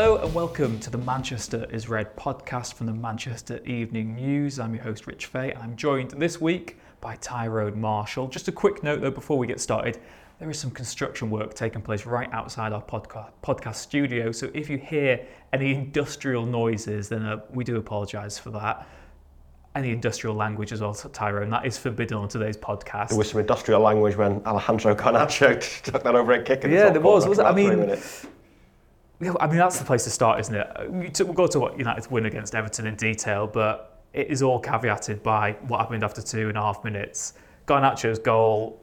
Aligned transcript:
Hello 0.00 0.18
and 0.18 0.32
welcome 0.32 0.78
to 0.78 0.90
the 0.90 0.98
Manchester 0.98 1.66
is 1.72 1.88
Red 1.88 2.14
podcast 2.14 2.74
from 2.74 2.86
the 2.86 2.92
Manchester 2.92 3.58
Evening 3.64 4.14
News. 4.14 4.60
I'm 4.60 4.72
your 4.72 4.84
host 4.84 5.08
Rich 5.08 5.26
Fay. 5.26 5.52
I'm 5.54 5.74
joined 5.74 6.12
this 6.12 6.40
week 6.40 6.78
by 7.00 7.16
Tyrone 7.16 7.80
Marshall. 7.80 8.28
Just 8.28 8.46
a 8.46 8.52
quick 8.52 8.84
note 8.84 9.00
though 9.00 9.10
before 9.10 9.36
we 9.38 9.48
get 9.48 9.58
started, 9.58 9.98
there 10.38 10.48
is 10.48 10.56
some 10.56 10.70
construction 10.70 11.30
work 11.30 11.52
taking 11.52 11.82
place 11.82 12.06
right 12.06 12.32
outside 12.32 12.72
our 12.72 12.80
podcast, 12.80 13.30
podcast 13.42 13.74
studio. 13.74 14.30
So 14.30 14.52
if 14.54 14.70
you 14.70 14.78
hear 14.78 15.26
any 15.52 15.74
industrial 15.74 16.46
noises, 16.46 17.08
then 17.08 17.24
uh, 17.24 17.40
we 17.50 17.64
do 17.64 17.76
apologise 17.76 18.38
for 18.38 18.50
that. 18.50 18.86
Any 19.74 19.90
industrial 19.90 20.36
language 20.36 20.70
as 20.70 20.80
well, 20.80 20.94
Tyrone, 20.94 21.50
that 21.50 21.66
is 21.66 21.76
forbidden 21.76 22.18
on 22.18 22.28
today's 22.28 22.56
podcast. 22.56 23.08
There 23.08 23.18
was 23.18 23.30
some 23.30 23.40
industrial 23.40 23.80
language 23.80 24.14
when 24.14 24.46
Alejandro 24.46 24.94
Garnacho 24.94 25.82
took 25.82 26.04
that 26.04 26.14
over 26.14 26.34
a 26.34 26.42
kick. 26.44 26.62
in 26.62 26.70
the 26.70 26.76
Yeah, 26.76 26.90
there 26.90 27.00
was, 27.00 27.26
was? 27.26 27.40
I 27.40 27.50
mean, 27.50 27.80
minutes. 27.80 28.28
I 29.20 29.46
mean, 29.48 29.58
that's 29.58 29.78
the 29.78 29.84
place 29.84 30.04
to 30.04 30.10
start, 30.10 30.38
isn't 30.40 30.54
it? 30.54 30.68
We'll 31.24 31.32
go 31.34 31.48
to 31.48 31.58
what 31.58 31.76
United's 31.76 32.10
win 32.10 32.26
against 32.26 32.54
Everton 32.54 32.86
in 32.86 32.94
detail, 32.94 33.48
but 33.48 34.00
it 34.12 34.28
is 34.28 34.42
all 34.42 34.62
caveated 34.62 35.22
by 35.22 35.52
what 35.66 35.80
happened 35.80 36.04
after 36.04 36.22
two 36.22 36.48
and 36.48 36.56
a 36.56 36.60
half 36.60 36.84
minutes. 36.84 37.34
Garnacho's 37.66 38.18
goal. 38.18 38.80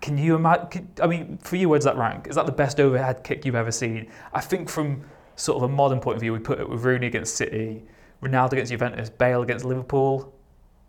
Can 0.00 0.16
you 0.16 0.36
imagine? 0.36 0.88
I 1.02 1.06
mean, 1.06 1.38
for 1.38 1.56
you, 1.56 1.68
where 1.68 1.78
does 1.78 1.84
that 1.84 1.96
rank? 1.96 2.28
Is 2.28 2.36
that 2.36 2.46
the 2.46 2.52
best 2.52 2.80
overhead 2.80 3.24
kick 3.24 3.44
you've 3.44 3.56
ever 3.56 3.72
seen? 3.72 4.08
I 4.32 4.40
think 4.40 4.70
from 4.70 5.04
sort 5.34 5.56
of 5.56 5.64
a 5.64 5.68
modern 5.68 6.00
point 6.00 6.16
of 6.16 6.22
view, 6.22 6.32
we 6.32 6.38
put 6.38 6.60
it 6.60 6.68
with 6.68 6.82
Rooney 6.82 7.08
against 7.08 7.36
City, 7.36 7.84
Ronaldo 8.22 8.52
against 8.52 8.70
Juventus, 8.70 9.10
Bale 9.10 9.42
against 9.42 9.66
Liverpool, 9.66 10.32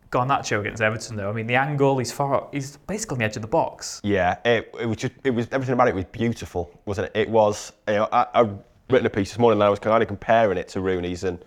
Garnacho 0.09 0.61
against 0.61 0.81
Everton. 0.81 1.17
Though 1.17 1.29
I 1.29 1.33
mean, 1.33 1.47
the 1.47 1.55
angle, 1.55 1.97
he's 1.97 2.13
far, 2.13 2.47
he's 2.53 2.77
basically 2.77 3.15
on 3.15 3.19
the 3.19 3.25
edge 3.25 3.35
of 3.35 3.41
the 3.41 3.47
box. 3.49 3.99
Yeah, 4.03 4.37
it, 4.45 4.73
it 4.79 4.85
was 4.85 4.97
just 4.97 5.13
it 5.25 5.31
was 5.31 5.47
everything 5.51 5.73
about 5.73 5.89
it 5.89 5.95
was 5.95 6.05
beautiful, 6.05 6.71
wasn't 6.85 7.07
it? 7.07 7.19
It 7.19 7.29
was. 7.29 7.73
You 7.89 7.95
know, 7.95 8.09
I, 8.11 8.27
I've 8.33 8.57
written 8.89 9.05
a 9.05 9.09
piece 9.09 9.29
this 9.31 9.39
morning 9.39 9.57
and 9.59 9.63
I 9.65 9.69
was 9.69 9.79
kind 9.79 10.01
of 10.01 10.07
comparing 10.07 10.57
it 10.57 10.67
to 10.69 10.81
Rooney's 10.81 11.23
and. 11.23 11.43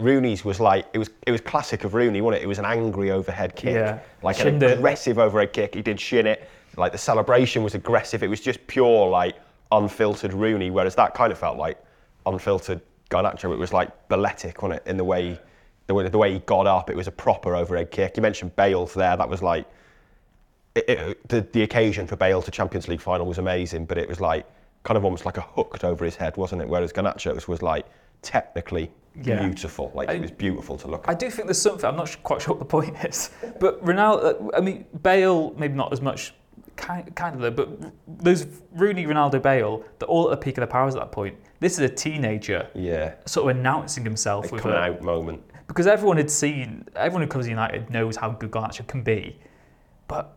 Rooney's 0.00 0.44
was 0.44 0.58
like 0.58 0.86
it 0.92 0.98
was 0.98 1.08
it 1.24 1.30
was 1.30 1.40
classic 1.40 1.84
of 1.84 1.94
Rooney, 1.94 2.20
wasn't 2.20 2.42
it? 2.42 2.44
It 2.44 2.48
was 2.48 2.58
an 2.58 2.64
angry 2.64 3.12
overhead 3.12 3.54
kick, 3.54 3.74
Yeah. 3.74 4.00
like 4.24 4.34
Shinned 4.36 4.60
an 4.60 4.70
it. 4.70 4.78
aggressive 4.78 5.20
overhead 5.20 5.52
kick. 5.52 5.72
He 5.76 5.82
did 5.82 6.00
shin 6.00 6.26
it, 6.26 6.50
like 6.76 6.90
the 6.90 6.98
celebration 6.98 7.62
was 7.62 7.76
aggressive. 7.76 8.24
It 8.24 8.26
was 8.28 8.40
just 8.40 8.66
pure 8.66 9.08
like 9.08 9.36
unfiltered 9.70 10.32
Rooney, 10.34 10.72
whereas 10.72 10.96
that 10.96 11.14
kind 11.14 11.30
of 11.30 11.38
felt 11.38 11.58
like 11.58 11.78
unfiltered 12.26 12.80
Garnacho. 13.08 13.52
It 13.52 13.56
was 13.56 13.72
like 13.72 14.08
balletic, 14.08 14.60
wasn't 14.62 14.82
it? 14.84 14.90
In 14.90 14.96
the 14.96 15.04
way 15.04 15.38
the 15.86 15.94
way 15.94 16.08
the 16.08 16.18
way 16.18 16.32
he 16.32 16.40
got 16.40 16.66
up, 16.66 16.90
it 16.90 16.96
was 16.96 17.06
a 17.06 17.12
proper 17.12 17.54
overhead 17.54 17.92
kick. 17.92 18.16
You 18.16 18.22
mentioned 18.22 18.56
Bale's 18.56 18.94
there, 18.94 19.16
that 19.16 19.28
was 19.28 19.42
like 19.42 19.64
it, 20.74 20.88
it, 20.88 21.28
the, 21.28 21.42
the 21.52 21.62
occasion 21.62 22.08
for 22.08 22.16
Bale 22.16 22.42
to 22.42 22.50
Champions 22.50 22.88
League 22.88 23.00
final 23.00 23.26
was 23.26 23.38
amazing, 23.38 23.84
but 23.86 23.96
it 23.96 24.08
was 24.08 24.20
like 24.20 24.44
kind 24.84 24.96
of 24.96 25.04
almost 25.04 25.24
like 25.26 25.36
a 25.38 25.40
hooked 25.42 25.82
over 25.84 26.04
his 26.04 26.14
head, 26.16 26.36
wasn't 26.36 26.62
it? 26.62 26.68
Whereas 26.68 26.92
Garnacho's 26.92 27.48
was 27.48 27.62
like 27.62 27.86
technically 28.22 28.90
Yeah. 29.20 29.40
beautiful, 29.42 29.90
like 29.94 30.08
I- 30.08 30.14
it 30.14 30.22
was 30.22 30.30
beautiful 30.30 30.76
to 30.78 30.88
look 30.88 31.04
at. 31.06 31.10
I 31.10 31.14
do 31.14 31.30
think 31.30 31.46
there's 31.48 31.60
something. 31.60 31.84
I'm 31.88 31.96
not 31.96 32.16
quite 32.22 32.42
sure 32.42 32.54
what 32.54 32.58
the 32.60 32.64
point 32.66 32.96
is, 33.04 33.30
but 33.60 33.84
Ronaldo. 33.84 34.50
I 34.56 34.60
mean, 34.60 34.84
Bale 35.02 35.52
maybe 35.56 35.74
not 35.74 35.92
as 35.92 36.00
much. 36.00 36.34
Kind, 36.76 37.14
kind 37.14 37.36
of 37.36 37.40
though, 37.40 37.50
but 37.52 37.92
those 38.08 38.46
Rooney, 38.72 39.06
Ronaldo, 39.06 39.40
Bale, 39.40 39.84
they're 40.00 40.08
all 40.08 40.24
at 40.24 40.30
the 40.40 40.44
peak 40.44 40.58
of 40.58 40.62
their 40.62 40.66
powers 40.66 40.96
at 40.96 41.00
that 41.02 41.12
point. 41.12 41.36
This 41.60 41.74
is 41.74 41.78
a 41.78 41.88
teenager 41.88 42.66
Yeah, 42.74 43.14
sort 43.26 43.48
of 43.48 43.56
announcing 43.56 44.02
himself 44.02 44.50
a 44.50 44.54
with 44.54 44.62
coming 44.62 44.76
a, 44.76 44.80
out 44.80 45.00
moment. 45.02 45.40
because 45.68 45.86
everyone 45.86 46.16
had 46.16 46.28
seen, 46.28 46.84
everyone 46.96 47.22
who 47.22 47.28
comes 47.28 47.44
to 47.44 47.50
United 47.50 47.90
knows 47.90 48.16
how 48.16 48.30
good 48.30 48.50
Garnacho 48.50 48.84
can 48.88 49.02
be, 49.02 49.38
but 50.08 50.36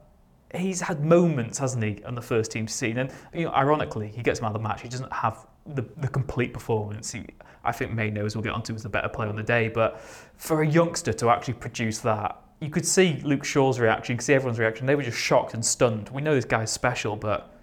he's 0.57 0.81
had 0.81 1.03
moments, 1.03 1.57
hasn't 1.59 1.83
he, 1.83 2.03
on 2.03 2.15
the 2.15 2.21
first 2.21 2.51
team 2.51 2.67
scene? 2.67 2.97
And 2.97 3.11
you 3.33 3.45
know, 3.45 3.51
ironically, 3.51 4.07
he 4.09 4.21
gets 4.21 4.41
man 4.41 4.49
of 4.49 4.53
the 4.53 4.59
match. 4.67 4.81
He 4.81 4.89
doesn't 4.89 5.11
have 5.13 5.45
the, 5.65 5.83
the 5.97 6.07
complete 6.07 6.53
performance. 6.53 7.11
He, 7.11 7.25
I 7.63 7.71
think 7.71 7.91
Mainoo's 7.93 8.35
we'll 8.35 8.43
get 8.43 8.53
onto 8.53 8.73
as 8.73 8.83
the 8.83 8.89
better 8.89 9.09
player 9.09 9.29
on 9.29 9.35
the 9.35 9.43
day, 9.43 9.67
but 9.67 9.99
for 10.37 10.61
a 10.61 10.67
youngster 10.67 11.13
to 11.13 11.29
actually 11.29 11.55
produce 11.55 11.99
that, 11.99 12.39
you 12.61 12.69
could 12.69 12.85
see 12.85 13.19
Luke 13.23 13.43
Shaw's 13.43 13.79
reaction, 13.79 14.13
you 14.13 14.17
could 14.17 14.25
see 14.25 14.33
everyone's 14.33 14.57
reaction. 14.59 14.85
They 14.87 14.95
were 14.95 15.03
just 15.03 15.17
shocked 15.19 15.53
and 15.53 15.63
stunned. 15.63 16.09
We 16.09 16.21
know 16.21 16.33
this 16.33 16.45
guy's 16.45 16.71
special, 16.71 17.15
but 17.15 17.53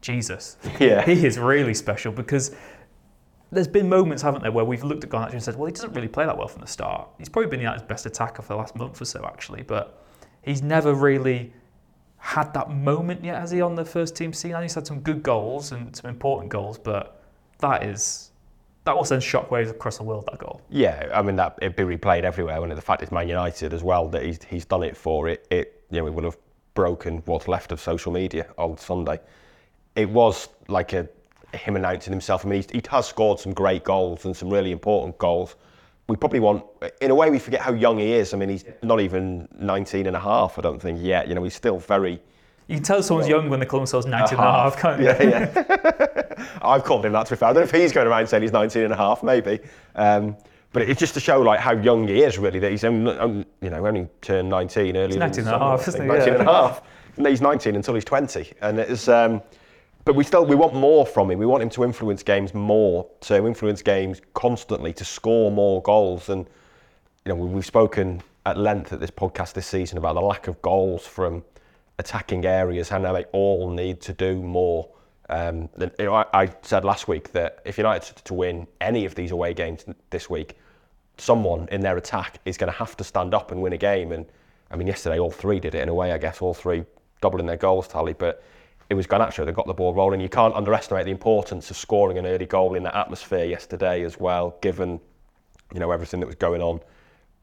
Jesus, 0.00 0.56
Yeah. 0.78 1.04
he 1.04 1.26
is 1.26 1.38
really 1.38 1.74
special 1.74 2.12
because 2.12 2.54
there's 3.50 3.68
been 3.68 3.88
moments, 3.88 4.22
haven't 4.22 4.42
there, 4.42 4.52
where 4.52 4.64
we've 4.64 4.84
looked 4.84 5.04
at 5.04 5.10
Garnacho 5.10 5.32
and 5.32 5.42
said, 5.42 5.56
well, 5.56 5.66
he 5.66 5.72
doesn't 5.72 5.92
really 5.92 6.08
play 6.08 6.26
that 6.26 6.36
well 6.36 6.48
from 6.48 6.60
the 6.60 6.66
start. 6.66 7.08
He's 7.18 7.28
probably 7.28 7.48
been 7.50 7.60
the 7.60 7.64
United's 7.64 7.84
best 7.86 8.04
attacker 8.04 8.42
for 8.42 8.48
the 8.48 8.56
last 8.56 8.76
month 8.76 9.00
or 9.00 9.04
so, 9.04 9.24
actually, 9.24 9.62
but 9.62 10.04
he's 10.42 10.60
never 10.62 10.92
really 10.94 11.52
had 12.24 12.54
that 12.54 12.70
moment 12.70 13.22
yet, 13.22 13.38
has 13.38 13.50
he, 13.50 13.60
on 13.60 13.74
the 13.74 13.84
first 13.84 14.16
team 14.16 14.32
scene? 14.32 14.52
I 14.52 14.54
know 14.54 14.62
he's 14.62 14.74
had 14.74 14.86
some 14.86 15.00
good 15.00 15.22
goals 15.22 15.72
and 15.72 15.94
some 15.94 16.08
important 16.08 16.50
goals, 16.50 16.78
but 16.78 17.20
that 17.58 17.82
is 17.82 18.30
that 18.84 18.96
will 18.96 19.04
send 19.04 19.20
shockwaves 19.20 19.68
across 19.68 19.98
the 19.98 20.04
world. 20.04 20.26
That 20.30 20.38
goal. 20.38 20.62
Yeah, 20.70 21.10
I 21.12 21.20
mean 21.20 21.36
that 21.36 21.58
it'd 21.60 21.76
be 21.76 21.82
replayed 21.82 22.22
everywhere. 22.22 22.62
When 22.62 22.70
the 22.70 22.80
fact 22.80 23.02
it's 23.02 23.12
Man 23.12 23.28
United 23.28 23.74
as 23.74 23.82
well 23.82 24.08
that 24.08 24.22
he's 24.22 24.42
he's 24.42 24.64
done 24.64 24.82
it 24.82 24.96
for 24.96 25.28
it. 25.28 25.46
It 25.50 25.82
you 25.90 26.00
know 26.00 26.06
it 26.06 26.14
would 26.14 26.24
have 26.24 26.38
broken 26.72 27.18
what's 27.26 27.46
left 27.46 27.72
of 27.72 27.80
social 27.80 28.10
media 28.10 28.46
on 28.56 28.78
Sunday. 28.78 29.20
It 29.94 30.08
was 30.08 30.48
like 30.68 30.94
a 30.94 31.06
him 31.52 31.76
announcing 31.76 32.10
himself. 32.10 32.46
I 32.46 32.48
mean, 32.48 32.62
he's, 32.62 32.70
he 32.70 32.82
has 32.90 33.06
scored 33.06 33.38
some 33.38 33.52
great 33.52 33.84
goals 33.84 34.24
and 34.24 34.34
some 34.34 34.48
really 34.48 34.72
important 34.72 35.18
goals. 35.18 35.56
We 36.06 36.16
probably 36.16 36.40
want, 36.40 36.64
in 37.00 37.10
a 37.10 37.14
way, 37.14 37.30
we 37.30 37.38
forget 37.38 37.60
how 37.60 37.72
young 37.72 37.98
he 37.98 38.12
is. 38.12 38.34
I 38.34 38.36
mean, 38.36 38.50
he's 38.50 38.64
not 38.82 39.00
even 39.00 39.48
19 39.58 40.06
and 40.06 40.14
a 40.14 40.20
half, 40.20 40.58
I 40.58 40.62
don't 40.62 40.80
think, 40.80 40.98
yet. 41.00 41.28
You 41.28 41.34
know, 41.34 41.42
he's 41.42 41.54
still 41.54 41.78
very, 41.78 42.20
You 42.68 42.76
can 42.76 42.82
tell 42.84 43.02
someone's 43.02 43.28
young 43.28 43.48
when 43.48 43.58
they 43.58 43.64
call 43.66 43.80
themselves 43.80 44.04
19 44.06 44.38
and 44.38 44.46
a 44.46 44.52
half, 44.52 44.76
can't 44.76 45.00
you? 45.00 45.06
yeah, 45.06 45.22
yeah. 45.22 46.46
I've 46.62 46.84
called 46.84 47.06
him 47.06 47.12
that 47.12 47.26
to 47.26 47.34
be 47.34 47.38
fair. 47.38 47.48
I 47.48 47.52
don't 47.54 47.62
know 47.62 47.68
if 47.68 47.70
he's 47.70 47.92
going 47.92 48.06
around 48.06 48.26
saying 48.26 48.42
he's 48.42 48.52
19 48.52 48.82
and 48.82 48.92
a 48.92 48.96
half, 48.96 49.22
maybe. 49.22 49.60
Um, 49.94 50.36
but 50.74 50.82
it's 50.82 51.00
just 51.00 51.14
to 51.14 51.20
show 51.20 51.40
like 51.40 51.60
how 51.60 51.72
young 51.72 52.06
he 52.06 52.22
is, 52.22 52.36
really. 52.36 52.58
That 52.58 52.70
he's 52.70 52.84
only, 52.84 53.16
um, 53.16 53.46
you 53.62 53.70
know 53.70 53.86
only 53.86 54.06
turned 54.20 54.50
19 54.50 54.96
earlier. 54.96 55.18
19 55.18 55.44
than 55.44 55.54
and 55.54 55.62
a 55.62 55.66
half, 55.66 55.88
isn't 55.88 56.02
he? 56.02 56.06
19 56.08 56.26
Yeah. 56.26 56.34
and 56.40 56.48
a 56.48 56.52
half. 56.52 56.82
And 57.16 57.26
he's 57.28 57.40
19 57.40 57.76
until 57.76 57.94
he's 57.94 58.04
20, 58.04 58.52
and 58.60 58.78
it's. 58.78 59.08
Um, 59.08 59.40
but 60.04 60.14
we 60.14 60.24
still 60.24 60.44
we 60.44 60.54
want 60.54 60.74
more 60.74 61.06
from 61.06 61.30
him. 61.30 61.38
We 61.38 61.46
want 61.46 61.62
him 61.62 61.70
to 61.70 61.84
influence 61.84 62.22
games 62.22 62.54
more, 62.54 63.06
to 63.22 63.46
influence 63.46 63.82
games 63.82 64.20
constantly, 64.34 64.92
to 64.94 65.04
score 65.04 65.50
more 65.50 65.82
goals. 65.82 66.28
And 66.28 66.46
you 67.24 67.30
know 67.30 67.36
we- 67.36 67.48
we've 67.48 67.66
spoken 67.66 68.22
at 68.46 68.56
length 68.58 68.92
at 68.92 69.00
this 69.00 69.10
podcast 69.10 69.54
this 69.54 69.66
season 69.66 69.96
about 69.98 70.14
the 70.14 70.20
lack 70.20 70.48
of 70.48 70.60
goals 70.60 71.06
from 71.06 71.42
attacking 71.98 72.44
areas 72.44 72.90
and 72.90 73.06
how 73.06 73.12
they 73.12 73.24
all 73.32 73.70
need 73.70 74.00
to 74.02 74.12
do 74.12 74.42
more. 74.42 74.88
Um, 75.30 75.70
you 75.78 75.90
know, 76.00 76.14
I, 76.14 76.26
I 76.34 76.52
said 76.60 76.84
last 76.84 77.08
week 77.08 77.32
that 77.32 77.60
if 77.64 77.78
United 77.78 78.16
to 78.16 78.34
win 78.34 78.66
any 78.82 79.06
of 79.06 79.14
these 79.14 79.30
away 79.30 79.54
games 79.54 79.86
this 80.10 80.28
week, 80.28 80.58
someone 81.16 81.68
in 81.70 81.80
their 81.80 81.96
attack 81.96 82.40
is 82.44 82.58
going 82.58 82.70
to 82.70 82.78
have 82.78 82.96
to 82.98 83.04
stand 83.04 83.32
up 83.32 83.50
and 83.50 83.62
win 83.62 83.72
a 83.72 83.78
game. 83.78 84.12
And 84.12 84.26
I 84.70 84.76
mean, 84.76 84.86
yesterday 84.86 85.18
all 85.18 85.30
three 85.30 85.60
did 85.60 85.74
it 85.74 85.80
in 85.80 85.88
a 85.88 85.94
way. 85.94 86.12
I 86.12 86.18
guess 86.18 86.42
all 86.42 86.52
three 86.52 86.84
doubling 87.22 87.46
their 87.46 87.56
goals 87.56 87.88
tally, 87.88 88.12
but 88.12 88.42
it 88.90 88.94
was 88.94 89.06
Garnacho 89.06 89.44
that 89.44 89.52
got 89.52 89.66
the 89.66 89.74
ball 89.74 89.94
rolling. 89.94 90.20
You 90.20 90.28
can't 90.28 90.54
underestimate 90.54 91.06
the 91.06 91.10
importance 91.10 91.70
of 91.70 91.76
scoring 91.76 92.18
an 92.18 92.26
early 92.26 92.46
goal 92.46 92.74
in 92.74 92.82
that 92.82 92.94
atmosphere 92.94 93.44
yesterday 93.44 94.02
as 94.02 94.18
well, 94.18 94.56
given 94.60 95.00
you 95.72 95.80
know 95.80 95.90
everything 95.90 96.20
that 96.20 96.26
was 96.26 96.36
going 96.36 96.60
on 96.60 96.80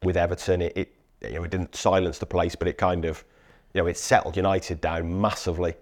with 0.03 0.17
Everton. 0.17 0.61
It, 0.61 0.73
it 0.77 0.95
you 1.21 1.33
know 1.33 1.43
it 1.43 1.51
didn't 1.51 1.75
silence 1.75 2.19
the 2.19 2.25
place, 2.25 2.55
but 2.55 2.67
it 2.67 2.77
kind 2.77 3.05
of 3.05 3.23
you 3.73 3.81
know 3.81 3.87
it 3.87 3.97
settled 3.97 4.37
United 4.37 4.81
down 4.81 5.19
massively. 5.19 5.75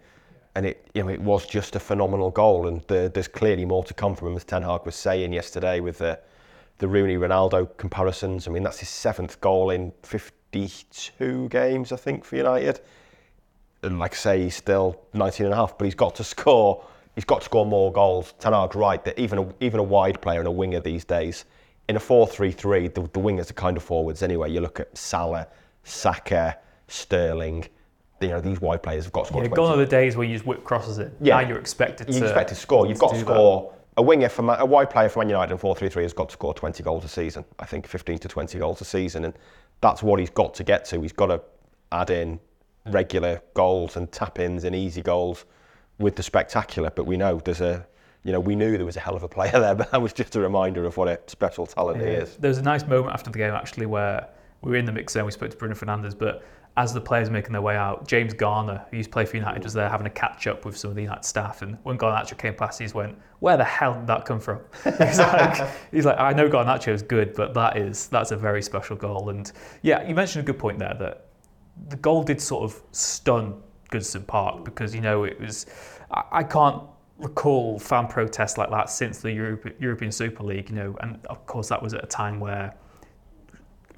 And 0.55 0.65
it, 0.65 0.87
you 0.95 1.03
know, 1.03 1.09
it 1.09 1.21
was 1.21 1.45
just 1.45 1.75
a 1.75 1.79
phenomenal 1.79 2.31
goal, 2.31 2.67
and 2.67 2.81
the, 2.87 3.09
there's 3.13 3.27
clearly 3.27 3.65
more 3.65 3.83
to 3.83 3.93
come 3.93 4.15
from 4.15 4.29
him, 4.29 4.35
as 4.35 4.43
Ten 4.43 4.63
Hag 4.63 4.83
was 4.83 4.95
saying 4.95 5.31
yesterday 5.31 5.79
with 5.79 5.99
the, 5.99 6.19
the 6.79 6.87
Rooney 6.87 7.17
Ronaldo 7.17 7.77
comparisons. 7.77 8.47
I 8.47 8.51
mean, 8.51 8.63
that's 8.63 8.79
his 8.79 8.89
seventh 8.89 9.39
goal 9.41 9.69
in 9.69 9.93
52 10.01 11.49
games, 11.49 11.91
I 11.91 11.97
think, 11.97 12.25
for 12.25 12.35
United. 12.35 12.81
And 13.83 13.99
like 13.99 14.13
I 14.13 14.17
say, 14.17 14.41
he's 14.43 14.55
still 14.55 14.99
19 15.13 15.45
and 15.45 15.53
a 15.53 15.57
half, 15.57 15.77
but 15.77 15.85
he's 15.85 15.95
got 15.95 16.15
to 16.15 16.23
score. 16.23 16.83
He's 17.15 17.25
got 17.25 17.39
to 17.39 17.45
score 17.45 17.65
more 17.65 17.91
goals. 17.91 18.33
Ten 18.39 18.53
Hag's 18.53 18.75
right 18.75 19.03
that 19.05 19.17
even 19.19 19.39
a, 19.39 19.53
even 19.59 19.79
a 19.79 19.83
wide 19.83 20.21
player 20.21 20.39
and 20.39 20.47
a 20.47 20.51
winger 20.51 20.79
these 20.79 21.05
days, 21.05 21.45
in 21.87 21.95
a 21.95 21.99
4-3-3, 21.99 22.93
the, 22.93 23.01
the 23.01 23.19
wingers 23.19 23.49
are 23.49 23.53
kind 23.55 23.75
of 23.75 23.83
forwards 23.83 24.21
anyway. 24.21 24.51
You 24.51 24.61
look 24.61 24.79
at 24.79 24.95
Salah, 24.97 25.47
Saka, 25.83 26.57
Sterling. 26.87 27.65
You 28.21 28.27
know 28.27 28.41
these 28.41 28.59
wide 28.59 28.83
players 28.83 29.05
have 29.05 29.13
got 29.13 29.21
to 29.23 29.27
score. 29.29 29.41
Yeah, 29.43 29.47
20. 29.47 29.55
gone 29.61 29.73
are 29.73 29.77
the 29.77 29.89
days 29.89 30.17
where 30.17 30.27
you 30.27 30.35
just 30.35 30.45
whip 30.45 30.63
crosses 30.65 30.99
in. 30.99 31.11
Yeah. 31.21 31.41
Now 31.41 31.47
you're 31.47 31.57
expected 31.57 32.13
You 32.13 32.19
to. 32.19 32.25
expect 32.25 32.49
to 32.49 32.55
score. 32.55 32.85
You've 32.85 32.99
got 32.99 33.13
to 33.13 33.19
do 33.19 33.25
that. 33.25 33.33
score. 33.33 33.73
A 33.97 34.01
winger 34.01 34.29
for 34.29 34.43
Man, 34.43 34.59
a 34.59 34.65
wide 34.65 34.89
player 34.89 35.09
for 35.09 35.19
Man 35.19 35.29
United 35.29 35.53
in 35.53 35.57
4-3-3 35.59 36.01
has 36.03 36.13
got 36.13 36.29
to 36.29 36.33
score 36.33 36.53
20 36.53 36.83
goals 36.83 37.03
a 37.05 37.07
season. 37.07 37.43
I 37.59 37.65
think 37.65 37.87
15 37.87 38.19
to 38.19 38.27
20 38.27 38.59
goals 38.59 38.81
a 38.81 38.85
season, 38.85 39.25
and 39.25 39.33
that's 39.81 40.03
what 40.03 40.19
he's 40.19 40.29
got 40.29 40.53
to 40.55 40.63
get 40.63 40.85
to. 40.85 41.01
He's 41.01 41.11
got 41.13 41.27
to 41.27 41.41
add 41.91 42.09
in 42.09 42.39
regular 42.93 43.41
goals 43.53 43.95
and 43.95 44.11
tap-ins 44.11 44.63
and 44.63 44.75
easy 44.75 45.01
goals 45.01 45.45
with 45.99 46.15
the 46.15 46.23
spectacular. 46.23 46.89
But 46.89 47.05
we 47.05 47.17
know 47.17 47.39
there's 47.39 47.61
a, 47.61 47.85
you 48.23 48.31
know, 48.31 48.39
we 48.39 48.55
knew 48.55 48.77
there 48.77 48.85
was 48.85 48.97
a 48.97 49.01
hell 49.01 49.15
of 49.15 49.23
a 49.23 49.29
player 49.29 49.51
there, 49.59 49.75
but 49.75 49.91
that 49.91 50.01
was 50.01 50.13
just 50.13 50.35
a 50.35 50.39
reminder 50.39 50.85
of 50.85 50.97
what 50.97 51.07
a 51.07 51.19
special 51.27 51.65
talent 51.65 52.01
he 52.01 52.07
is. 52.07 52.35
There 52.37 52.49
was 52.49 52.57
a 52.57 52.63
nice 52.63 52.85
moment 52.85 53.13
after 53.13 53.29
the 53.29 53.37
game 53.37 53.53
actually 53.53 53.85
where 53.85 54.27
we 54.61 54.71
were 54.71 54.77
in 54.77 54.85
the 54.85 54.91
mix 54.91 55.13
zone. 55.13 55.25
We 55.25 55.31
spoke 55.31 55.51
to 55.51 55.57
Bruno 55.57 55.75
Fernandes, 55.75 56.17
but 56.17 56.43
as 56.77 56.93
the 56.93 57.01
players 57.01 57.29
making 57.29 57.51
their 57.51 57.61
way 57.61 57.75
out, 57.75 58.07
James 58.07 58.33
Garner, 58.33 58.85
who 58.89 58.97
used 58.97 59.09
to 59.09 59.13
play 59.13 59.25
for 59.25 59.35
United, 59.35 59.63
was 59.63 59.73
there 59.73 59.89
having 59.89 60.07
a 60.07 60.09
catch 60.09 60.47
up 60.47 60.63
with 60.63 60.77
some 60.77 60.89
of 60.89 60.95
the 60.95 61.01
United 61.01 61.25
staff. 61.25 61.61
And 61.61 61.77
when 61.83 61.97
Garnacho 61.97 62.37
came 62.37 62.53
past, 62.53 62.79
he 62.79 62.85
just 62.85 62.95
went, 62.95 63.17
"Where 63.39 63.57
the 63.57 63.65
hell 63.65 63.95
did 63.95 64.07
that 64.07 64.25
come 64.25 64.39
from?" 64.39 64.61
he's 64.83 65.19
like, 65.19 65.67
"He's 65.91 66.05
like, 66.05 66.19
I 66.19 66.31
know 66.31 66.47
Garnacho 66.47 66.93
is 66.93 67.01
good, 67.01 67.33
but 67.33 67.53
that 67.53 67.77
is 67.77 68.07
that's 68.07 68.31
a 68.31 68.37
very 68.37 68.61
special 68.61 68.95
goal." 68.95 69.29
And 69.29 69.51
yeah, 69.81 70.07
you 70.07 70.15
mentioned 70.15 70.43
a 70.43 70.45
good 70.45 70.59
point 70.59 70.79
there 70.79 70.95
that 70.99 71.28
the 71.87 71.95
goal 71.97 72.23
did 72.23 72.41
sort 72.41 72.63
of 72.63 72.81
stun 72.91 73.61
Goodison 73.91 74.25
Park 74.25 74.65
because 74.65 74.93
you 74.93 75.01
know 75.01 75.23
it 75.23 75.39
was. 75.39 75.65
I, 76.11 76.23
I 76.31 76.43
can't 76.43 76.83
recall 77.17 77.79
fan 77.79 78.07
protests 78.07 78.57
like 78.57 78.69
that 78.69 78.89
since 78.89 79.19
the 79.19 79.31
Europe, 79.31 79.75
European 79.79 80.11
Super 80.11 80.43
League. 80.43 80.69
You 80.69 80.75
know, 80.75 80.97
and 81.01 81.25
of 81.27 81.45
course 81.45 81.69
that 81.69 81.81
was 81.81 81.93
at 81.93 82.03
a 82.03 82.07
time 82.07 82.39
where 82.39 82.73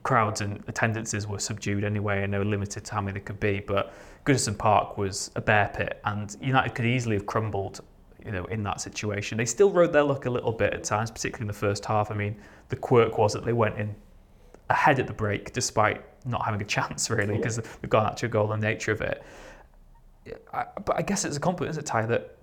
crowds 0.04 0.42
and 0.42 0.64
attendances 0.68 1.28
were 1.28 1.40
subdued 1.40 1.84
anyway 1.84 2.24
and 2.24 2.34
they 2.34 2.38
were 2.40 2.46
limited 2.46 2.84
to 2.84 2.94
how 2.94 3.02
many 3.02 3.14
there 3.14 3.22
could 3.24 3.40
be. 3.40 3.60
But 3.60 3.94
Goodison 4.26 4.58
Park 4.58 4.98
was 4.98 5.32
a 5.36 5.42
bear 5.42 5.72
pit 5.76 6.02
and 6.06 6.36
United 6.42 6.74
could 6.74 6.86
easily 6.86 7.16
have 7.16 7.26
crumbled 7.26 7.82
you 8.26 8.32
know, 8.32 8.46
in 8.46 8.64
that 8.64 8.82
situation. 8.82 9.38
They 9.38 9.46
still 9.46 9.72
rode 9.72 9.94
their 9.94 10.04
luck 10.04 10.26
a 10.26 10.30
little 10.30 10.52
bit 10.52 10.74
at 10.74 10.84
times, 10.84 11.12
particularly 11.12 11.44
in 11.44 11.48
the 11.48 11.54
first 11.54 11.86
half. 11.86 12.12
I 12.12 12.16
mean, 12.16 12.36
the 12.70 12.76
quirk 12.76 13.18
was 13.18 13.34
that 13.34 13.46
they 13.46 13.54
went 13.54 13.78
in 13.78 13.96
ahead 14.72 15.00
at 15.00 15.08
the 15.08 15.14
break 15.14 15.54
despite 15.54 16.04
not 16.26 16.46
having 16.46 16.62
a 16.62 16.66
chance 16.66 17.10
really 17.10 17.38
because 17.38 17.58
yeah. 17.58 17.66
they've 17.82 17.90
gone 17.90 18.06
out 18.06 18.18
to 18.18 18.26
a 18.26 18.30
goal 18.30 18.52
and 18.52 18.62
the 18.62 18.68
nature 18.68 18.92
of 18.92 19.02
it. 19.02 19.24
I, 20.54 20.66
but 20.86 20.98
I 20.98 21.02
guess 21.02 21.26
it's 21.26 21.38
a 21.38 21.40
compliment, 21.40 21.72
isn't 21.72 21.84
it, 21.84 21.88
Ty, 21.88 22.06
that 22.08 22.36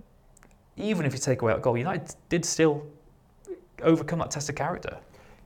even 0.76 1.06
if 1.06 1.12
you 1.12 1.18
take 1.18 1.42
away 1.42 1.52
that 1.52 1.62
goal, 1.62 1.76
United 1.76 2.14
did 2.28 2.44
still 2.44 2.86
overcome 3.82 4.18
that 4.18 4.30
test 4.30 4.48
of 4.48 4.56
character. 4.56 4.98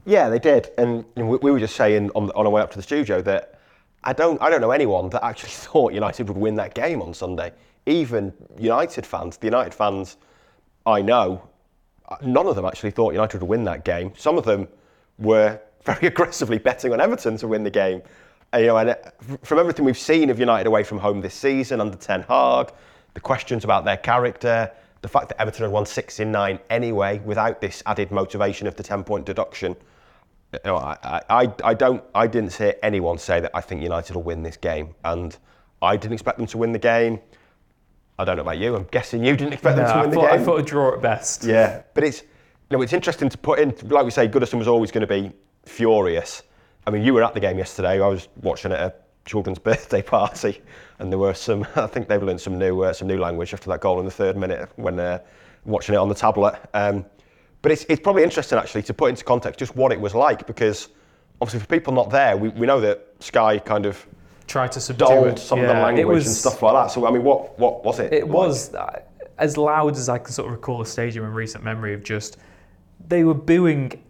Yeah, 0.05 0.29
they 0.29 0.38
did, 0.38 0.70
and 0.79 1.05
we, 1.14 1.37
we, 1.37 1.50
were 1.50 1.61
just 1.61 1.76
saying 1.76 2.11
on, 2.14 2.31
on 2.31 2.46
our 2.46 2.50
way 2.50 2.61
up 2.61 2.70
to 2.73 2.76
the 2.76 2.82
studio 2.82 3.23
that 3.23 3.61
I 4.02 4.12
don't, 4.12 4.40
I 4.43 4.50
don't 4.50 4.61
know 4.61 4.73
anyone 4.73 5.11
that 5.11 5.25
actually 5.25 5.50
thought 5.52 5.93
United 5.93 6.29
would 6.29 6.37
win 6.37 6.55
that 6.56 6.75
game 6.75 7.02
on 7.02 7.14
Sunday. 7.14 7.52
Even 7.87 8.32
United 8.58 9.06
fans, 9.06 9.37
the 9.37 9.46
United 9.46 9.75
fans 9.75 10.17
I 10.87 11.02
know, 11.02 11.49
none 12.23 12.46
of 12.46 12.56
them 12.56 12.64
actually 12.64 12.90
thought 12.90 13.12
United 13.12 13.40
would 13.40 13.49
win 13.49 13.64
that 13.64 13.84
game. 13.84 14.12
Some 14.17 14.38
of 14.38 14.44
them 14.44 14.69
were 15.19 15.61
very 15.84 16.06
aggressively 16.08 16.58
betting 16.58 16.93
on 16.93 17.00
Everton 17.00 17.37
to 17.38 17.49
win 17.49 17.64
the 17.64 17.70
game. 17.70 18.02
And, 18.52 18.62
you 18.62 18.69
know, 18.69 18.76
and 18.76 18.90
uh, 18.90 18.96
from 19.43 19.58
everything 19.58 19.84
we've 19.84 19.99
seen 19.99 20.31
of 20.31 20.38
United 20.38 20.67
away 20.67 20.84
from 20.84 20.99
home 20.99 21.20
this 21.20 21.34
season 21.34 21.81
under 21.81 21.96
Ten 21.96 22.23
Hag, 22.23 22.73
the 23.14 23.20
questions 23.20 23.64
about 23.64 23.84
their 23.84 23.96
character, 23.96 24.70
the 25.00 25.08
fact 25.08 25.29
that 25.29 25.40
Everton 25.40 25.64
had 25.64 25.73
won 25.73 25.87
six 25.87 26.20
in 26.20 26.31
nine 26.31 26.58
anyway 26.70 27.19
without 27.20 27.61
this 27.61 27.82
added 27.87 28.11
motivation 28.11 28.67
of 28.67 28.76
the 28.76 28.82
10 28.82 29.05
point 29.05 29.26
deduction 29.26 29.76
you 30.52 30.61
know, 30.67 30.76
I, 30.76 31.23
I, 31.31 31.52
I 31.64 31.75
don't, 31.75 32.02
I 32.14 32.26
didn't 32.26 32.55
hear 32.55 32.75
anyone 32.82 33.19
say 33.19 33.40
that 33.40 33.50
I 33.55 33.61
think 33.61 33.82
United 33.82 34.14
will 34.14 34.23
win 34.23 34.43
this 34.43 34.56
game, 34.56 34.94
and 35.05 35.37
I 35.81 35.96
didn't 35.96 36.12
expect 36.12 36.38
them 36.38 36.46
to 36.49 36.58
win 36.58 36.73
the 36.73 36.79
game. 36.79 37.20
I 38.19 38.25
don't 38.25 38.37
know 38.37 38.43
about 38.43 38.58
you. 38.58 38.76
I'm 38.76 38.84
guessing 38.84 39.25
you 39.25 39.34
didn't 39.37 39.55
expect 39.55 39.79
no, 39.79 39.84
them 39.84 39.93
to 39.93 40.00
win 40.00 40.14
thought, 40.14 40.23
the 40.23 40.37
game. 40.37 40.40
I 40.40 40.44
thought 40.44 40.61
a 40.61 40.62
draw 40.62 40.94
at 40.94 41.00
best. 41.00 41.44
Yeah, 41.44 41.82
but 41.94 42.05
it's, 42.05 42.20
you 42.20 42.76
know, 42.76 42.82
it's 42.82 42.93
interesting 42.93 43.29
to 43.31 43.38
put 43.38 43.58
in. 43.58 43.75
Like 43.88 44.05
we 44.05 44.11
say, 44.11 44.29
Goodison 44.29 44.58
was 44.58 44.69
always 44.69 44.90
going 44.90 45.00
to 45.00 45.06
be 45.06 45.32
furious. 45.64 46.43
I 46.87 46.91
mean, 46.91 47.03
you 47.03 47.14
were 47.14 47.23
at 47.23 47.35
the 47.35 47.41
game 47.41 47.59
yesterday. 47.59 48.03
I 48.03 48.09
was 48.09 48.29
watching 48.43 48.73
it 48.73 48.81
at 48.81 48.87
a 48.87 49.29
children's 49.29 49.59
birthday 49.70 50.03
party, 50.03 50.61
and 50.99 51.11
there 51.11 51.19
were 51.19 51.35
some. 51.35 51.67
I 51.76 51.87
think 51.87 52.09
they've 52.09 52.23
learned 52.23 52.41
some 52.41 52.59
new, 52.59 52.82
uh, 52.82 52.93
some 52.93 53.09
new 53.09 53.19
language 53.19 53.55
after 53.55 53.70
that 53.70 53.81
goal 53.81 53.99
in 53.99 54.05
the 54.05 54.11
third 54.11 54.37
minute 54.37 54.69
when 54.76 54.99
uh, 54.99 55.19
watching 55.64 55.94
it 55.94 55.99
on 55.99 56.09
the 56.09 56.14
tablet. 56.14 56.59
Um, 56.75 57.05
but 57.62 57.70
it's, 57.70 57.85
it's 57.88 58.00
probably 58.00 58.25
interesting 58.25 58.59
actually 58.59 58.82
to 58.82 58.94
put 58.94 59.11
into 59.11 59.25
context 59.25 59.59
just 59.59 59.76
what 59.76 59.93
it 59.93 60.00
was 60.00 60.14
like 60.14 60.49
because 60.49 60.88
obviously 61.41 61.61
for 61.61 61.67
people 61.67 61.93
not 61.93 62.11
there, 62.11 62.37
we, 62.37 62.49
we 62.50 62.67
know 62.67 62.81
that 62.81 63.06
Sky 63.20 63.58
kind 63.58 63.87
of 63.87 64.05
tried 64.49 64.73
to 64.73 64.81
subdue 64.81 65.26
it. 65.26 65.38
some 65.38 65.58
yeah, 65.58 65.65
of 65.65 65.76
the 65.76 65.82
language 65.82 66.06
was, 66.06 66.26
and 66.26 66.35
stuff 66.35 66.61
like 66.62 66.75
that. 66.75 66.93
So 66.93 67.06
I 67.06 67.11
mean, 67.11 67.23
what 67.23 67.58
what 67.58 67.85
was 67.85 68.00
it? 68.00 68.12
It 68.12 68.25
like? 68.25 68.32
was 68.32 68.75
uh, 68.75 69.00
as 69.38 69.56
loud 69.56 69.97
as 69.97 70.08
I 70.08 70.19
can 70.19 70.32
sort 70.32 70.47
of 70.47 70.53
recall 70.53 70.79
the 70.79 70.87
stadium 70.87 71.25
in 71.25 71.32
recent 71.32 71.62
memory 71.65 71.94
of 71.94 72.03
just 72.03 72.38
they 73.08 73.25
were 73.25 73.35
booing 73.35 74.03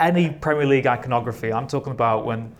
any 0.00 0.30
Premier 0.30 0.66
League 0.66 0.86
iconography. 0.86 1.52
I'm 1.52 1.66
talking 1.66 1.92
about 1.92 2.24
when 2.24 2.54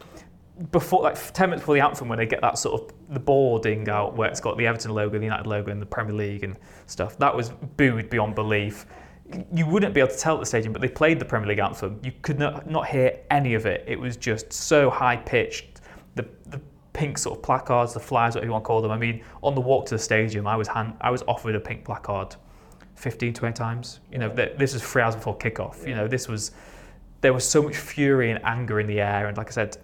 before 0.71 1.03
like 1.03 1.17
10 1.33 1.51
minutes 1.51 1.63
before 1.63 1.75
the 1.75 1.81
anthem 1.81 2.09
when 2.09 2.19
they 2.19 2.27
get 2.27 2.41
that 2.43 2.59
sort 2.59 2.81
of 2.81 2.95
the 3.13 3.19
boarding 3.19 3.89
out 3.89 4.15
where 4.17 4.29
it's 4.29 4.41
got 4.41 4.57
the 4.59 4.67
Everton 4.67 4.93
logo, 4.93 5.19
the 5.19 5.25
United 5.25 5.47
logo 5.47 5.73
and 5.73 5.81
the 5.81 5.87
Premier 5.87 6.15
League 6.15 6.45
and 6.45 6.57
stuff. 6.87 7.19
That 7.19 7.35
was 7.35 7.51
booed 7.77 8.11
beyond 8.11 8.35
belief 8.35 8.87
you 9.53 9.67
wouldn't 9.67 9.95
be 9.95 10.01
able 10.01 10.11
to 10.11 10.19
tell 10.19 10.35
at 10.35 10.41
the 10.41 10.47
stadium, 10.47 10.73
but 10.73 10.83
they 10.83 10.89
played 10.89 11.19
the 11.19 11.25
Premier 11.25 11.49
League 11.49 11.59
anthem. 11.59 12.01
You 12.03 12.13
could 12.23 12.39
not, 12.39 12.69
not 12.69 12.89
hear 12.89 13.21
any 13.31 13.55
of 13.55 13.67
it. 13.67 13.85
It 13.87 13.99
was 13.99 14.17
just 14.17 14.53
so 14.53 14.91
high 14.91 15.17
pitched. 15.17 15.81
The, 16.15 16.27
the 16.47 16.61
pink 16.93 17.19
sort 17.19 17.39
of 17.39 17.43
placards, 17.43 17.95
the 17.95 18.01
flyers, 18.01 18.35
whatever 18.35 18.47
you 18.47 18.53
want 18.53 18.65
to 18.65 18.67
call 18.67 18.83
them. 18.83 18.91
I 18.91 18.99
mean, 18.99 19.23
on 19.43 19.55
the 19.55 19.61
walk 19.61 19.87
to 19.87 19.95
the 19.95 19.99
stadium, 19.99 20.47
I 20.47 20.57
was 20.57 20.69
hand, 20.69 20.95
I 21.01 21.11
was 21.11 21.23
offered 21.27 21.55
a 21.55 21.61
pink 21.61 21.85
placard 21.85 22.37
15, 22.97 23.33
20 23.33 23.55
times. 23.55 24.01
You 24.11 24.19
know, 24.19 24.29
this 24.29 24.75
was 24.75 24.83
three 24.83 25.03
hours 25.03 25.17
before 25.17 25.37
kickoff. 25.39 25.87
You 25.87 25.95
know, 25.95 26.07
this 26.07 26.29
was 26.29 26.53
there 27.23 27.33
was 27.33 27.49
so 27.49 27.63
much 27.63 27.77
fury 27.77 28.31
and 28.31 28.45
anger 28.45 28.81
in 28.81 28.87
the 28.87 29.01
air, 29.01 29.29
and 29.29 29.37
like 29.37 29.49
I 29.49 29.53
said, 29.53 29.79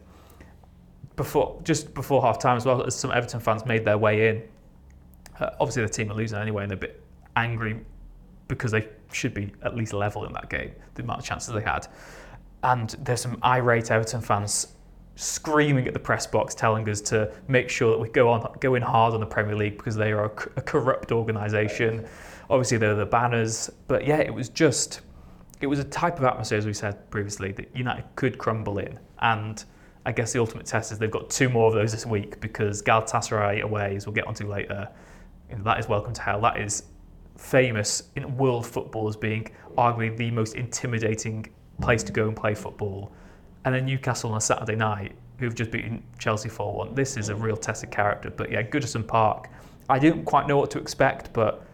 before 1.16 1.58
just 1.64 1.94
before 1.94 2.20
half 2.20 2.38
time 2.38 2.56
as 2.56 2.66
well, 2.66 2.82
as 2.82 2.94
some 2.94 3.10
Everton 3.10 3.40
fans 3.40 3.64
made 3.64 3.84
their 3.84 3.96
way 3.96 4.28
in. 4.28 4.42
Uh, 5.40 5.50
obviously, 5.60 5.82
the 5.82 5.88
team 5.88 6.10
are 6.10 6.14
losing 6.14 6.38
anyway, 6.38 6.64
and 6.64 6.70
they're 6.70 6.76
a 6.76 6.80
bit 6.80 7.02
angry 7.36 7.80
because 8.48 8.72
they 8.72 8.88
should 9.12 9.34
be 9.34 9.52
at 9.62 9.76
least 9.76 9.92
level 9.92 10.24
in 10.26 10.32
that 10.32 10.50
game, 10.50 10.72
the 10.94 11.02
amount 11.02 11.20
of 11.20 11.24
chances 11.24 11.54
they 11.54 11.62
had. 11.62 11.86
And 12.62 12.90
there's 13.00 13.20
some 13.20 13.38
irate 13.44 13.90
Everton 13.90 14.20
fans 14.20 14.74
screaming 15.14 15.86
at 15.86 15.94
the 15.94 16.00
press 16.00 16.26
box, 16.26 16.54
telling 16.54 16.88
us 16.88 17.00
to 17.02 17.32
make 17.46 17.68
sure 17.68 17.92
that 17.92 17.98
we 17.98 18.08
go 18.08 18.28
on 18.28 18.52
go 18.60 18.74
in 18.74 18.82
hard 18.82 19.14
on 19.14 19.20
the 19.20 19.26
Premier 19.26 19.54
League 19.54 19.76
because 19.76 19.94
they 19.94 20.10
are 20.10 20.24
a, 20.24 20.32
a 20.56 20.62
corrupt 20.62 21.12
organisation. 21.12 22.04
Obviously, 22.50 22.78
there 22.78 22.92
are 22.92 22.96
the 22.96 23.06
banners, 23.06 23.70
but 23.86 24.04
yeah, 24.04 24.18
it 24.18 24.34
was 24.34 24.48
just 24.48 25.02
it 25.60 25.66
was 25.66 25.78
a 25.78 25.84
type 25.84 26.18
of 26.18 26.24
atmosphere, 26.24 26.58
as 26.58 26.66
we 26.66 26.72
said 26.72 27.10
previously, 27.10 27.52
that 27.52 27.74
United 27.74 28.04
could 28.14 28.38
crumble 28.38 28.78
in. 28.78 28.98
And 29.20 29.64
I 30.06 30.12
guess 30.12 30.32
the 30.32 30.40
ultimate 30.40 30.66
test 30.66 30.92
is 30.92 30.98
they've 30.98 31.10
got 31.10 31.30
two 31.30 31.48
more 31.48 31.68
of 31.68 31.74
those 31.74 31.92
this 31.92 32.06
week 32.06 32.40
because 32.40 32.82
Galatasaray 32.82 33.62
away, 33.62 33.96
as 33.96 34.06
we'll 34.06 34.14
get 34.14 34.26
onto 34.26 34.46
later, 34.46 34.88
you 35.50 35.56
know, 35.56 35.64
that 35.64 35.78
is 35.78 35.88
welcome 35.88 36.12
to 36.12 36.22
hell. 36.22 36.40
That 36.40 36.60
is 36.60 36.84
famous 37.36 38.04
in 38.16 38.36
world 38.36 38.66
football 38.66 39.08
as 39.08 39.16
being 39.16 39.50
arguably 39.76 40.16
the 40.16 40.30
most 40.30 40.54
intimidating 40.54 41.46
place 41.80 42.02
to 42.04 42.12
go 42.12 42.28
and 42.28 42.36
play 42.36 42.54
football. 42.54 43.12
And 43.64 43.74
then 43.74 43.86
Newcastle 43.86 44.30
on 44.30 44.38
a 44.38 44.40
Saturday 44.40 44.76
night, 44.76 45.12
who've 45.38 45.54
just 45.54 45.70
beaten 45.70 46.02
Chelsea 46.18 46.48
4 46.48 46.74
1. 46.74 46.94
This 46.94 47.16
is 47.16 47.28
a 47.28 47.34
real 47.34 47.56
test 47.56 47.84
of 47.84 47.90
character. 47.90 48.30
But 48.30 48.50
yeah, 48.50 48.62
Goodison 48.62 49.06
Park, 49.06 49.48
I 49.88 49.98
didn't 49.98 50.24
quite 50.24 50.46
know 50.46 50.56
what 50.56 50.70
to 50.72 50.78
expect, 50.78 51.32
but 51.32 51.64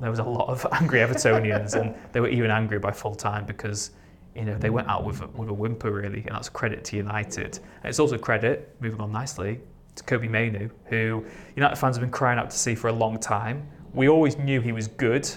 there 0.00 0.10
was 0.10 0.18
a 0.18 0.24
lot 0.24 0.48
of 0.48 0.66
angry 0.72 1.00
Evertonians, 1.00 1.74
and 1.80 1.94
they 2.12 2.20
were 2.20 2.28
even 2.28 2.50
angrier 2.50 2.80
by 2.80 2.92
full 2.92 3.14
time 3.14 3.46
because 3.46 3.90
you 4.34 4.44
know 4.44 4.56
they 4.58 4.70
went 4.70 4.88
out 4.88 5.04
with 5.04 5.22
a, 5.22 5.26
with 5.28 5.48
a 5.48 5.54
whimper 5.54 5.90
really, 5.90 6.22
and 6.26 6.34
that's 6.34 6.48
credit 6.48 6.84
to 6.84 6.96
United. 6.96 7.58
And 7.82 7.88
it's 7.88 7.98
also 7.98 8.18
credit, 8.18 8.76
moving 8.80 9.00
on 9.00 9.12
nicely, 9.12 9.60
to 9.96 10.04
Kobbie 10.04 10.28
Mainoo, 10.28 10.68
who 10.86 11.24
United 11.56 11.76
fans 11.76 11.96
have 11.96 12.02
been 12.02 12.10
crying 12.10 12.38
out 12.38 12.50
to 12.50 12.58
see 12.58 12.74
for 12.74 12.88
a 12.88 12.92
long 12.92 13.18
time. 13.18 13.66
We 13.94 14.08
always 14.08 14.36
knew 14.36 14.60
he 14.60 14.72
was 14.72 14.88
good. 14.88 15.28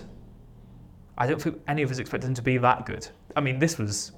I 1.17 1.27
don't 1.27 1.41
think 1.41 1.61
any 1.67 1.81
of 1.81 1.91
us 1.91 1.99
expected 1.99 2.27
him 2.27 2.33
to 2.35 2.41
be 2.41 2.57
that 2.57 2.85
good. 2.85 3.07
I 3.35 3.41
mean, 3.41 3.59
this 3.59 3.77
was. 3.77 4.11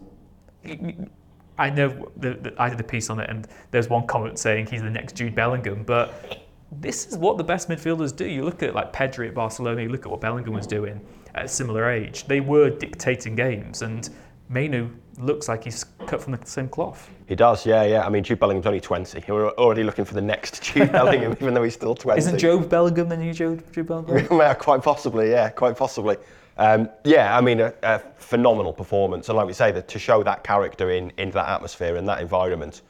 I 1.58 1.70
know 1.70 2.12
that 2.18 2.54
I 2.60 2.70
did 2.70 2.80
a 2.80 2.84
piece 2.84 3.10
on 3.10 3.20
it, 3.20 3.30
and 3.30 3.48
there's 3.72 3.90
one 3.90 4.08
comment 4.08 4.40
saying 4.40 4.68
he's 4.68 4.82
the 4.82 4.90
next 4.90 5.16
Jude 5.16 5.36
Bellingham, 5.36 5.84
but 5.84 6.48
this 6.72 7.08
is 7.08 7.18
what 7.18 7.38
the 7.38 7.44
best 7.44 7.70
midfielders 7.70 8.16
do. 8.16 8.26
You 8.26 8.44
look 8.44 8.64
at 8.64 8.74
like 8.74 8.94
Pedri 8.94 9.28
at 9.28 9.34
Barcelona, 9.34 9.82
you 9.82 9.90
look 9.90 10.06
at 10.06 10.12
what 10.12 10.22
Bellingham 10.22 10.54
was 10.54 10.68
doing 10.68 11.02
at 11.36 11.46
a 11.46 11.48
similar 11.48 11.90
age. 11.90 12.26
They 12.26 12.40
were 12.40 12.70
dictating 12.70 13.36
games, 13.36 13.82
and 13.82 14.10
Mainoo 14.50 14.90
looks 15.18 15.48
like 15.48 15.64
he's 15.64 15.84
cut 16.06 16.22
from 16.22 16.34
the 16.34 16.46
same 16.46 16.70
cloth. 16.70 17.10
He 17.28 17.36
does, 17.36 17.66
yeah, 17.66 17.84
yeah. 17.84 18.06
I 18.06 18.10
mean, 18.10 18.24
Jude 18.24 18.40
Bellingham's 18.40 18.66
only 18.66 18.80
20. 18.80 19.24
We're 19.28 19.50
already 19.52 19.84
looking 19.84 20.06
for 20.06 20.14
the 20.14 20.22
next 20.22 20.62
Jude 20.74 20.92
Bellingham, 20.92 21.34
even 21.34 21.54
though 21.54 21.64
he's 21.64 21.74
still 21.74 21.96
20. 21.96 22.18
Isn't 22.18 22.38
Jobe 22.38 22.70
Bellingham 22.70 23.10
the 23.10 23.18
new 23.18 23.34
Jude, 23.34 23.64
Jude 23.74 23.88
Bellingham? 23.88 24.28
yeah, 24.40 24.54
quite 24.54 24.82
possibly, 24.82 25.30
yeah, 25.32 25.50
quite 25.50 25.78
possibly. 25.78 26.18
Um, 26.58 26.90
yeah, 27.04 27.36
I 27.36 27.42
mean, 27.42 27.60
a, 27.60 27.74
a, 27.84 28.00
phenomenal 28.18 28.74
performance. 28.74 29.30
And 29.30 29.38
like 29.38 29.48
we 29.48 29.54
say, 29.54 29.72
that 29.72 29.88
to 29.88 30.00
show 30.00 30.22
that 30.24 30.44
character 30.44 30.92
in, 30.92 31.12
in 31.18 31.32
that 31.32 31.50
atmosphere 31.50 31.96
and 31.96 32.08
that 32.08 32.22
environment 32.22 32.82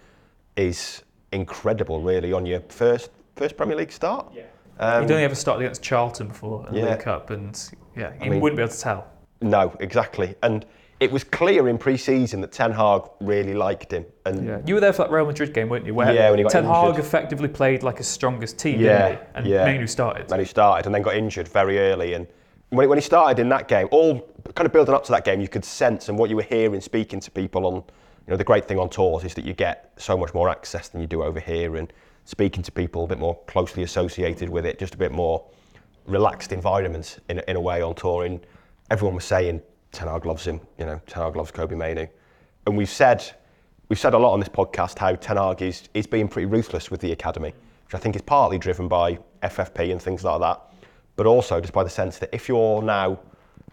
is 0.56 1.04
incredible, 1.32 2.02
really, 2.02 2.34
on 2.34 2.46
your 2.46 2.62
first 2.62 3.12
first 3.41 3.57
Premier 3.57 3.75
League 3.75 3.91
start. 3.91 4.31
Yeah. 4.36 4.43
Um, 4.79 5.03
He'd 5.03 5.12
only 5.12 5.24
ever 5.24 5.36
started 5.36 5.65
against 5.65 5.83
Charlton 5.83 6.27
before 6.27 6.67
in 6.67 6.74
the 6.74 6.79
yeah. 6.81 6.89
League 6.91 7.00
Cup, 7.00 7.29
and 7.29 7.71
yeah, 7.95 8.13
you 8.24 8.39
wouldn't 8.39 8.57
be 8.57 8.63
able 8.63 8.71
to 8.71 8.79
tell. 8.79 9.07
No, 9.41 9.75
exactly. 9.79 10.36
And 10.43 10.65
it 11.00 11.12
was 11.12 11.24
clear 11.24 11.67
in 11.67 11.79
pre-season 11.79 12.41
that 12.41 12.51
Ten 12.51 12.71
Hag 12.71 13.01
really 13.19 13.55
liked 13.55 13.91
him. 13.91 14.05
And 14.27 14.45
yeah. 14.45 14.62
you 14.67 14.75
were 14.75 14.79
there 14.79 14.93
for 14.93 15.03
that 15.03 15.12
Real 15.12 15.25
Madrid 15.25 15.51
game, 15.51 15.67
weren't 15.67 15.86
you? 15.86 15.95
Where 15.95 16.13
yeah, 16.13 16.29
when 16.29 16.38
he 16.38 16.43
got 16.43 16.51
Ten 16.51 16.65
Hag 16.65 17.00
effectively 17.00 17.48
played 17.48 17.81
like 17.81 17.98
his 17.98 18.07
strongest 18.07 18.60
team, 18.60 18.79
yeah, 18.79 19.10
didn't 19.10 19.19
he? 19.19 19.25
And 19.33 19.48
yeah. 19.48 19.65
Mainoo 19.65 19.88
started. 19.88 20.29
Mainoo 20.29 20.45
started 20.45 20.86
and 20.86 20.93
then 20.93 21.01
got 21.01 21.15
injured 21.15 21.48
very 21.48 21.79
early. 21.79 22.13
And 22.13 22.27
when, 22.69 22.88
when 22.88 23.00
he 23.00 23.01
started 23.01 23.39
in 23.39 23.50
that 23.50 23.67
game, 23.67 23.88
all 23.89 24.19
kind 24.53 24.67
of 24.67 24.71
building 24.71 24.93
up 24.93 25.03
to 25.05 25.12
that 25.12 25.25
game, 25.25 25.41
you 25.41 25.48
could 25.48 25.65
sense 25.65 26.07
and 26.10 26.19
what 26.19 26.29
you 26.29 26.36
were 26.36 26.43
hearing, 26.43 26.79
speaking 26.79 27.19
to 27.19 27.31
people 27.31 27.65
on, 27.65 27.75
you 27.75 28.31
know, 28.31 28.38
the 28.38 28.43
great 28.43 28.67
thing 28.67 28.77
on 28.77 28.89
tours 28.89 29.24
is 29.24 29.33
that 29.33 29.43
you 29.43 29.53
get 29.53 29.91
so 29.98 30.15
much 30.15 30.36
more 30.36 30.50
access 30.50 30.88
than 30.89 31.01
you 31.01 31.07
do 31.07 31.24
over 31.24 31.39
here, 31.39 31.77
and 31.77 31.91
speaking 32.32 32.64
to 32.64 32.72
people 32.72 33.04
a 33.04 33.08
bit 33.08 33.20
more 33.20 33.38
closely 33.46 33.84
associated 33.84 34.48
with 34.48 34.66
it, 34.66 34.80
just 34.80 34.96
a 34.96 34.98
bit 34.98 35.12
more 35.12 35.46
relaxed 36.08 36.54
environment 36.54 37.20
in, 37.28 37.40
in 37.40 37.58
a 37.58 37.60
way 37.60 37.82
on 37.82 37.94
tour. 37.94 38.24
And 38.24 38.40
everyone 38.90 39.16
was 39.16 39.26
saying 39.26 39.62
Ten 39.92 40.08
Hag 40.08 40.26
loves 40.26 40.48
him, 40.48 40.62
you 40.80 40.86
know, 40.86 41.02
Ten 41.08 41.24
Hag 41.24 41.36
loves 41.36 41.52
Kobbie 41.52 41.76
Mainoo. 41.76 42.08
And 42.66 42.78
we've 42.78 42.90
said 42.90 43.30
we've 43.90 44.00
said 44.00 44.14
a 44.14 44.18
lot 44.18 44.32
on 44.32 44.40
this 44.40 44.48
podcast 44.48 44.98
how 44.98 45.14
Ten 45.16 45.36
Hag 45.36 45.62
is, 45.62 45.90
is 45.94 46.08
being 46.08 46.30
pretty 46.30 46.46
ruthless 46.46 46.90
with 46.90 47.02
the 47.02 47.12
academy, 47.12 47.54
which 47.86 47.94
I 47.94 47.98
think 47.98 48.16
is 48.16 48.22
partly 48.22 48.58
driven 48.58 48.88
by 48.88 49.20
FFP 49.44 49.92
and 49.92 50.02
things 50.02 50.24
like 50.24 50.40
that, 50.40 50.62
but 51.18 51.26
also 51.26 51.60
just 51.60 51.74
by 51.74 51.84
the 51.84 51.90
sense 51.90 52.18
that 52.20 52.30
if 52.34 52.48
you're 52.48 52.82
now 52.82 53.20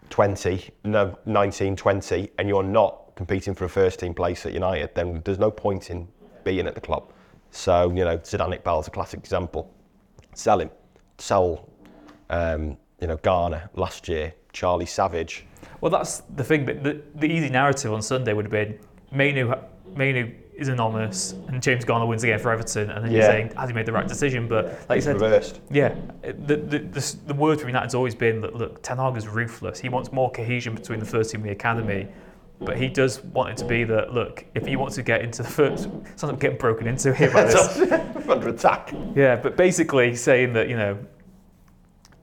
20, 0.09 0.69
no, 0.83 1.17
19, 1.25 1.77
20, 1.77 2.31
and 2.37 2.49
you're 2.49 2.63
not 2.63 3.15
competing 3.15 3.53
for 3.53 3.63
a 3.63 3.69
first 3.69 4.01
team 4.01 4.13
place 4.13 4.45
at 4.45 4.51
United, 4.51 4.93
then 4.95 5.21
there's 5.23 5.39
no 5.39 5.49
point 5.49 5.89
in 5.89 6.09
being 6.43 6.67
at 6.67 6.75
the 6.75 6.81
club. 6.81 7.13
So, 7.51 7.89
you 7.89 8.05
know, 8.05 8.17
Zidane 8.19 8.61
Iqbal's 8.61 8.87
a 8.87 8.91
classic 8.91 9.19
example. 9.19 9.71
Sell 10.33 10.59
him. 10.59 10.69
Sell, 11.17 11.67
um, 12.29 12.77
you 13.01 13.07
know, 13.07 13.17
Garner 13.17 13.69
last 13.75 14.07
year, 14.07 14.33
Charlie 14.53 14.85
Savage. 14.85 15.45
Well, 15.81 15.89
that's 15.91 16.19
the 16.35 16.43
thing. 16.43 16.65
but 16.65 16.83
The, 16.83 17.01
the 17.15 17.27
easy 17.27 17.49
narrative 17.49 17.91
on 17.93 18.01
Sunday 18.01 18.33
would 18.33 18.45
have 18.45 18.51
been 18.51 18.79
Mainoo, 19.11 19.53
Mainoo 19.95 20.31
is 20.55 20.67
anonymous 20.67 21.33
and 21.47 21.61
James 21.63 21.85
Garner 21.85 22.05
wins 22.05 22.23
again 22.23 22.37
for 22.37 22.51
Everton, 22.51 22.89
and 22.89 23.05
then 23.05 23.11
you're 23.13 23.21
saying, 23.23 23.53
has 23.55 23.69
he 23.69 23.73
made 23.73 23.85
the 23.85 23.93
right 23.93 24.07
decision? 24.07 24.47
But 24.47 24.77
like 24.89 24.97
you 24.97 25.01
said, 25.01 25.19
Reversed. 25.19 25.61
Yeah, 25.71 25.95
the, 26.21 26.57
the, 26.57 26.79
the, 26.79 27.15
the 27.27 27.33
word 27.33 27.61
for 27.61 27.67
United's 27.67 27.95
always 27.95 28.13
been 28.13 28.41
that 28.41 28.55
look, 28.55 28.83
Ten 28.83 28.97
Hag 28.97 29.15
is 29.15 29.27
ruthless. 29.27 29.79
He 29.79 29.87
wants 29.87 30.11
more 30.11 30.29
cohesion 30.31 30.75
between 30.75 30.99
the 30.99 31.05
first 31.05 31.31
team 31.31 31.41
and 31.41 31.49
the 31.49 31.53
academy, 31.53 32.07
but 32.61 32.77
he 32.77 32.87
does 32.87 33.23
want 33.23 33.51
it 33.51 33.57
to 33.57 33.65
be 33.65 33.83
that 33.85 34.13
look, 34.13 34.45
if 34.53 34.65
he 34.65 34.75
wants 34.75 34.95
to 34.95 35.03
get 35.03 35.21
into 35.21 35.43
the 35.43 35.49
first, 35.49 35.83
sounds 35.83 36.23
like 36.23 36.33
I'm 36.33 36.39
getting 36.39 36.57
broken 36.57 36.87
into 36.87 37.13
here 37.13 37.31
by 37.31 37.43
this. 37.45 37.79
Under 38.29 38.49
attack. 38.49 38.93
yeah, 39.15 39.35
but 39.35 39.55
basically 39.55 40.15
saying 40.15 40.53
that 40.53 40.69
you 40.69 40.75
know, 40.75 40.97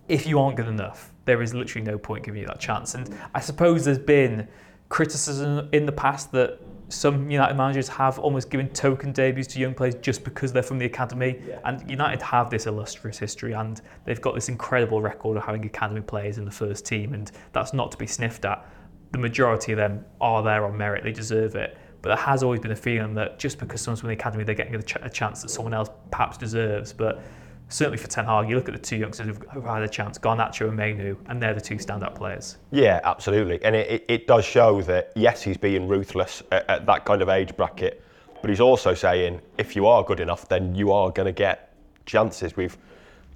if 0.09 0.27
you 0.27 0.39
aren't 0.39 0.57
good 0.57 0.69
enough, 0.69 1.13
there 1.25 1.43
is 1.43 1.55
literally 1.55 1.85
no 1.85 1.99
point 1.99 2.25
giving 2.25 2.41
you 2.41 2.47
that 2.47 2.61
chance. 2.61 2.95
And 2.95 3.15
I 3.35 3.41
suppose 3.41 3.85
there's 3.85 3.99
been 3.99 4.47
criticism 4.89 5.69
in 5.73 5.87
the 5.87 5.93
past 5.93 6.33
that 6.33 6.61
some 6.89 7.29
United 7.31 7.55
managers 7.55 7.89
have 7.89 8.19
almost 8.19 8.49
given 8.49 8.69
token 8.69 9.11
debuts 9.13 9.49
to 9.49 9.59
young 9.59 9.75
players 9.75 9.97
just 9.97 10.23
because 10.23 10.53
they're 10.53 10.63
from 10.63 10.79
the 10.79 10.87
academy. 10.87 11.41
And 11.65 11.89
United 11.91 12.23
have 12.23 12.51
this 12.51 12.67
illustrious 12.67 13.19
history 13.19 13.53
and 13.53 13.81
they've 14.05 14.21
got 14.21 14.35
this 14.35 14.49
incredible 14.49 15.03
record 15.03 15.37
of 15.37 15.45
having 15.45 15.65
academy 15.65 16.01
players 16.01 16.39
in 16.39 16.45
the 16.45 16.51
first 16.51 16.87
team, 16.87 17.13
and 17.15 17.31
that's 17.53 17.73
not 17.73 17.91
to 17.93 17.97
be 17.97 18.07
sniffed 18.07 18.45
at. 18.45 18.65
The 19.13 19.19
majority 19.19 19.73
of 19.73 19.79
them 19.79 20.05
are 20.21 20.43
there 20.43 20.65
on 20.65 20.77
merit, 20.77 21.05
they 21.05 21.13
deserve 21.13 21.55
it. 21.55 21.77
But 22.03 22.11
there 22.11 22.25
has 22.25 22.43
always 22.43 22.61
been 22.61 22.73
a 22.73 22.77
feeling 22.77 23.15
that 23.15 23.39
just 23.39 23.59
because 23.59 23.81
someone's 23.81 24.01
from 24.01 24.09
the 24.09 24.15
academy, 24.15 24.45
they're 24.45 24.55
getting 24.55 24.75
a, 24.75 24.83
ch- 24.83 24.97
a 25.03 25.11
chance 25.11 25.43
that 25.43 25.49
someone 25.49 25.75
else 25.75 25.89
perhaps 26.11 26.37
deserves. 26.37 26.93
But 26.93 27.21
certainly 27.69 27.99
for 27.99 28.07
Ten 28.07 28.27
Hag, 28.27 28.49
you 28.49 28.55
look 28.55 28.69
at 28.69 28.75
the 28.75 28.81
two 28.81 28.97
youngsters 28.97 29.27
who've, 29.27 29.43
who've 29.53 29.65
had 29.65 29.83
a 29.83 29.89
chance, 29.89 30.19
Garnacho 30.19 30.69
and 30.69 30.77
Mainoo, 30.77 31.17
and 31.27 31.43
they're 31.43 31.55
the 31.55 31.61
two 31.61 31.77
standout 31.77 32.15
players. 32.15 32.59
Yeah, 32.71 33.01
absolutely. 33.03 33.63
And 33.65 33.75
it, 33.75 33.91
it, 33.91 34.05
it 34.09 34.27
does 34.27 34.45
show 34.45 34.83
that, 34.83 35.13
yes, 35.17 35.43
he's 35.43 35.57
being 35.57 35.89
ruthless 35.89 36.43
at, 36.53 36.69
at 36.71 36.87
that 36.87 37.05
kind 37.05 37.23
of 37.23 37.29
age 37.29 37.57
bracket, 37.57 38.05
but 38.41 38.51
he's 38.51 38.61
also 38.61 38.95
saying 38.95 39.41
if 39.59 39.75
you 39.75 39.87
are 39.87 40.05
good 40.05 40.21
enough, 40.21 40.49
then 40.49 40.75
you 40.75 40.93
are 40.93 41.11
going 41.11 41.27
to 41.27 41.33
get 41.33 41.75
chances. 42.05 42.57
We've 42.57 42.77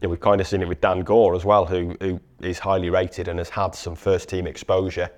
you 0.01 0.07
know, 0.07 0.11
we've 0.11 0.21
kind 0.21 0.41
of 0.41 0.47
seen 0.47 0.63
it 0.63 0.69
with 0.69 0.81
Dan 0.81 1.01
Gore 1.01 1.35
as 1.35 1.45
well, 1.45 1.67
who, 1.67 1.95
who 2.01 2.21
is 2.41 2.59
highly 2.59 2.89
rated 2.89 3.29
and 3.29 3.39
has 3.39 3.51
had 3.51 3.75
some 3.75 3.95
first 3.95 4.31
team 4.31 4.47
exposure. 4.47 5.11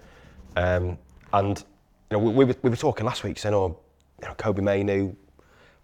Um, 0.56 0.99
and 1.32 1.59
you 2.11 2.18
know, 2.18 2.18
we, 2.18 2.32
we, 2.32 2.44
were, 2.44 2.56
we 2.62 2.71
were 2.71 2.76
talking 2.76 3.06
last 3.06 3.25
week 3.25 3.38
saying, 3.38 3.54
oh, 3.54 3.78
you 4.21 4.28
know, 4.28 4.35
Kobbie 4.35 4.62
Mainoo 4.62 5.14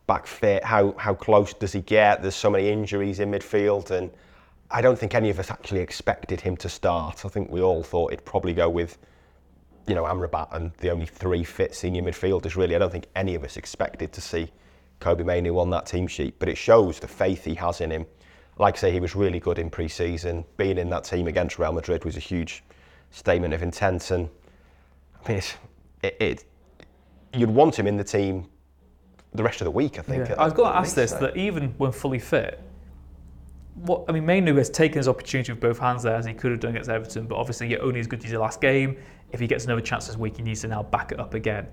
back 0.06 0.26
fit, 0.26 0.64
how, 0.64 0.94
how 0.98 1.14
close 1.14 1.52
does 1.52 1.72
he 1.72 1.80
get? 1.80 2.22
There's 2.22 2.34
so 2.34 2.50
many 2.50 2.70
injuries 2.70 3.20
in 3.20 3.30
midfield 3.30 3.90
and 3.90 4.10
I 4.70 4.82
don't 4.82 4.98
think 4.98 5.14
any 5.14 5.30
of 5.30 5.38
us 5.38 5.50
actually 5.50 5.80
expected 5.80 6.40
him 6.40 6.56
to 6.58 6.68
start. 6.68 7.24
I 7.24 7.28
think 7.28 7.50
we 7.50 7.62
all 7.62 7.82
thought 7.82 8.12
it'd 8.12 8.24
probably 8.24 8.52
go 8.52 8.68
with, 8.68 8.98
you 9.86 9.94
know, 9.94 10.04
Amrabat 10.04 10.48
and 10.54 10.72
the 10.74 10.90
only 10.90 11.06
three 11.06 11.42
fit 11.42 11.74
senior 11.74 12.02
midfielders. 12.02 12.54
Really, 12.54 12.76
I 12.76 12.78
don't 12.78 12.92
think 12.92 13.06
any 13.16 13.34
of 13.34 13.44
us 13.44 13.56
expected 13.56 14.12
to 14.12 14.20
see 14.20 14.50
Kobbie 15.00 15.24
Mainoo 15.24 15.58
on 15.58 15.70
that 15.70 15.86
team 15.86 16.06
sheet. 16.06 16.38
But 16.38 16.50
it 16.50 16.58
shows 16.58 17.00
the 17.00 17.08
faith 17.08 17.44
he 17.44 17.54
has 17.54 17.80
in 17.80 17.90
him. 17.90 18.04
Like 18.58 18.76
I 18.76 18.78
say, 18.78 18.92
he 18.92 19.00
was 19.00 19.16
really 19.16 19.40
good 19.40 19.58
in 19.58 19.70
pre-season. 19.70 20.44
Being 20.58 20.76
in 20.76 20.90
that 20.90 21.04
team 21.04 21.28
against 21.28 21.58
Real 21.58 21.72
Madrid 21.72 22.04
was 22.04 22.16
a 22.16 22.20
huge 22.20 22.62
statement 23.10 23.54
of 23.54 23.62
intent. 23.62 24.10
And 24.10 24.28
I 25.28 25.42
it, 26.02 26.16
it 26.20 26.44
you'd 27.34 27.50
want 27.50 27.78
him 27.78 27.86
in 27.86 27.96
the 27.96 28.04
team 28.04 28.48
the 29.34 29.42
rest 29.42 29.60
of 29.60 29.66
the 29.66 29.70
week. 29.70 29.98
I 29.98 30.02
think. 30.02 30.30
I've 30.38 30.54
got 30.54 30.72
to 30.72 30.78
ask 30.78 30.94
this 30.94 31.12
that 31.12 31.36
even 31.36 31.70
when 31.78 31.92
fully 31.92 32.18
fit, 32.18 32.60
what 33.74 34.04
I 34.08 34.12
mean, 34.12 34.26
Mainoo 34.26 34.56
has 34.56 34.70
taken 34.70 34.98
his 34.98 35.08
opportunity 35.08 35.52
with 35.52 35.60
both 35.60 35.78
hands 35.78 36.02
there 36.02 36.14
as 36.14 36.26
he 36.26 36.34
could 36.34 36.50
have 36.50 36.60
done 36.60 36.70
against 36.70 36.90
Everton, 36.90 37.26
but 37.26 37.36
obviously 37.36 37.68
you're 37.68 37.82
only 37.82 38.00
as 38.00 38.06
good 38.06 38.24
as 38.24 38.30
your 38.30 38.40
last 38.40 38.60
game. 38.60 38.96
If 39.30 39.40
he 39.40 39.46
gets 39.46 39.64
another 39.64 39.80
chance 39.80 40.06
this 40.06 40.16
week, 40.16 40.36
he 40.36 40.42
needs 40.42 40.62
to 40.62 40.68
now 40.68 40.82
back 40.82 41.12
it 41.12 41.20
up 41.20 41.34
again. 41.34 41.68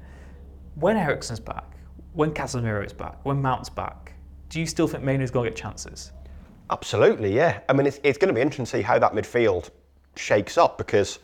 When 0.76 0.98
Eriksen's 0.98 1.40
back, 1.40 1.78
when 2.14 2.32
Casemiro 2.34 2.86
is 2.86 2.94
back, 2.94 3.24
when 3.26 3.42
Mount's 3.42 3.70
back, 3.70 4.14
do 4.50 4.60
you 4.60 4.66
still 4.66 4.88
think 4.88 5.04
Mainoo's 5.04 5.32
going 5.32 5.46
to 5.46 5.50
get 5.52 5.58
chances? 5.58 6.12
Absolutely, 6.70 7.34
yeah. 7.34 7.62
I 7.70 7.74
mean, 7.74 7.88
it's, 7.88 8.00
it's 8.04 8.18
going 8.18 8.28
to 8.28 8.34
be 8.34 8.42
interesting 8.42 8.66
to 8.66 8.72
see 8.72 8.82
how 8.82 9.00
that 9.00 9.14
midfield 9.14 9.70
shakes 10.16 10.58
up 10.58 10.78
because, 10.78 11.20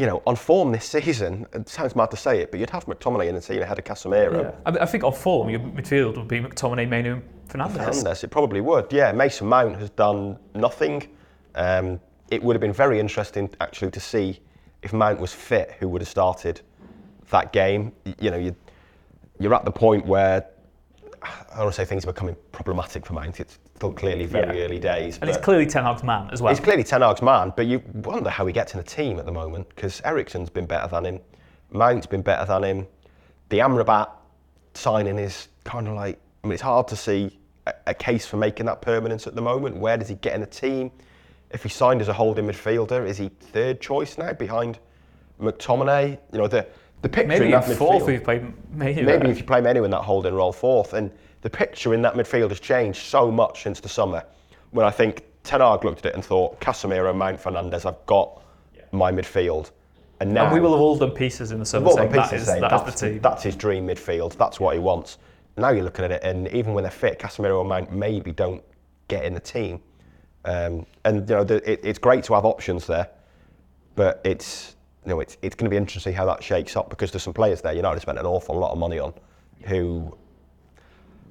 you 0.00 0.06
know, 0.06 0.22
on 0.26 0.34
form 0.34 0.72
this 0.72 0.86
season, 0.86 1.46
it 1.52 1.68
sounds 1.68 1.94
mad 1.94 2.10
to 2.10 2.16
say 2.16 2.40
it, 2.40 2.50
but 2.50 2.58
you'd 2.58 2.70
have 2.70 2.86
McTominay 2.86 3.28
in 3.28 3.34
the 3.34 3.40
team 3.40 3.60
ahead 3.60 3.78
of 3.78 3.84
Casemiro. 3.84 4.54
I, 4.64 4.70
mean, 4.70 4.80
I 4.80 4.86
think 4.86 5.04
on 5.04 5.12
form, 5.12 5.50
your 5.50 5.60
midfield 5.60 6.16
would 6.16 6.26
be 6.26 6.40
McTominay, 6.40 6.88
Mainoo, 6.88 7.14
and 7.16 7.22
Fernandes. 7.48 7.76
Fernandes, 8.02 8.24
it 8.24 8.28
probably 8.30 8.62
would. 8.62 8.90
Yeah, 8.90 9.12
Mason 9.12 9.46
Mount 9.46 9.76
has 9.76 9.90
done 9.90 10.38
nothing. 10.54 11.06
Um, 11.54 12.00
it 12.30 12.42
would 12.42 12.54
have 12.56 12.62
been 12.62 12.72
very 12.72 12.98
interesting 12.98 13.50
actually 13.60 13.90
to 13.90 14.00
see 14.00 14.40
if 14.82 14.94
Mount 14.94 15.20
was 15.20 15.34
fit, 15.34 15.72
who 15.78 15.88
would 15.90 16.00
have 16.00 16.08
started 16.08 16.62
that 17.28 17.52
game. 17.52 17.92
Y- 18.06 18.14
You 18.20 18.30
know, 18.30 18.38
you, 18.38 18.56
you're 19.38 19.52
at 19.54 19.66
the 19.66 19.70
point 19.70 20.06
where 20.06 20.46
I 21.22 21.28
don't 21.50 21.58
want 21.64 21.74
to 21.74 21.76
say 21.76 21.84
things 21.84 22.04
are 22.04 22.12
becoming 22.12 22.36
problematic 22.52 23.04
for 23.04 23.12
Mount. 23.12 23.38
It's 23.38 23.58
clearly 23.88 24.26
very 24.26 24.58
Yeah. 24.58 24.64
early 24.66 24.78
days. 24.78 25.18
And 25.20 25.30
it's 25.30 25.38
clearly 25.38 25.64
Ten 25.66 25.84
Hag's 25.84 26.04
man 26.04 26.28
as 26.30 26.42
well. 26.42 26.52
He's 26.52 26.60
clearly 26.62 26.84
Ten 26.84 27.00
Hag's 27.00 27.22
man, 27.22 27.52
but 27.56 27.66
you 27.66 27.82
wonder 27.94 28.28
how 28.28 28.44
he 28.46 28.52
gets 28.52 28.74
in 28.74 28.80
a 28.80 28.82
team 28.82 29.18
at 29.18 29.24
the 29.24 29.32
moment 29.32 29.68
because 29.70 30.02
Eriksen's 30.04 30.50
been 30.50 30.66
better 30.66 30.86
than 30.88 31.06
him, 31.06 31.20
Mount's 31.72 32.06
been 32.06 32.22
better 32.22 32.44
than 32.44 32.62
him. 32.64 32.86
The 33.48 33.60
Amrabat 33.60 34.10
signing 34.74 35.18
is 35.18 35.48
kind 35.64 35.88
of 35.88 35.94
like, 35.94 36.18
I 36.44 36.46
mean, 36.46 36.52
it's 36.54 36.62
hard 36.62 36.86
to 36.88 36.96
see 36.96 37.38
a, 37.66 37.72
a 37.88 37.94
case 37.94 38.26
for 38.26 38.36
making 38.36 38.66
that 38.66 38.82
permanence 38.82 39.26
at 39.26 39.34
the 39.34 39.42
moment. 39.42 39.76
Where 39.76 39.96
does 39.96 40.08
he 40.08 40.16
get 40.16 40.34
in 40.34 40.42
the 40.42 40.46
team? 40.46 40.90
If 41.50 41.62
he 41.62 41.68
signed 41.68 42.00
as 42.00 42.08
a 42.08 42.12
holding 42.12 42.46
midfielder, 42.46 43.06
is 43.06 43.18
he 43.18 43.28
third 43.28 43.80
choice 43.80 44.18
now 44.18 44.32
behind 44.34 44.78
McTominay? 45.40 46.18
You 46.32 46.38
know, 46.38 46.46
the, 46.46 46.66
the 47.02 47.08
picture 47.08 47.28
Maybe 47.28 47.44
in 47.46 47.50
that 47.52 47.64
fourth 47.64 48.02
midfield- 48.04 48.08
if 48.08 48.14
you 48.14 48.20
played 48.20 48.72
Mainoo. 48.72 49.02
Maybe 49.04 49.30
if 49.30 49.38
you 49.38 49.44
play 49.44 49.60
Mainoo 49.60 49.84
in 49.84 49.90
that 49.90 50.02
holding 50.02 50.34
role 50.34 50.52
fourth. 50.52 50.92
And 50.92 51.10
the 51.42 51.50
picture 51.50 51.94
in 51.94 52.02
that 52.02 52.14
midfield 52.14 52.50
has 52.50 52.60
changed 52.60 53.00
so 53.00 53.30
much 53.30 53.62
since 53.62 53.80
the 53.80 53.88
summer 53.88 54.24
when 54.70 54.86
I 54.86 54.90
think 54.90 55.24
Ten 55.42 55.60
Hag 55.60 55.84
looked 55.84 56.00
at 56.00 56.06
it 56.06 56.14
and 56.14 56.24
thought, 56.24 56.60
Casemiro, 56.60 57.14
Mount, 57.14 57.40
Fernandes, 57.40 57.86
I've 57.86 58.04
got 58.06 58.42
my 58.92 59.10
midfield. 59.10 59.70
And 60.20 60.34
now 60.34 60.46
and 60.46 60.54
we 60.54 60.60
will 60.60 60.72
have 60.72 60.80
all 60.80 60.96
done 60.96 61.12
pieces 61.12 61.50
in 61.50 61.58
the 61.58 61.64
summer 61.64 61.86
Well, 61.86 61.96
saying 61.96 62.12
that 62.12 62.30
pieces 62.30 62.48
is, 62.48 62.60
that 62.60 62.72
is 62.72 62.94
the 62.94 63.08
team. 63.08 63.20
that's 63.20 63.42
his 63.42 63.56
dream 63.56 63.86
midfield. 63.86 64.36
That's 64.36 64.60
what 64.60 64.74
he 64.74 64.80
wants. 64.80 65.18
Now 65.56 65.70
you're 65.70 65.84
looking 65.84 66.04
at 66.04 66.12
it, 66.12 66.22
and 66.22 66.46
even 66.48 66.74
when 66.74 66.84
they're 66.84 66.90
fit, 66.90 67.18
Casemiro 67.18 67.60
and 67.60 67.68
Mount 67.68 67.92
maybe 67.92 68.32
don't 68.32 68.62
get 69.08 69.24
in 69.24 69.34
the 69.34 69.40
team. 69.40 69.80
Um, 70.44 70.86
and 71.04 71.28
you 71.28 71.36
know, 71.36 71.44
the, 71.44 71.70
it, 71.70 71.80
it's 71.82 71.98
great 71.98 72.22
to 72.24 72.34
have 72.34 72.44
options 72.44 72.86
there, 72.86 73.08
but 73.96 74.20
it's 74.24 74.76
you 75.04 75.10
know, 75.10 75.20
it's, 75.20 75.38
it's 75.40 75.54
going 75.54 75.64
to 75.64 75.70
be 75.70 75.76
interesting 75.76 76.12
to 76.12 76.14
see 76.14 76.16
how 76.16 76.26
that 76.26 76.42
shakes 76.42 76.76
up 76.76 76.90
because 76.90 77.10
there's 77.10 77.22
some 77.22 77.32
players 77.32 77.62
there. 77.62 77.72
United 77.72 78.00
spent 78.00 78.18
an 78.18 78.26
awful 78.26 78.58
lot 78.58 78.72
of 78.72 78.78
money 78.78 78.98
on, 78.98 79.14
who 79.62 80.16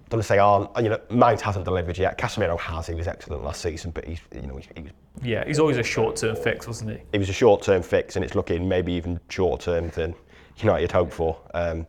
don't 0.10 0.18
want 0.18 0.24
to 0.24 0.28
say 0.28 0.40
aren't. 0.40 0.70
You 0.78 0.90
know, 0.90 1.00
Mount 1.12 1.40
hasn't 1.40 1.66
delivered 1.66 1.98
yet. 1.98 2.18
Casemiro 2.18 2.60
has. 2.60 2.88
He 2.88 2.96
was 2.96 3.08
excellent 3.08 3.44
last 3.44 3.62
season, 3.62 3.92
but 3.92 4.06
he's 4.06 4.20
you 4.34 4.48
know 4.48 4.58
he, 4.58 4.68
he 4.76 4.82
was 4.82 4.92
yeah, 5.22 5.44
he's 5.46 5.60
always 5.60 5.78
a 5.78 5.84
short-term 5.84 6.36
fix, 6.36 6.66
wasn't 6.66 6.92
he? 6.92 6.98
it 7.12 7.20
was 7.20 7.30
a 7.30 7.34
short-term 7.34 7.84
fix, 7.84 8.16
and 8.16 8.26
it's 8.26 8.36
looking 8.36 8.68
maybe 8.68 8.94
even 8.94 9.20
shorter-term 9.30 9.90
than 9.90 10.16
United 10.58 10.92
hoped 10.92 11.14
for. 11.14 11.40
Um, 11.54 11.86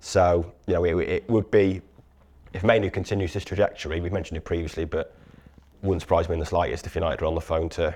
so 0.00 0.52
you 0.66 0.74
know, 0.74 0.84
it, 0.84 1.08
it 1.08 1.30
would 1.30 1.50
be 1.50 1.80
if 2.52 2.64
Mainoo 2.64 2.90
continues 2.90 3.32
this 3.32 3.44
trajectory. 3.44 4.00
We've 4.00 4.12
mentioned 4.12 4.36
it 4.36 4.44
previously, 4.44 4.84
but 4.84 5.16
wouldn't 5.82 6.02
surprise 6.02 6.28
me 6.28 6.34
in 6.34 6.40
the 6.40 6.46
slightest 6.46 6.86
if 6.86 6.94
United 6.94 7.22
are 7.22 7.26
on 7.26 7.34
the 7.34 7.40
phone 7.40 7.68
to 7.70 7.94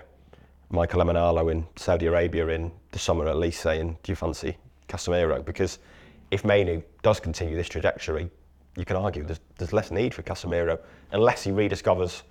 Michael 0.71 1.03
Emenalo 1.03 1.51
in 1.51 1.67
Saudi 1.77 2.07
Arabia 2.07 2.47
in 2.49 2.71
the 2.93 2.99
summer 2.99 3.29
at 3.29 3.37
least, 3.37 3.61
saying, 3.61 3.99
"Do 4.03 4.13
you 4.13 4.17
fancy 4.17 4.57
Casemiro?" 4.89 5.45
Because 5.45 5.79
if 6.31 6.45
Mainoo 6.45 6.83
does 7.03 7.21
continue 7.21 7.55
this 7.57 7.69
trajectory, 7.69 8.31
you 8.79 8.85
can 8.85 8.97
argue 8.97 9.25
there's, 9.25 9.41
there's 9.59 9.73
less 9.73 9.91
need 9.91 10.15
for 10.15 10.23
Casemiro 10.23 10.79
unless 11.13 11.43
he 11.43 11.51
rediscovers 11.51 12.23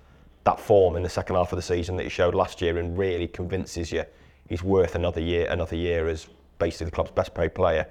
that 0.44 0.58
form 0.58 0.96
in 0.96 1.02
the 1.02 1.08
second 1.08 1.36
half 1.36 1.52
of 1.52 1.56
the 1.56 1.62
season 1.62 1.94
that 1.96 2.04
he 2.04 2.08
showed 2.08 2.34
last 2.34 2.62
year 2.62 2.78
and 2.78 2.96
really 2.96 3.28
convinces 3.28 3.92
you 3.92 4.04
he's 4.48 4.62
worth 4.62 4.94
another 4.94 5.20
year, 5.20 5.46
another 5.50 5.76
year 5.76 6.08
as 6.08 6.26
basically 6.58 6.86
the 6.86 6.92
club's 6.92 7.10
best 7.10 7.34
paid 7.34 7.54
player. 7.54 7.86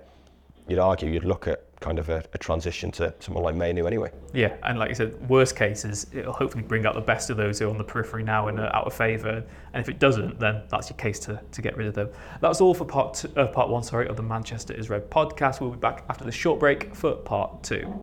you'd 0.68 0.80
argue 0.80 1.10
you'd 1.10 1.24
look 1.24 1.48
at 1.48 1.64
kind 1.80 2.00
of 2.00 2.10
a, 2.10 2.24
a 2.34 2.38
transition 2.40 2.92
to 2.92 3.14
someone 3.20 3.44
like 3.44 3.54
Mainoo 3.54 3.86
anyway. 3.86 4.12
Yeah, 4.34 4.56
and 4.64 4.80
like 4.80 4.90
you 4.90 4.96
said, 4.96 5.30
worst 5.30 5.56
cases, 5.56 6.08
it'll 6.12 6.34
hopefully 6.34 6.64
bring 6.64 6.86
out 6.88 6.96
the 6.96 7.02
best 7.02 7.30
of 7.30 7.38
those 7.38 7.60
who 7.60 7.68
are 7.68 7.70
on 7.70 7.78
the 7.78 7.84
periphery 7.84 8.24
now 8.24 8.48
and 8.48 8.60
are 8.60 8.76
out 8.76 8.88
of 8.88 8.94
favour. 8.94 9.44
And 9.74 9.82
if 9.82 9.88
it 9.88 10.00
doesn't, 10.00 10.40
then 10.40 10.64
that's 10.70 10.90
your 10.90 10.98
case 10.98 11.20
to, 11.20 11.40
to 11.52 11.62
get 11.62 11.78
rid 11.78 11.88
of 11.88 11.94
them. 11.94 12.10
That's 12.42 12.62
all 12.62 12.74
for 12.74 12.86
part 12.86 13.14
two, 13.14 13.32
uh, 13.38 13.48
part 13.48 13.70
one, 13.70 13.84
sorry, 13.84 14.08
of 14.08 14.18
the 14.18 14.24
Manchester 14.24 14.74
is 14.74 14.90
Red 14.90 15.10
podcast. 15.12 15.62
We'll 15.62 15.70
be 15.70 15.78
back 15.78 16.04
after 16.10 16.26
the 16.26 16.32
short 16.32 16.60
break 16.60 16.96
for 16.96 17.14
part 17.14 17.64
two. 17.64 18.02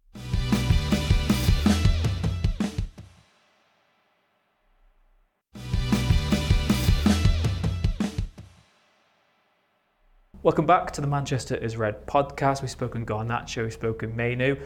Welcome 10.44 10.66
back 10.66 10.90
to 10.90 11.00
the 11.00 11.06
Manchester 11.06 11.54
is 11.56 11.78
Red 11.78 12.06
podcast. 12.06 12.60
We've 12.60 12.70
spoken 12.70 13.06
Garnacho, 13.06 13.62
we've 13.62 13.72
spoken 13.72 14.14
Mainoo. 14.14 14.56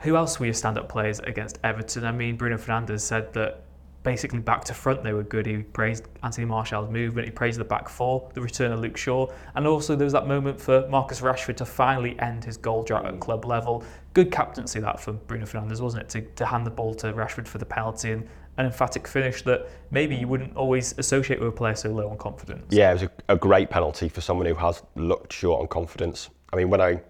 Who 0.00 0.16
else 0.16 0.38
were 0.38 0.44
your 0.44 0.52
stand 0.52 0.76
up 0.76 0.90
players 0.90 1.18
against 1.20 1.58
Everton? 1.64 2.04
I 2.04 2.12
mean, 2.12 2.36
Bruno 2.36 2.58
Fernandes 2.58 3.00
said 3.00 3.32
that 3.32 3.62
basically 4.02 4.40
back 4.40 4.64
to 4.64 4.74
front 4.74 5.02
they 5.02 5.14
were 5.14 5.22
good. 5.22 5.46
He 5.46 5.62
praised 5.62 6.04
Anthony 6.22 6.44
Martial's 6.44 6.90
movement, 6.90 7.26
he 7.26 7.30
praised 7.30 7.58
the 7.58 7.64
back 7.64 7.88
four, 7.88 8.28
the 8.34 8.42
return 8.42 8.70
of 8.70 8.80
Luke 8.80 8.98
Shaw, 8.98 9.28
and 9.54 9.66
also 9.66 9.96
there 9.96 10.04
was 10.04 10.12
that 10.12 10.26
moment 10.26 10.60
for 10.60 10.86
Marcus 10.90 11.22
Rashford 11.22 11.56
to 11.56 11.64
finally 11.64 12.14
end 12.20 12.44
his 12.44 12.58
goal 12.58 12.82
drought 12.82 13.06
at 13.06 13.18
club 13.18 13.46
level. 13.46 13.84
Good 14.12 14.30
captaincy 14.30 14.78
that 14.80 15.00
for 15.00 15.14
Bruno 15.14 15.46
Fernandes, 15.46 15.80
wasn't 15.80 16.02
it? 16.02 16.08
To, 16.10 16.20
to 16.20 16.44
hand 16.44 16.66
the 16.66 16.70
ball 16.70 16.92
to 16.96 17.14
Rashford 17.14 17.48
for 17.48 17.56
the 17.56 17.64
penalty 17.64 18.12
and 18.12 18.28
an 18.58 18.66
emphatic 18.66 19.06
finish 19.06 19.42
that 19.42 19.68
maybe 19.90 20.16
you 20.16 20.26
wouldn't 20.26 20.54
always 20.56 20.96
associate 20.98 21.38
with 21.38 21.48
a 21.48 21.52
player 21.52 21.76
so 21.76 21.90
low 21.90 22.08
on 22.10 22.18
confidence. 22.18 22.66
Yeah, 22.70 22.90
it 22.90 22.94
was 22.94 23.02
a, 23.04 23.10
a 23.30 23.36
great 23.36 23.70
penalty 23.70 24.08
for 24.08 24.20
someone 24.20 24.46
who 24.46 24.54
has 24.56 24.82
looked 24.96 25.32
short 25.32 25.60
on 25.60 25.68
confidence. 25.68 26.28
I 26.52 26.56
mean, 26.56 26.68
when 26.68 26.80
I 26.80 27.00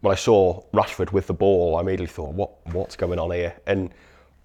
when 0.00 0.12
I 0.12 0.16
saw 0.16 0.62
Rashford 0.72 1.12
with 1.12 1.26
the 1.26 1.34
ball, 1.34 1.76
I 1.76 1.80
immediately 1.80 2.06
thought, 2.06 2.32
what 2.32 2.66
what's 2.72 2.96
going 2.96 3.18
on 3.18 3.30
here? 3.30 3.54
And 3.66 3.90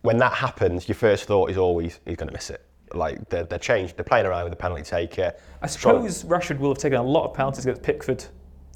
when 0.02 0.18
that 0.18 0.34
happens, 0.34 0.88
your 0.88 0.96
first 0.96 1.24
thought 1.24 1.50
is 1.50 1.58
always 1.58 2.00
he's 2.06 2.18
going 2.18 2.28
to 2.28 2.34
miss 2.34 2.50
it. 2.50 2.66
Like 2.94 3.30
they're, 3.30 3.46
they're 3.46 3.58
changed, 3.58 3.96
they're 3.96 4.04
playing 4.04 4.26
around 4.26 4.44
with 4.44 4.52
the 4.52 4.58
penalty 4.58 4.84
taker. 4.84 5.34
I 5.62 5.68
suppose 5.68 6.26
Rashford 6.26 6.60
will 6.60 6.72
have 6.72 6.80
taken 6.80 7.00
a 7.00 7.04
lot 7.04 7.30
of 7.30 7.34
penalties 7.34 7.66
against 7.66 7.82
Pickford 7.82 8.26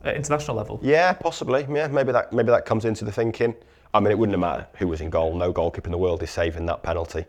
at 0.05 0.15
international 0.15 0.55
level. 0.55 0.79
Yeah, 0.81 1.11
possibly. 1.11 1.67
Yeah, 1.69 1.87
maybe 1.87 2.13
that 2.13 2.31
maybe 2.31 2.51
that 2.51 2.65
comes 2.65 2.85
into 2.85 3.03
the 3.03 3.11
thinking. 3.11 3.53
I 3.93 3.99
mean, 3.99 4.11
it 4.11 4.17
wouldn't 4.17 4.33
have 4.33 4.39
mattered 4.39 4.67
who 4.77 4.87
was 4.87 5.01
in 5.01 5.09
goal. 5.09 5.35
No 5.35 5.51
goalkeeper 5.51 5.87
in 5.87 5.91
the 5.91 5.97
world 5.97 6.23
is 6.23 6.29
saving 6.29 6.65
that 6.67 6.83
penalty. 6.83 7.25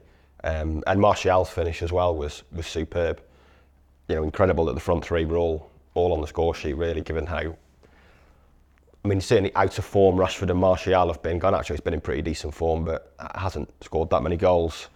Um, 0.47 0.85
and 0.87 1.01
Martial's 1.01 1.51
finish 1.51 1.83
as 1.83 1.91
well 1.91 2.15
was 2.15 2.45
was 2.53 2.67
superb. 2.69 3.21
You 4.09 4.15
know, 4.15 4.23
incredible 4.23 4.65
that 4.67 4.75
the 4.75 4.81
front 4.81 5.05
three 5.05 5.25
were 5.25 5.37
all 5.37 5.71
all 5.95 6.13
on 6.13 6.21
the 6.21 6.27
score 6.29 6.55
sheet. 6.55 6.75
Really, 6.75 7.01
given 7.01 7.27
how. 7.27 7.57
I 9.05 9.09
mean, 9.09 9.21
certainly 9.21 9.55
out 9.55 9.77
of 9.79 9.85
form, 9.85 10.17
Rashford 10.17 10.51
and 10.51 10.59
Martial 10.59 11.09
have 11.09 11.23
been. 11.23 11.41
Garnacho 11.41 11.69
has 11.69 11.81
been 11.81 11.95
in 11.95 12.01
pretty 12.01 12.23
decent 12.23 12.55
form, 12.55 12.85
but 12.85 13.15
hasn't 13.35 13.69
scored 13.85 14.11
that 14.11 14.23
many 14.23 14.37
goals. 14.37 14.89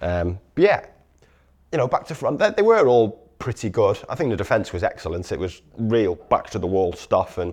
Um, 0.00 0.38
but 0.54 0.64
yeah, 0.64 0.86
you 1.72 1.78
know, 1.78 1.88
back 1.88 2.06
to 2.06 2.14
front, 2.14 2.38
they, 2.38 2.50
they 2.50 2.62
were 2.62 2.86
all 2.86 3.10
pretty 3.38 3.70
good. 3.70 3.98
I 4.08 4.14
think 4.14 4.30
the 4.30 4.36
defence 4.36 4.72
was 4.72 4.82
excellent. 4.82 5.32
It 5.32 5.38
was 5.38 5.62
real 5.78 6.14
back 6.14 6.48
to 6.50 6.58
the 6.58 6.66
wall 6.66 6.92
stuff, 6.94 7.36
and 7.38 7.52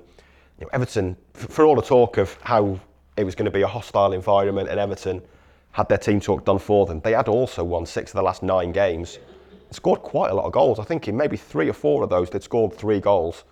you 0.58 0.66
know, 0.66 0.70
Everton, 0.74 1.18
for 1.34 1.66
all 1.66 1.76
the 1.76 1.82
talk 1.82 2.18
of 2.18 2.38
how 2.44 2.80
it 3.18 3.26
was 3.26 3.36
going 3.36 3.46
to 3.46 3.52
be 3.52 3.62
a 3.62 3.68
hostile 3.68 4.14
environment, 4.14 4.70
and 4.70 4.80
Everton 4.80 5.22
had 5.72 5.88
their 5.90 5.98
team 5.98 6.20
talk 6.20 6.46
done 6.46 6.60
for 6.60 6.86
them. 6.86 7.00
They 7.00 7.14
had 7.14 7.28
also 7.28 7.64
won 7.64 7.86
six 7.86 8.12
of 8.12 8.16
the 8.18 8.24
last 8.24 8.44
nine 8.44 8.72
games. 8.72 9.20
Scored 9.72 10.02
quite 10.02 10.32
a 10.32 10.34
lot 10.34 10.46
of 10.46 10.52
goals. 10.52 10.80
I 10.80 10.84
think 10.84 11.08
in 11.08 11.16
maybe 11.16 11.38
three 11.38 11.70
or 11.70 11.74
four 11.74 12.04
of 12.04 12.10
those, 12.10 12.30
they'd 12.30 12.44
scored 12.44 12.74
three 12.74 13.00
goals. 13.00 13.46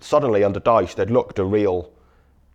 Suddenly, 0.00 0.44
under 0.44 0.60
Dyche, 0.60 0.94
they'd 0.94 1.10
looked 1.10 1.38
a 1.38 1.44
real, 1.44 1.90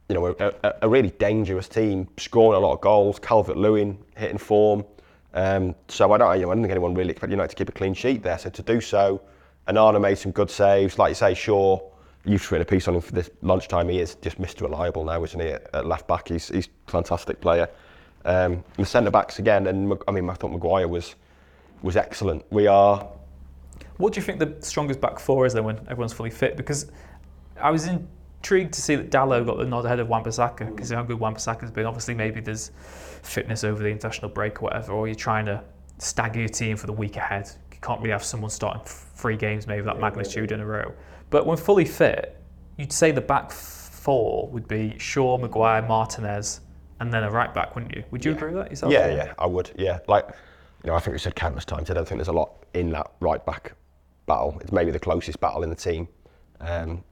you 0.09 0.15
know, 0.15 0.27
a, 0.27 0.53
a, 0.63 0.73
a 0.83 0.89
really 0.89 1.09
dangerous 1.11 1.67
team, 1.67 2.07
scoring 2.17 2.61
a 2.61 2.65
lot 2.65 2.73
of 2.73 2.81
goals. 2.81 3.17
Calvert 3.17 3.57
Lewin 3.57 3.97
hitting 4.15 4.37
form. 4.37 4.85
Um, 5.33 5.75
so 5.87 6.11
I 6.11 6.17
don't, 6.17 6.35
you 6.39 6.45
know, 6.45 6.51
I 6.51 6.55
don't 6.55 6.63
think 6.63 6.71
anyone 6.71 6.93
really 6.93 7.11
expected 7.11 7.33
United 7.33 7.49
to 7.49 7.55
keep 7.55 7.69
a 7.69 7.71
clean 7.71 7.93
sheet 7.93 8.21
there. 8.21 8.37
So 8.37 8.49
to 8.51 8.61
do 8.61 8.79
so, 8.79 9.21
Onana 9.67 9.99
made 9.99 10.17
some 10.17 10.31
good 10.31 10.51
saves. 10.51 10.99
Like 10.99 11.09
you 11.09 11.15
say, 11.15 11.33
Shaw, 11.33 11.79
you've 12.23 12.51
written 12.51 12.61
a 12.61 12.69
piece 12.69 12.87
on 12.87 12.95
him 12.95 13.01
for 13.01 13.13
this 13.13 13.31
lunchtime. 13.41 13.89
He 13.89 13.99
is 13.99 14.15
just 14.15 14.39
Mr. 14.39 14.61
Reliable 14.61 15.03
now, 15.03 15.23
isn't 15.23 15.39
he? 15.39 15.47
At, 15.47 15.69
at 15.73 15.85
left 15.87 16.07
back, 16.07 16.27
he's 16.27 16.49
he's 16.49 16.69
fantastic 16.87 17.41
player. 17.41 17.67
Um, 18.25 18.63
the 18.77 18.85
centre 18.85 19.11
backs 19.11 19.39
again, 19.39 19.67
and 19.67 19.97
I 20.07 20.11
mean, 20.11 20.29
I 20.29 20.33
thought 20.33 20.51
Maguire 20.51 20.87
was 20.87 21.15
was 21.81 21.95
excellent. 21.95 22.43
We 22.51 22.67
are. 22.67 23.07
What 23.97 24.13
do 24.13 24.19
you 24.19 24.25
think 24.25 24.39
the 24.39 24.55
strongest 24.59 25.01
back 25.01 25.19
four 25.19 25.45
is 25.45 25.53
then 25.53 25.63
when 25.63 25.77
everyone's 25.89 26.13
fully 26.13 26.29
fit? 26.29 26.57
Because 26.57 26.91
I 27.61 27.71
was 27.71 27.87
intrigued 27.87 28.73
to 28.73 28.81
see 28.81 28.95
that 28.95 29.09
Dalot 29.09 29.45
got 29.45 29.57
the 29.57 29.65
nod 29.65 29.85
ahead 29.85 29.99
of 29.99 30.07
Wan-Bissaka 30.07 30.75
because 30.75 30.91
how 30.91 31.03
good 31.03 31.19
Wan-Bissaka's 31.19 31.71
been. 31.71 31.85
Obviously, 31.85 32.13
maybe 32.13 32.39
there's 32.39 32.71
fitness 33.23 33.63
over 33.63 33.81
the 33.81 33.89
international 33.89 34.29
break 34.29 34.61
or 34.61 34.65
whatever, 34.65 34.93
or 34.93 35.07
you're 35.07 35.15
trying 35.15 35.45
to 35.45 35.63
stagger 35.97 36.39
your 36.39 36.49
team 36.49 36.77
for 36.77 36.85
the 36.85 36.93
week 36.93 37.15
ahead. 37.15 37.49
You 37.71 37.77
can't 37.81 37.99
really 37.99 38.11
have 38.11 38.23
someone 38.23 38.49
starting 38.49 38.81
three 38.85 39.37
games 39.37 39.67
maybe 39.67 39.83
that 39.83 39.99
magnitude 39.99 40.51
in 40.51 40.59
a 40.59 40.65
row. 40.65 40.93
But 41.29 41.45
when 41.45 41.57
fully 41.57 41.85
fit, 41.85 42.39
you'd 42.77 42.91
say 42.91 43.11
the 43.11 43.21
back 43.21 43.51
four 43.51 44.47
would 44.49 44.67
be 44.67 44.97
Shaw, 44.97 45.37
Maguire, 45.37 45.81
Martinez, 45.81 46.61
and 46.99 47.13
then 47.13 47.23
a 47.23 47.31
right 47.31 47.53
back, 47.53 47.75
wouldn't 47.75 47.95
you? 47.95 48.03
Would 48.11 48.25
you 48.25 48.31
Yeah. 48.31 48.37
agree 48.37 48.53
with 48.53 48.63
that 48.63 48.69
yourself? 48.71 48.91
Yeah, 48.91 49.07
yeah, 49.13 49.33
I 49.37 49.45
would. 49.45 49.71
Yeah, 49.75 49.99
like 50.07 50.27
you 50.83 50.89
know, 50.89 50.95
I 50.95 50.99
think 50.99 51.13
we 51.13 51.19
said 51.19 51.35
countless 51.35 51.65
times. 51.65 51.89
I 51.89 51.93
don't 51.93 52.07
think 52.07 52.19
there's 52.19 52.27
a 52.27 52.33
lot 52.33 52.51
in 52.73 52.91
that 52.91 53.11
right 53.19 53.43
back 53.45 53.73
battle. 54.25 54.57
It's 54.61 54.71
maybe 54.71 54.91
the 54.91 54.99
closest 54.99 55.39
battle 55.39 55.63
in 55.63 55.69
the 55.69 55.75
team, 55.75 56.07
um, 56.61 57.03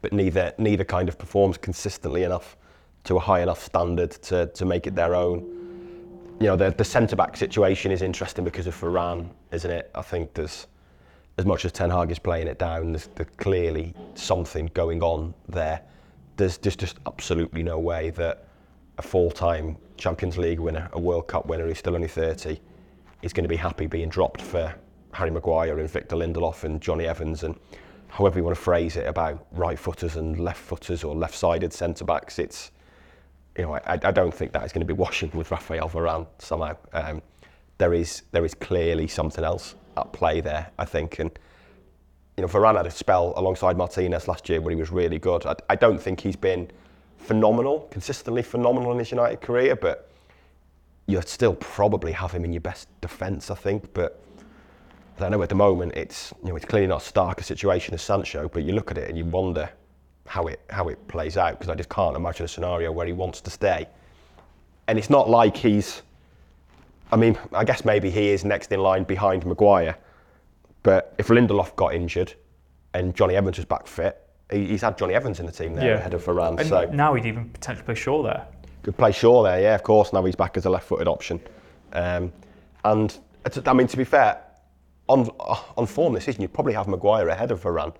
but 0.00 0.12
neither 0.12 0.52
neither 0.58 0.84
kind 0.84 1.08
of 1.08 1.18
performs 1.18 1.58
consistently 1.58 2.22
enough 2.24 2.56
to 3.04 3.16
a 3.16 3.20
high 3.20 3.40
enough 3.42 3.62
standard 3.62 4.10
to 4.10 4.46
to 4.46 4.64
make 4.64 4.86
it 4.86 4.94
their 4.94 5.14
own. 5.14 5.40
You 6.40 6.48
know, 6.48 6.56
the 6.56 6.70
the 6.70 6.84
centre 6.84 7.16
back 7.16 7.36
situation 7.36 7.92
is 7.92 8.02
interesting 8.02 8.44
because 8.44 8.66
of 8.66 8.74
Varane, 8.80 9.30
isn't 9.52 9.70
it? 9.70 9.90
I 9.94 10.02
think 10.02 10.34
there's 10.34 10.66
as 11.38 11.46
much 11.46 11.64
as 11.64 11.72
Ten 11.72 11.88
Hag 11.88 12.10
is 12.10 12.18
playing 12.18 12.46
it 12.46 12.58
down, 12.58 12.92
there's, 12.92 13.08
there's 13.14 13.30
clearly 13.38 13.94
something 14.14 14.70
going 14.74 15.02
on 15.02 15.32
there. 15.48 15.80
There's 16.36 16.58
just 16.58 16.78
just 16.78 16.98
absolutely 17.06 17.62
no 17.62 17.78
way 17.78 18.10
that 18.10 18.44
a 18.98 19.02
full-time 19.02 19.76
Champions 19.96 20.38
League 20.38 20.60
winner, 20.60 20.88
a 20.92 21.00
World 21.00 21.28
Cup 21.28 21.46
winner 21.46 21.66
who's 21.66 21.78
still 21.78 21.94
only 21.94 22.08
30, 22.08 22.60
is 23.22 23.32
going 23.32 23.44
to 23.44 23.48
be 23.48 23.56
happy 23.56 23.86
being 23.86 24.08
dropped 24.08 24.42
for 24.42 24.74
Harry 25.12 25.30
Maguire 25.30 25.78
and 25.78 25.88
Victor 25.88 26.16
Lindelof 26.16 26.64
and 26.64 26.80
Jonny 26.80 27.06
Evans 27.06 27.42
and 27.42 27.56
however 28.08 28.38
you 28.38 28.44
want 28.44 28.56
to 28.56 28.62
phrase 28.62 28.96
it 28.96 29.06
about 29.06 29.46
right 29.52 29.78
footers 29.78 30.16
and 30.16 30.38
left 30.38 30.60
footers 30.60 31.02
or 31.04 31.14
left-sided 31.14 31.72
centre 31.72 32.04
backs. 32.04 32.38
It's 32.38 32.70
you 33.56 33.64
know 33.64 33.74
I, 33.74 33.98
I 34.02 34.10
don't 34.10 34.32
think 34.32 34.52
that 34.52 34.64
is 34.64 34.72
going 34.72 34.86
to 34.86 34.94
be 34.94 34.98
washing 35.04 35.30
with 35.32 35.50
Rafael 35.50 35.88
Varane 35.88 36.26
somehow. 36.38 36.76
Um, 36.92 37.22
there 37.78 37.94
is 37.94 38.22
there 38.32 38.44
is 38.44 38.54
clearly 38.54 39.08
something 39.08 39.44
else 39.44 39.74
at 39.96 40.12
play 40.12 40.40
there, 40.40 40.70
I 40.78 40.84
think, 40.84 41.18
and 41.18 41.30
you 42.36 42.42
know 42.42 42.48
Varane 42.48 42.76
had 42.76 42.86
a 42.86 42.90
spell 42.90 43.32
alongside 43.36 43.76
Martinez 43.76 44.28
last 44.28 44.48
year 44.48 44.60
where 44.60 44.74
he 44.74 44.80
was 44.80 44.90
really 44.90 45.18
good. 45.18 45.46
I, 45.46 45.56
I 45.70 45.76
don't 45.76 46.00
think 46.00 46.20
he's 46.20 46.36
been 46.36 46.70
phenomenal, 47.22 47.88
consistently 47.90 48.42
phenomenal 48.42 48.92
in 48.92 48.98
his 48.98 49.10
United 49.10 49.40
career, 49.40 49.76
but 49.76 50.10
you'd 51.06 51.28
still 51.28 51.54
probably 51.54 52.12
have 52.12 52.32
him 52.32 52.44
in 52.44 52.52
your 52.52 52.60
best 52.60 52.88
defence, 53.00 53.50
I 53.50 53.54
think. 53.54 53.92
But 53.94 54.22
I 55.16 55.20
don't 55.20 55.30
know 55.30 55.42
at 55.42 55.48
the 55.48 55.54
moment. 55.54 55.92
It's 55.94 56.32
you 56.42 56.50
know 56.50 56.56
it's 56.56 56.64
clearly 56.64 56.88
not 56.88 57.02
as 57.02 57.06
stark 57.06 57.40
a 57.40 57.44
situation 57.44 57.94
as 57.94 58.02
Sancho, 58.02 58.48
but 58.48 58.64
you 58.64 58.72
look 58.72 58.90
at 58.90 58.98
it 58.98 59.08
and 59.08 59.16
you 59.16 59.24
wonder 59.24 59.70
how 60.26 60.46
it 60.46 60.60
how 60.70 60.88
it 60.88 61.06
plays 61.08 61.36
out 61.36 61.58
because 61.58 61.68
I 61.68 61.74
just 61.74 61.88
can't 61.88 62.16
imagine 62.16 62.44
a 62.44 62.48
scenario 62.48 62.90
where 62.92 63.06
he 63.06 63.12
wants 63.12 63.40
to 63.42 63.50
stay. 63.50 63.88
And 64.88 64.98
it's 64.98 65.10
not 65.10 65.28
like 65.30 65.56
he's. 65.56 66.02
I 67.12 67.16
mean, 67.16 67.38
I 67.52 67.64
guess 67.64 67.84
maybe 67.84 68.10
he 68.10 68.30
is 68.30 68.42
next 68.42 68.72
in 68.72 68.80
line 68.80 69.04
behind 69.04 69.44
Maguire, 69.44 69.98
but 70.82 71.14
if 71.18 71.28
Lindelof 71.28 71.76
got 71.76 71.94
injured 71.94 72.32
and 72.94 73.14
Jonny 73.14 73.36
Evans 73.36 73.58
was 73.58 73.66
back 73.66 73.86
fit, 73.86 74.18
he's 74.52 74.82
had 74.82 74.96
Jonny 74.98 75.14
Evans 75.14 75.40
in 75.40 75.46
the 75.46 75.52
team 75.52 75.74
there 75.74 75.86
Yeah. 75.92 75.94
ahead 75.96 76.14
of 76.14 76.24
Varane. 76.24 76.58
And 76.60 76.68
so 76.68 76.84
now 76.92 77.14
he'd 77.14 77.24
even 77.26 77.48
potentially 77.50 77.84
play 77.84 77.94
Shaw 77.94 78.22
there. 78.22 78.46
could 78.82 78.96
play 78.96 79.12
Shaw 79.12 79.42
there, 79.42 79.60
yeah, 79.60 79.74
of 79.74 79.82
course. 79.82 80.12
Now 80.12 80.24
he's 80.24 80.36
back 80.36 80.56
as 80.56 80.66
a 80.66 80.70
left-footed 80.70 81.08
option, 81.08 81.40
um, 81.92 82.32
and 82.84 83.18
I 83.66 83.72
mean 83.72 83.86
to 83.88 83.96
be 83.96 84.04
fair, 84.04 84.40
on 85.08 85.28
on 85.76 85.86
form 85.86 86.14
this 86.14 86.24
season, 86.24 86.42
you'd 86.42 86.52
probably 86.52 86.74
have 86.74 86.88
Maguire 86.88 87.28
ahead 87.28 87.50
of 87.50 87.62
Varane. 87.62 87.94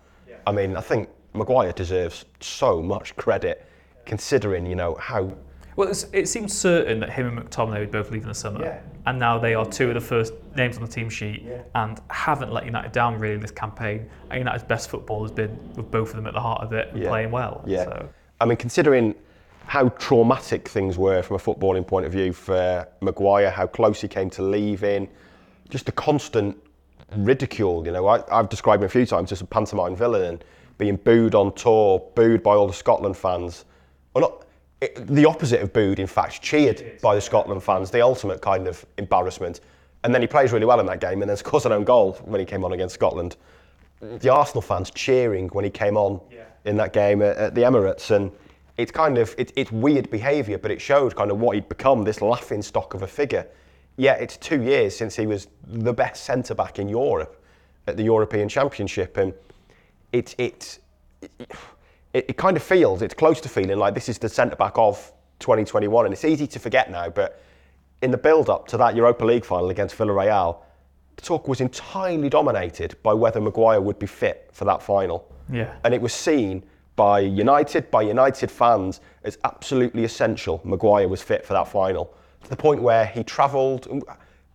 I 0.47 0.51
mean, 0.53 0.77
I 0.77 0.81
think 0.81 1.09
Maguire 1.35 1.73
deserves 1.73 2.25
so 2.41 2.83
much 2.83 3.15
credit, 3.17 3.65
considering 4.07 4.67
you 4.67 4.75
know 4.75 4.97
how 4.97 5.33
Well, 5.77 5.89
it's, 5.89 6.07
it 6.13 6.29
seemed 6.29 6.51
certain 6.53 7.01
that 7.01 7.11
him 7.11 7.27
and 7.39 7.49
McTominay 7.51 7.81
would 7.81 7.91
both 7.91 8.11
leave 8.11 8.23
in 8.23 8.29
the 8.29 8.35
summer, 8.35 8.63
Yeah. 8.63 8.81
and 9.07 9.19
now 9.19 9.39
they 9.39 9.55
are 9.55 9.65
two 9.65 9.89
of 9.89 9.95
the 9.95 10.01
first 10.01 10.35
names 10.55 10.77
on 10.77 10.83
the 10.83 10.89
team 10.89 11.09
sheet, 11.09 11.47
and 11.75 12.01
haven't 12.11 12.53
let 12.53 12.67
United 12.67 12.93
down 12.93 13.19
really 13.19 13.39
this 13.39 13.51
campaign. 13.51 14.09
And 14.31 14.39
United's 14.39 14.65
best 14.65 14.91
football 14.91 15.23
has 15.23 15.33
been 15.33 15.59
with 15.75 15.91
both 15.91 16.11
of 16.11 16.17
them 16.17 16.27
at 16.27 16.35
the 16.35 16.41
heart 16.41 16.63
of 16.63 16.73
it 16.73 16.89
and 16.93 17.03
Yeah. 17.03 17.09
playing 17.09 17.31
well. 17.31 17.63
Yeah. 17.67 17.85
So. 17.85 18.09
I 18.41 18.45
mean, 18.45 18.57
considering 18.59 19.15
how 19.65 19.89
traumatic 19.91 20.69
things 20.69 20.99
were 20.99 21.23
from 21.23 21.37
a 21.37 21.39
footballing 21.39 21.87
point 21.87 22.05
of 22.05 22.13
view 22.13 22.33
for 22.33 22.87
Maguire, 23.01 23.51
how 23.51 23.67
close 23.67 24.01
he 24.01 24.09
came 24.09 24.29
to 24.31 24.43
leaving, 24.43 25.09
just 25.71 25.87
the 25.87 25.93
constant 25.93 26.57
ridicule. 27.17 27.85
You 27.87 27.93
know, 27.93 28.07
I, 28.07 28.23
I've 28.31 28.49
described 28.49 28.83
him 28.83 28.87
a 28.87 28.91
few 28.91 29.07
times 29.07 29.33
as 29.33 29.41
a 29.41 29.45
pantomime 29.47 29.97
villain 29.97 30.25
and 30.25 30.45
being 30.79 30.97
booed 30.97 31.35
on 31.35 31.55
tour, 31.55 32.03
booed 32.15 32.43
by 32.43 32.53
all 32.55 32.67
the 32.67 32.73
Scotland 32.73 33.17
fans. 33.17 33.65
well, 34.15 34.23
not 34.23 34.42
it, 34.83 35.07
the 35.07 35.25
opposite 35.25 35.61
of 35.63 35.73
booed, 35.73 36.01
in 36.01 36.09
fact, 36.09 36.43
cheered 36.43 36.99
by 37.01 37.15
the 37.15 37.21
Scotland 37.21 37.63
fans, 37.63 37.91
the 37.91 38.03
ultimate 38.03 38.43
kind 38.43 38.67
of 38.67 38.85
embarrassment. 38.99 39.61
And 40.03 40.13
then 40.13 40.21
he 40.21 40.27
plays 40.27 40.53
really 40.53 40.67
well 40.67 40.81
in 40.81 40.87
that 40.87 41.01
game 41.01 41.23
and 41.23 41.31
then 41.31 41.37
scores 41.37 41.65
an 41.67 41.73
own 41.73 41.85
goal 41.85 42.15
when 42.25 42.41
he 42.41 42.45
came 42.45 42.65
on 42.65 42.73
against 42.73 42.95
Scotland. 42.95 43.37
The 44.01 44.29
Arsenal 44.29 44.61
fans 44.61 44.91
cheering 44.91 45.49
when 45.51 45.65
he 45.65 45.71
came 45.71 45.97
on 45.97 46.21
Yeah. 46.31 46.43
in 46.65 46.77
that 46.79 46.93
game 46.93 47.23
at, 47.23 47.37
at 47.37 47.55
the 47.55 47.61
Emirates. 47.63 48.11
And 48.11 48.33
it's 48.77 48.91
kind 48.91 49.19
of, 49.19 49.33
it, 49.39 49.53
it's 49.55 49.71
weird 49.71 50.11
behaviour, 50.11 50.59
but 50.59 50.73
it 50.73 50.81
showed 50.81 51.15
kind 51.15 51.31
of 51.31 51.39
what 51.39 51.55
he'd 51.55 51.69
become, 51.69 52.03
this 52.03 52.21
laughing 52.21 52.63
stock 52.63 52.95
of 52.95 53.03
a 53.03 53.07
figure. 53.07 53.47
Yet 53.97 54.21
it's 54.21 54.37
two 54.37 54.63
years 54.63 54.97
since 54.97 55.15
he 55.15 55.29
was 55.29 55.47
the 55.65 55.93
best 55.93 56.25
centre 56.25 56.55
back 56.57 56.81
in 56.81 56.89
Europe 56.89 57.41
at 57.87 57.97
the 57.97 58.03
European 58.03 58.49
Championship. 58.49 59.17
And 59.17 59.33
it, 60.13 60.35
it, 60.39 60.81
it, 62.13 62.27
it 62.29 62.37
kind 62.37 62.57
of 62.57 62.63
feels, 62.63 63.03
it's 63.03 63.15
close 63.15 63.41
to 63.41 63.49
feeling 63.49 63.79
like 63.79 63.95
this 63.95 64.09
is 64.09 64.19
the 64.19 64.29
centre 64.29 64.57
back 64.57 64.75
of 64.77 65.13
2021. 65.39 66.07
And 66.07 66.13
it's 66.13 66.25
easy 66.25 66.47
to 66.47 66.59
forget 66.59 66.91
now, 66.91 67.09
but 67.09 67.43
in 68.03 68.11
the 68.11 68.19
build 68.19 68.51
up 68.51 68.67
to 68.69 68.77
that 68.79 68.97
Europa 68.97 69.25
League 69.25 69.45
final 69.45 69.71
against 69.71 69.97
Villarreal, 69.97 70.59
the 71.17 71.23
talk 71.23 71.49
was 71.49 71.61
entirely 71.61 72.29
dominated 72.29 72.97
by 73.03 73.13
whether 73.13 73.41
Maguire 73.41 73.81
would 73.81 73.99
be 73.99 74.07
fit 74.07 74.49
for 74.53 74.65
that 74.65 74.83
final. 74.83 75.31
Yeah. 75.51 75.75
And 75.85 75.95
it 75.95 76.01
was 76.01 76.13
seen 76.13 76.65
by 76.97 77.21
United, 77.21 77.91
by 77.91 78.03
United 78.03 78.51
fans, 78.51 79.01
as 79.25 79.39
absolutely 79.45 80.05
essential 80.05 80.61
Maguire 80.65 81.09
was 81.09 81.23
fit 81.23 81.45
for 81.45 81.53
that 81.55 81.69
final. 81.69 82.15
To 82.43 82.51
the 82.51 82.57
point 82.57 82.83
where 82.83 83.07
he 83.07 83.23
travelled. 83.23 83.87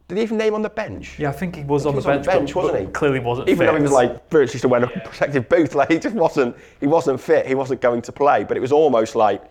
Did 0.07 0.17
he 0.17 0.23
even 0.23 0.37
name 0.37 0.53
on 0.53 0.61
the 0.61 0.69
bench? 0.69 1.19
Yeah, 1.19 1.29
I 1.29 1.33
think 1.33 1.55
he 1.57 1.63
was 1.63 1.85
on 1.85 1.91
He 1.93 1.95
the 1.95 1.97
was 1.97 2.05
on 2.05 2.13
bench, 2.13 2.25
the 2.25 2.31
bench, 2.31 2.53
but, 2.53 2.59
wasn't 2.63 2.77
but 2.79 2.85
he? 2.85 2.91
clearly 2.93 3.19
wasn't 3.19 3.49
Even 3.49 3.57
fit. 3.59 3.65
though 3.71 3.75
he 3.75 3.81
was 3.81 3.91
like 3.91 4.29
virtually 4.29 4.57
still 4.59 4.69
wearing 4.69 4.85
a 4.89 4.99
protective 5.01 5.49
boot, 5.49 5.75
like 5.75 5.91
he 5.91 5.99
just 5.99 6.15
wasn't. 6.15 6.55
He 6.79 6.87
wasn't 6.87 7.19
fit. 7.19 7.45
He 7.45 7.55
wasn't 7.55 7.81
going 7.81 8.01
to 8.03 8.11
play. 8.13 8.45
But 8.45 8.55
it 8.55 8.61
was 8.61 8.71
almost 8.71 9.15
like, 9.15 9.43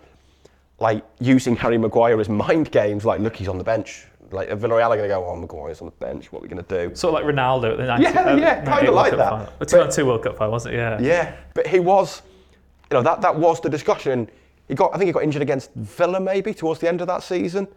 like 0.79 1.05
using 1.21 1.57
Harry 1.57 1.77
Maguire 1.77 2.19
as 2.21 2.29
mind 2.31 2.71
games. 2.71 3.05
Like, 3.05 3.21
look, 3.21 3.37
he's 3.37 3.49
on 3.49 3.59
the 3.59 3.65
bench. 3.65 4.07
Like 4.31 4.49
Villarreal 4.49 4.89
are 4.89 4.97
going 4.97 5.03
to 5.03 5.09
go, 5.09 5.25
oh, 5.27 5.37
Maguire's 5.37 5.81
on 5.83 5.87
the 5.89 6.05
bench. 6.05 6.33
What 6.33 6.41
are 6.41 6.43
we 6.43 6.49
going 6.49 6.65
to 6.65 6.89
do? 6.89 6.95
Sort 6.97 7.15
of 7.15 7.25
like 7.27 7.35
Ronaldo 7.35 7.73
at 7.73 7.77
the 7.77 7.85
90, 7.87 8.03
Yeah, 8.03 8.11
uh, 8.11 8.37
yeah, 8.37 8.55
98 8.65 8.77
kinda 8.77 8.91
like 8.93 9.11
that. 9.13 9.31
Final. 9.31 9.47
The 9.47 9.53
But- 9.59 9.69
2002 9.69 10.07
World 10.07 10.23
Cup 10.25 10.37
final, 10.39 10.53
wasn't 10.53 10.75
it? 10.75 10.79
Yeah. 10.79 10.99
Yeah, 11.01 11.37
but 11.55 11.67
he 11.67 11.79
was, 11.81 12.23
you 12.91 12.97
know, 12.97 13.03
that, 13.03 13.21
that 13.21 13.37
was 13.37 13.61
the 13.61 13.69
discussion. 13.69 14.29
He 14.69 14.75
got, 14.75 14.93
I 14.95 14.99
think 14.99 15.07
he 15.09 15.13
got 15.13 15.23
injured 15.23 15.43
against 15.43 15.71
Villa 15.75 16.19
maybe 16.19 16.53
towards 16.55 16.81
the 16.81 16.89
end 16.89 17.03
of 17.03 17.07
that 17.07 17.23
season. 17.23 17.69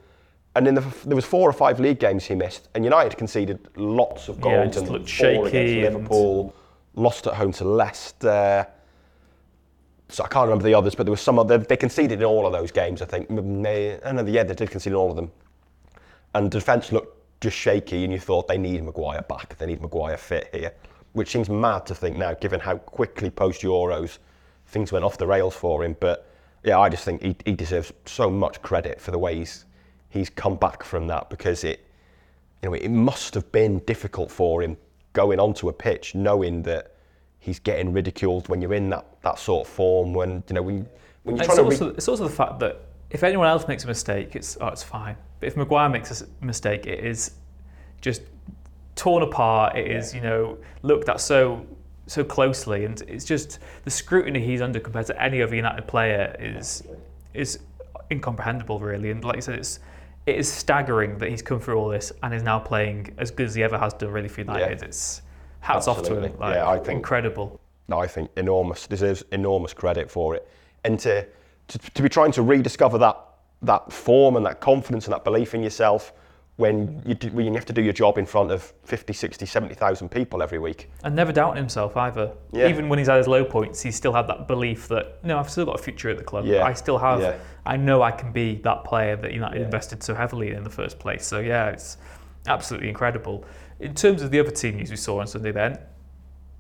And 0.56 0.68
in 0.68 0.76
the, 0.76 0.82
there 1.06 1.16
was 1.16 1.26
four 1.26 1.48
or 1.50 1.54
five 1.54 1.80
league 1.80 2.00
games 2.00 2.26
he 2.26 2.36
missed, 2.36 2.70
and 2.74 2.84
United 2.84 3.18
conceded 3.18 3.60
lots 3.76 4.28
of 4.30 4.38
Yeah, 4.38 4.42
goals 4.64 4.74
just 4.74 4.86
and 4.86 4.90
looked 4.90 5.10
four 5.12 5.28
against 5.28 5.52
shaky 5.52 5.86
and- 5.86 5.96
Liverpool, 5.96 6.56
lost 6.96 7.28
at 7.28 7.36
home 7.36 7.52
to 7.54 7.64
Leicester. 7.66 8.68
So 10.10 10.24
I 10.24 10.28
can't 10.28 10.46
remember 10.48 10.64
the 10.64 10.74
others, 10.74 10.96
but 10.96 11.06
there 11.06 11.12
was 11.12 11.22
some 11.22 11.38
other. 11.38 11.60
They 11.60 11.78
conceded 11.78 12.20
in 12.20 12.26
all 12.26 12.48
of 12.48 12.52
those 12.52 12.72
games, 12.72 13.02
I 13.02 13.06
think. 13.06 13.30
May- 13.30 14.00
I 14.04 14.12
know, 14.12 14.26
yeah, 14.26 14.44
they 14.44 14.56
did 14.56 14.72
concede 14.72 14.94
in 14.94 14.98
all 14.98 15.12
of 15.12 15.16
them. 15.16 15.32
And 16.34 16.50
defence 16.50 16.92
looked 16.92 17.16
just 17.42 17.56
shaky, 17.56 18.04
and 18.04 18.12
you 18.12 18.20
thought 18.20 18.48
they 18.48 18.58
need 18.58 18.84
Maguire 18.84 19.22
back. 19.22 19.56
They 19.58 19.68
need 19.68 19.82
Maguire 19.82 20.18
fit 20.18 20.50
here, 20.52 20.74
which 21.14 21.30
seems 21.30 21.48
mad 21.48 21.86
to 21.86 21.96
think 21.96 22.18
now, 22.18 22.34
given 22.34 22.60
how 22.60 22.78
quickly 22.78 23.30
post 23.30 23.62
Euros 23.62 24.18
things 24.68 24.92
went 24.92 25.06
off 25.06 25.18
the 25.20 25.28
rails 25.28 25.54
for 25.56 25.84
him. 25.86 25.96
But 26.00 26.28
yeah, 26.64 26.80
I 26.80 26.90
just 26.90 27.04
think 27.06 27.22
he, 27.22 27.36
he 27.46 27.52
deserves 27.54 27.94
so 28.06 28.32
much 28.32 28.62
credit 28.64 29.00
for 29.00 29.12
the 29.12 29.18
way 29.20 29.36
he's 29.36 29.66
he's 30.10 30.30
come 30.30 30.56
back 30.56 30.84
from 30.84 31.08
that 31.08 31.30
because 31.30 31.63
it, 31.63 31.86
you 32.62 32.69
know, 32.69 32.76
it 32.76 32.89
must 32.89 33.34
have 33.36 33.52
been 33.52 33.80
difficult 33.80 34.32
for 34.32 34.62
him 34.62 34.78
going 35.13 35.39
onto 35.39 35.69
a 35.69 35.74
pitch 35.74 36.15
knowing 36.15 36.63
that 36.63 36.95
he's 37.39 37.60
getting 37.60 37.93
ridiculed 37.93 38.48
when 38.50 38.62
you're 38.62 38.74
in 38.74 38.89
that, 38.89 39.06
that 39.22 39.39
sort 39.39 39.67
of 39.67 39.74
form. 39.74 40.13
When 40.13 40.43
you 40.48 40.56
know 40.56 40.62
when 40.62 40.88
when 41.24 41.36
you're 41.36 41.45
It's 41.45 41.54
trying 41.54 41.58
to. 41.58 41.63
also, 41.63 41.89
it's 41.89 42.08
also 42.08 42.24
the 42.28 42.34
fact 42.34 42.60
that 42.60 42.82
if 43.10 43.24
anyone 43.24 43.48
else 43.48 43.67
makes 43.67 43.84
a 43.86 43.88
mistake, 43.88 44.36
it's 44.36 44.58
oh, 44.62 44.67
it's 44.67 44.84
fine. 44.84 45.15
But 45.39 45.48
if 45.48 45.58
Maguire 45.58 45.89
makes 45.89 46.22
a 46.22 46.45
mistake, 46.45 46.86
it 46.86 47.04
is 47.04 47.32
just 48.02 48.22
torn 48.95 49.24
apart. 49.24 49.78
It 49.78 49.89
is 49.89 50.13
you 50.13 50.22
know 50.22 50.58
looked 50.82 51.10
at 51.10 51.22
so 51.22 51.65
so 52.08 52.24
closely, 52.24 52.86
and 52.86 53.02
it's 53.08 53.26
just 53.26 53.60
the 53.84 53.91
scrutiny 53.91 54.39
he's 54.39 54.62
under 54.62 54.80
compared 54.80 55.06
to 55.08 55.22
any 55.22 55.41
other 55.41 55.56
United 55.56 55.88
player 55.88 56.36
is 56.39 56.84
is 57.34 57.60
incomprehensible, 58.12 58.80
really. 58.80 59.12
And 59.12 59.24
like 59.24 59.36
you 59.38 59.41
said, 59.41 59.56
it's 59.56 59.80
it 60.30 60.38
is 60.38 60.52
staggering 60.52 61.18
that 61.18 61.30
he's 61.30 61.42
come 61.42 61.60
through 61.60 61.76
all 61.78 61.89
this 61.89 62.12
and 62.24 62.34
is 62.34 62.44
now 62.44 62.60
playing 62.60 63.13
as 63.18 63.32
good 63.32 63.48
as 63.48 63.56
he 63.56 63.63
ever 63.63 63.78
has 63.78 63.94
done, 63.94 64.12
really, 64.12 64.28
for 64.28 64.42
United. 64.42 64.84
It's 64.84 65.22
hats 65.60 65.88
off 65.88 65.98
to 65.98 66.02
Absolutely. 66.02 66.30
him. 66.30 66.39
Like, 66.39 66.56
Yeah, 66.56 66.70
I 66.70 66.78
think- 66.78 66.98
incredible. 66.98 67.60
No, 67.88 67.98
I 68.00 68.08
think 68.08 68.30
enormous 68.38 68.86
deserves 68.86 69.24
enormous 69.32 69.74
credit 69.74 70.12
for 70.12 70.36
it, 70.36 70.48
and 70.84 71.00
to, 71.00 71.26
to 71.70 71.78
to 71.80 72.02
be 72.04 72.10
trying 72.10 72.32
to 72.34 72.44
rediscover 72.44 73.00
that 73.00 73.18
that 73.63 73.92
form 73.92 74.36
and 74.38 74.46
that 74.46 74.60
confidence 74.62 75.06
and 75.08 75.13
that 75.13 75.24
belief 75.24 75.56
in 75.56 75.63
yourself 75.63 76.13
when 76.60 77.02
you 77.06 77.15
do, 77.15 77.30
when 77.30 77.45
you 77.45 77.54
have 77.54 77.65
to 77.65 77.74
do 77.74 77.82
your 77.82 77.93
job 77.93 78.17
in 78.17 78.26
front 78.26 78.52
of 78.52 78.74
50, 78.84 79.13
60, 79.13 79.45
70,000 79.45 80.10
people 80.10 80.43
every 80.43 80.60
week. 80.60 80.91
And 81.06 81.15
never 81.15 81.32
doubting 81.32 81.58
himself 81.58 81.95
either. 81.95 82.34
Yeah. 82.52 82.67
Even 82.67 82.89
when 82.89 83.00
he's 83.00 83.08
at 83.08 83.17
his 83.17 83.28
low 83.28 83.45
points, 83.45 83.82
he 83.82 83.91
still 83.91 84.12
had 84.12 84.28
that 84.28 84.48
belief 84.48 84.88
that 84.89 85.24
no, 85.24 85.39
I've 85.39 85.50
still 85.50 85.65
got 85.65 85.80
a 85.80 85.82
future 85.82 86.10
at 86.10 86.17
the 86.17 86.24
club. 86.24 86.45
Yeah. 86.45 86.63
I 86.63 86.74
still 86.74 86.98
have. 86.98 87.22
Yeah. 87.22 87.38
I 87.65 87.78
know 87.78 88.02
I 88.02 88.12
can 88.12 88.32
be 88.32 88.56
that 88.63 88.84
player 88.84 89.15
that 89.15 89.32
United 89.34 89.62
invested 89.62 90.04
so 90.04 90.13
heavily 90.13 90.52
in 90.52 90.58
in 90.58 90.63
the 90.63 90.69
first 90.69 91.00
place. 91.00 91.26
So 91.26 91.39
yeah, 91.39 91.69
it's 91.69 91.98
absolutely 92.48 92.89
incredible. 92.89 93.45
In 93.80 93.95
terms 93.95 94.22
of 94.22 94.30
the 94.30 94.39
other 94.39 94.52
team 94.52 94.76
news 94.76 94.91
we 94.91 94.98
saw 94.98 95.19
on 95.22 95.28
Sunday, 95.28 95.52
then 95.52 95.80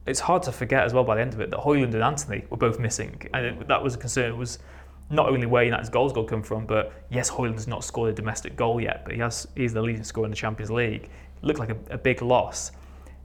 it's 0.07 0.21
hard 0.21 0.43
to 0.43 0.51
forget 0.51 0.85
as 0.85 0.93
well 0.93 1.03
by 1.03 1.15
the 1.15 1.21
end 1.21 1.33
of 1.33 1.41
it 1.41 1.51
that 1.51 1.59
Højlund 1.59 1.93
and 1.93 2.01
Antony 2.01 2.45
were 2.49 2.57
both 2.57 2.79
missing, 2.79 3.21
and 3.33 3.45
it, 3.45 3.67
that 3.67 3.83
was 3.83 3.95
a 3.95 3.97
concern. 3.97 4.31
It 4.31 4.37
was 4.37 4.59
not 5.09 5.29
only 5.29 5.47
where 5.47 5.63
United's 5.63 5.89
goals 5.89 6.13
got 6.13 6.27
come 6.27 6.43
from, 6.43 6.65
but 6.65 6.93
yes, 7.09 7.29
Højlund 7.29 7.53
has 7.53 7.67
not 7.67 7.83
scored 7.83 8.09
a 8.09 8.13
domestic 8.13 8.55
goal 8.55 8.79
yet, 8.79 9.03
but 9.03 9.13
he 9.13 9.19
has. 9.19 9.47
He's 9.55 9.73
the 9.73 9.81
leading 9.81 10.03
scorer 10.03 10.25
in 10.25 10.31
the 10.31 10.37
Champions 10.37 10.69
League. 10.69 11.03
It 11.03 11.43
looked 11.43 11.59
like 11.59 11.69
a, 11.69 11.77
a 11.89 11.97
big 11.97 12.21
loss. 12.21 12.71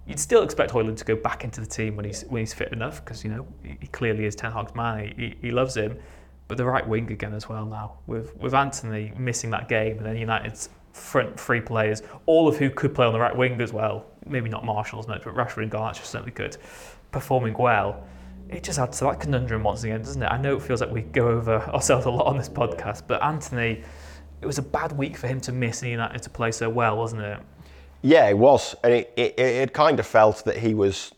You'd 0.07 0.21
still 0.21 0.43
expect 0.43 0.73
Højlund 0.73 0.97
to 0.99 1.05
go 1.05 1.17
back 1.17 1.45
into 1.45 1.61
the 1.61 1.67
team 1.67 1.97
when 1.97 2.05
he's 2.05 2.23
when 2.23 2.41
he's 2.41 2.55
fit 2.55 2.73
enough, 2.73 3.05
because 3.05 3.25
you 3.25 3.31
know 3.31 3.47
he, 3.63 3.87
clearly 3.89 4.25
is 4.25 4.35
Ten 4.35 4.53
Hag's 4.53 4.75
man. 4.75 5.15
He, 5.17 5.37
he 5.41 5.51
loves 5.51 5.77
him, 5.77 5.99
but 6.49 6.57
the 6.57 6.65
right 6.65 6.87
wing 6.87 7.11
again 7.11 7.35
as 7.35 7.49
well 7.49 7.67
now 7.67 7.99
with 8.07 8.35
with 8.37 8.55
Antony 8.55 9.13
missing 9.19 9.51
that 9.51 9.69
game, 9.69 9.99
and 9.99 10.07
then 10.07 10.17
United's 10.17 10.71
front 10.95 11.39
three 11.39 11.61
players, 11.61 12.03
all 12.27 12.49
of 12.49 12.57
who 12.57 12.71
could 12.71 12.95
play 12.95 13.05
on 13.05 13.13
the 13.13 13.19
right 13.19 13.37
wing 13.37 13.61
as 13.61 13.73
well. 13.73 14.07
Maybe 14.27 14.49
not 14.49 14.65
Martial's 14.65 15.09
much, 15.09 15.25
but 15.25 15.35
Rashford 15.35 15.65
and 15.65 15.73
Garnacho 15.73 16.05
certainly 16.05 16.33
could, 16.33 16.57
performing 17.11 17.55
well. 17.59 18.05
It 18.49 18.63
just 18.63 18.79
adds 18.79 18.99
to 18.99 19.05
that 19.07 19.21
conundrum 19.21 19.63
once 19.63 19.85
again, 19.85 20.01
doesn't 20.03 20.23
it? 20.23 20.27
I 20.27 20.37
know 20.37 20.57
it 20.57 20.63
feels 20.63 20.81
like 20.81 20.91
we 20.91 21.03
go 21.03 21.29
over 21.29 21.61
ourselves 21.75 22.07
a 22.07 22.11
lot 22.11 22.27
on 22.27 22.37
this 22.39 22.49
podcast, 22.49 23.03
but 23.07 23.23
Antony, 23.23 23.83
it 24.43 24.47
was 24.47 24.59
a 24.59 24.63
bad 24.63 24.93
week 24.93 25.17
for 25.17 25.27
him 25.27 25.41
to 25.43 25.53
miss 25.53 25.83
and 25.83 25.91
United 25.91 26.23
to 26.23 26.31
play 26.31 26.53
so 26.53 26.69
well, 26.69 26.97
wasn't 26.97 27.23
it? 27.23 27.39
Yeah, 28.03 28.29
it 28.29 28.37
was, 28.37 28.75
and 28.85 28.93
it, 28.93 29.13
it, 29.17 29.39
it 29.39 29.73
kind 29.73 29.99
of 29.99 30.07
felt 30.07 30.45
that 30.45 30.59
he 30.59 30.75
was 30.75 31.13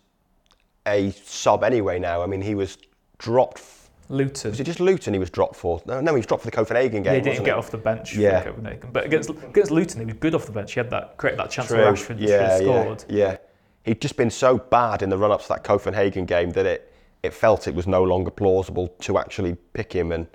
a 0.86 1.10
sub 1.24 1.64
anyway. 1.64 1.98
Now, 1.98 2.22
I 2.22 2.26
mean, 2.26 2.40
he 2.40 2.54
was 2.54 2.78
dropped. 3.18 3.62
Luton. 4.08 4.52
Was 4.52 4.60
it 4.60 4.64
just 4.64 4.78
Luton 4.78 5.12
he 5.12 5.18
was 5.18 5.30
dropped 5.30 5.56
for? 5.56 5.82
No, 5.84 6.00
no 6.00 6.12
he 6.12 6.18
was 6.18 6.26
dropped 6.26 6.44
for 6.44 6.50
the 6.50 6.56
Copenhagen 6.56 7.02
game. 7.02 7.12
Yeah, 7.12 7.18
he 7.18 7.20
didn't 7.22 7.44
get 7.44 7.56
it? 7.56 7.58
off 7.58 7.72
the 7.72 7.78
bench 7.78 8.14
Yeah. 8.14 8.38
for 8.40 8.50
Copenhagen. 8.50 8.90
But 8.92 9.04
against, 9.04 9.30
against 9.30 9.72
Luton, 9.72 9.98
he 9.98 10.06
was 10.06 10.14
good 10.14 10.32
off 10.36 10.46
the 10.46 10.52
bench. 10.52 10.74
He 10.74 10.78
had 10.78 10.90
that 10.90 11.16
created 11.16 11.40
that 11.40 11.50
chance 11.50 11.66
True. 11.66 11.78
where 11.78 11.92
Rashford 11.92 12.20
should 12.20 12.30
have 12.30 12.58
scored. 12.58 13.04
Yeah, 13.08 13.16
yeah. 13.18 13.36
He'd 13.84 14.00
just 14.00 14.16
been 14.16 14.30
so 14.30 14.58
bad 14.58 15.02
in 15.02 15.10
the 15.10 15.18
run 15.18 15.32
up 15.32 15.42
to 15.42 15.48
that 15.48 15.64
Copenhagen 15.64 16.24
game 16.24 16.50
that 16.50 16.66
it, 16.66 16.92
it 17.22 17.34
felt 17.34 17.66
it 17.68 17.74
was 17.74 17.86
no 17.86 18.02
longer 18.02 18.30
plausible 18.30 18.88
to 19.00 19.18
actually 19.18 19.56
pick 19.72 19.92
him. 19.92 20.12
And 20.12 20.26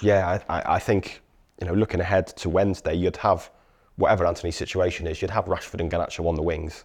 yeah, 0.00 0.40
I, 0.48 0.74
I- 0.74 0.78
think, 0.78 1.22
you 1.60 1.66
know, 1.66 1.74
looking 1.74 2.00
ahead 2.00 2.26
to 2.28 2.48
Wednesday, 2.48 2.94
you'd 2.94 3.16
have, 3.18 3.50
whatever 3.96 4.26
Antony's 4.26 4.56
situation 4.56 5.06
is, 5.06 5.22
you'd 5.22 5.30
have 5.30 5.46
Rashford 5.46 5.80
and 5.80 5.90
Garnacho 5.90 6.26
on 6.28 6.34
the 6.34 6.42
wings. 6.42 6.84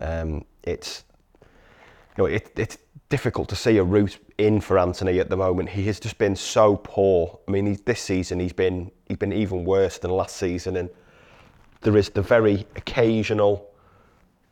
Um, 0.00 0.44
it's, 0.62 1.04
you 1.40 2.24
know, 2.24 2.26
it, 2.26 2.52
it's 2.56 2.78
difficult 3.08 3.48
to 3.48 3.56
see 3.56 3.78
a 3.78 3.84
route 3.84 4.18
in 4.38 4.60
for 4.60 4.78
Antony 4.78 5.20
at 5.20 5.28
the 5.28 5.36
moment. 5.36 5.68
He 5.68 5.84
has 5.86 6.00
just 6.00 6.18
been 6.18 6.36
so 6.36 6.76
poor. 6.76 7.38
I 7.46 7.50
mean, 7.50 7.78
this 7.84 8.00
season 8.00 8.40
he's 8.40 8.52
been 8.52 8.90
he's 9.08 9.18
been 9.18 9.32
even 9.32 9.64
worse 9.64 9.98
than 9.98 10.10
last 10.10 10.36
season, 10.36 10.76
and 10.76 10.88
there 11.82 11.96
is 11.96 12.10
the 12.10 12.22
very 12.22 12.66
occasional 12.76 13.69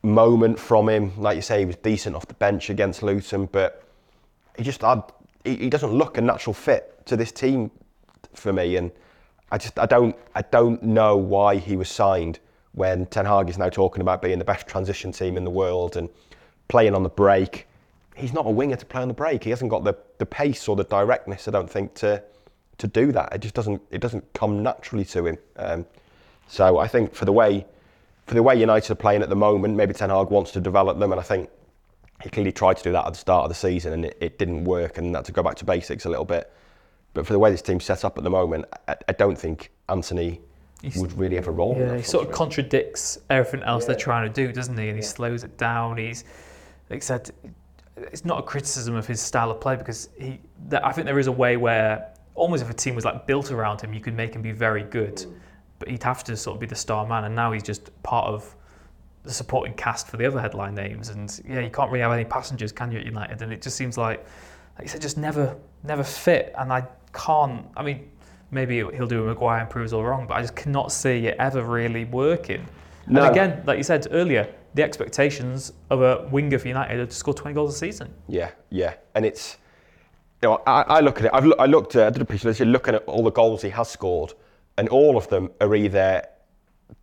moment 0.02 0.58
from 0.58 0.88
him. 0.88 1.12
Like 1.20 1.36
you 1.36 1.42
say, 1.42 1.60
he 1.60 1.64
was 1.64 1.76
decent 1.76 2.16
off 2.16 2.26
the 2.26 2.34
bench 2.34 2.70
against 2.70 3.02
Luton, 3.02 3.46
but 3.46 3.82
he 4.56 4.62
just 4.62 4.82
had, 4.82 5.02
he, 5.44 5.56
he 5.56 5.70
doesn't 5.70 5.92
look 5.92 6.18
a 6.18 6.20
natural 6.20 6.54
fit 6.54 7.06
to 7.06 7.16
this 7.16 7.32
team 7.32 7.70
for 8.34 8.52
me. 8.52 8.76
And 8.76 8.90
I 9.50 9.58
just 9.58 9.78
I 9.78 9.86
don't 9.86 10.16
I 10.34 10.42
don't 10.42 10.82
know 10.82 11.16
why 11.16 11.56
he 11.56 11.76
was 11.76 11.88
signed 11.88 12.38
when 12.72 13.06
Ten 13.06 13.24
Hag 13.24 13.48
is 13.48 13.58
now 13.58 13.68
talking 13.68 14.02
about 14.02 14.22
being 14.22 14.38
the 14.38 14.44
best 14.44 14.66
transition 14.66 15.10
team 15.10 15.36
in 15.36 15.44
the 15.44 15.50
world 15.50 15.96
and 15.96 16.08
playing 16.68 16.94
on 16.94 17.02
the 17.02 17.08
break. 17.08 17.66
He's 18.14 18.32
not 18.32 18.46
a 18.46 18.50
winger 18.50 18.76
to 18.76 18.86
play 18.86 19.00
on 19.00 19.08
the 19.08 19.14
break. 19.14 19.44
He 19.44 19.50
hasn't 19.50 19.70
got 19.70 19.84
the, 19.84 19.94
the 20.18 20.26
pace 20.26 20.66
or 20.66 20.74
the 20.76 20.84
directness, 20.84 21.48
I 21.48 21.50
don't 21.50 21.70
think, 21.70 21.94
to 21.94 22.22
to 22.78 22.86
do 22.86 23.10
that. 23.12 23.32
It 23.32 23.40
just 23.40 23.54
doesn't 23.54 23.80
it 23.90 24.00
doesn't 24.00 24.32
come 24.34 24.62
naturally 24.62 25.04
to 25.06 25.26
him. 25.26 25.38
Um, 25.56 25.86
so 26.46 26.78
I 26.78 26.88
think 26.88 27.14
for 27.14 27.24
the 27.24 27.32
way 27.32 27.66
for 28.28 28.34
the 28.34 28.42
way 28.42 28.54
United 28.54 28.92
are 28.92 28.94
playing 28.94 29.22
at 29.22 29.30
the 29.30 29.36
moment, 29.36 29.74
maybe 29.74 29.94
Ten 29.94 30.10
Hag 30.10 30.28
wants 30.28 30.52
to 30.52 30.60
develop 30.60 30.98
them, 30.98 31.12
and 31.12 31.20
I 31.20 31.24
think 31.24 31.48
he 32.22 32.28
clearly 32.28 32.52
tried 32.52 32.76
to 32.76 32.82
do 32.82 32.92
that 32.92 33.06
at 33.06 33.12
the 33.12 33.18
start 33.18 33.44
of 33.44 33.48
the 33.48 33.54
season, 33.54 33.92
and 33.92 34.04
it, 34.04 34.18
it 34.20 34.38
didn't 34.38 34.64
work, 34.64 34.98
and 34.98 35.16
had 35.16 35.24
to 35.24 35.32
go 35.32 35.42
back 35.42 35.56
to 35.56 35.64
basics 35.64 36.04
a 36.04 36.10
little 36.10 36.24
bit. 36.24 36.52
But 37.14 37.26
for 37.26 37.32
the 37.32 37.38
way 37.38 37.50
this 37.50 37.62
team's 37.62 37.84
set 37.84 38.04
up 38.04 38.18
at 38.18 38.24
the 38.24 38.30
moment, 38.30 38.66
I, 38.86 38.96
I 39.08 39.12
don't 39.12 39.36
think 39.36 39.70
Antony 39.88 40.40
would 40.96 41.12
really 41.18 41.36
have 41.36 41.48
a 41.48 41.50
role. 41.50 41.74
in 41.74 41.80
Yeah, 41.80 41.88
that 41.88 41.96
he 41.96 42.02
sort 42.02 42.22
of 42.22 42.28
three. 42.28 42.36
contradicts 42.36 43.18
everything 43.30 43.62
else 43.62 43.86
they're 43.86 43.96
trying 43.96 44.30
to 44.30 44.46
do, 44.46 44.52
doesn't 44.52 44.76
he? 44.76 44.88
And 44.88 44.96
he 44.96 45.02
slows 45.02 45.42
it 45.42 45.56
down. 45.56 45.96
He's, 45.96 46.24
like 46.90 46.98
I 46.98 47.00
said, 47.00 47.30
it's 47.96 48.24
not 48.24 48.38
a 48.38 48.42
criticism 48.42 48.94
of 48.94 49.06
his 49.06 49.20
style 49.20 49.50
of 49.50 49.60
play 49.60 49.76
because 49.76 50.10
he. 50.18 50.38
That, 50.68 50.84
I 50.84 50.92
think 50.92 51.06
there 51.06 51.18
is 51.18 51.26
a 51.28 51.32
way 51.32 51.56
where 51.56 52.12
almost 52.34 52.62
if 52.62 52.70
a 52.70 52.74
team 52.74 52.94
was 52.94 53.04
like 53.04 53.26
built 53.26 53.50
around 53.50 53.80
him, 53.80 53.92
you 53.92 54.00
could 54.00 54.14
make 54.14 54.34
him 54.34 54.42
be 54.42 54.52
very 54.52 54.84
good, 54.84 55.16
mm. 55.16 55.34
But 55.78 55.88
he'd 55.88 56.02
have 56.02 56.24
to 56.24 56.36
sort 56.36 56.56
of 56.56 56.60
be 56.60 56.66
the 56.66 56.74
star 56.74 57.06
man. 57.06 57.24
And 57.24 57.34
now 57.34 57.52
he's 57.52 57.62
just 57.62 57.90
part 58.02 58.26
of 58.26 58.54
the 59.22 59.32
supporting 59.32 59.74
cast 59.74 60.08
for 60.08 60.16
the 60.16 60.26
other 60.26 60.40
headline 60.40 60.74
names. 60.74 61.10
And 61.10 61.40
yeah, 61.48 61.60
you 61.60 61.70
can't 61.70 61.90
really 61.90 62.02
have 62.02 62.12
any 62.12 62.24
passengers, 62.24 62.72
can 62.72 62.90
you, 62.90 62.98
at 62.98 63.06
United? 63.06 63.42
And 63.42 63.52
it 63.52 63.62
just 63.62 63.76
seems 63.76 63.98
like, 63.98 64.24
like 64.76 64.82
you 64.82 64.88
said, 64.88 65.02
just 65.02 65.18
never, 65.18 65.56
never 65.84 66.02
fit. 66.02 66.52
And 66.56 66.72
I 66.72 66.86
can't. 67.12 67.66
I 67.76 67.82
mean, 67.82 68.10
maybe 68.50 68.76
he'll 68.76 69.06
do 69.06 69.24
a 69.24 69.26
Maguire 69.26 69.60
and 69.60 69.70
prove 69.70 69.86
us 69.86 69.92
all 69.92 70.04
wrong, 70.04 70.26
but 70.26 70.34
I 70.34 70.40
just 70.40 70.56
cannot 70.56 70.92
see 70.92 71.26
it 71.26 71.36
ever 71.38 71.62
really 71.62 72.04
working. 72.04 72.66
No. 73.06 73.22
And 73.22 73.30
again, 73.30 73.62
like 73.66 73.78
you 73.78 73.84
said 73.84 74.06
earlier, 74.10 74.52
the 74.74 74.82
expectations 74.82 75.72
of 75.90 76.02
a 76.02 76.28
winger 76.30 76.58
for 76.58 76.68
United 76.68 77.00
are 77.00 77.06
to 77.06 77.14
score 77.14 77.34
20 77.34 77.54
goals 77.54 77.74
a 77.74 77.78
season. 77.78 78.12
Yeah, 78.28 78.50
yeah, 78.70 78.94
and 79.14 79.24
it's 79.24 79.56
you 80.42 80.48
know 80.48 80.62
I, 80.66 80.82
I 80.82 81.00
look 81.00 81.18
at 81.18 81.26
it. 81.26 81.30
I've 81.32 81.44
look, 81.44 81.58
I 81.58 81.66
looked 81.66 81.96
at 81.96 82.06
I 82.06 82.10
did 82.10 82.22
a 82.22 82.24
piece 82.24 82.42
this, 82.42 82.60
looking 82.60 82.94
at 82.94 83.04
all 83.04 83.24
the 83.24 83.32
goals 83.32 83.62
he 83.62 83.70
has 83.70 83.90
scored, 83.90 84.34
and 84.78 84.88
all 84.88 85.16
of 85.18 85.28
them 85.28 85.50
are 85.60 85.74
either 85.74 86.22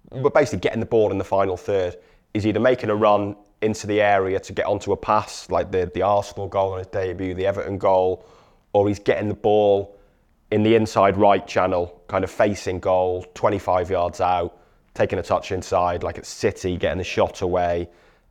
but 0.10 0.34
basically 0.34 0.60
getting 0.60 0.80
the 0.80 0.86
ball 0.86 1.12
in 1.12 1.18
the 1.18 1.24
final 1.24 1.58
third. 1.58 1.98
Is 2.34 2.46
either 2.46 2.60
making 2.60 2.90
a 2.90 2.96
run 2.96 3.38
into 3.62 3.88
the 3.88 4.02
area 4.02 4.40
to 4.42 4.52
get 4.52 4.66
onto 4.66 4.92
a 4.92 4.98
pass, 4.98 5.50
like 5.50 5.72
the 5.72 5.90
the 5.94 6.02
Arsenal 6.02 6.48
goal 6.48 6.74
on 6.74 6.80
his 6.80 6.88
debut, 6.88 7.34
the 7.34 7.46
Everton 7.46 7.78
goal, 7.78 8.26
or 8.74 8.88
he's 8.88 9.00
getting 9.00 9.30
the 9.30 9.36
ball 9.36 9.98
in 10.52 10.64
the 10.64 10.76
inside 10.76 11.16
right 11.16 11.48
channel, 11.48 12.02
kind 12.08 12.24
of 12.24 12.32
facing 12.32 12.80
goal, 12.80 13.26
25 13.36 13.90
yards 13.90 14.22
out, 14.22 14.58
taking 14.94 15.18
a 15.18 15.24
touch 15.24 15.52
inside, 15.52 16.04
like 16.04 16.18
at 16.18 16.26
City, 16.26 16.78
getting 16.78 16.98
the 16.98 17.04
shot 17.06 17.42
away. 17.42 17.90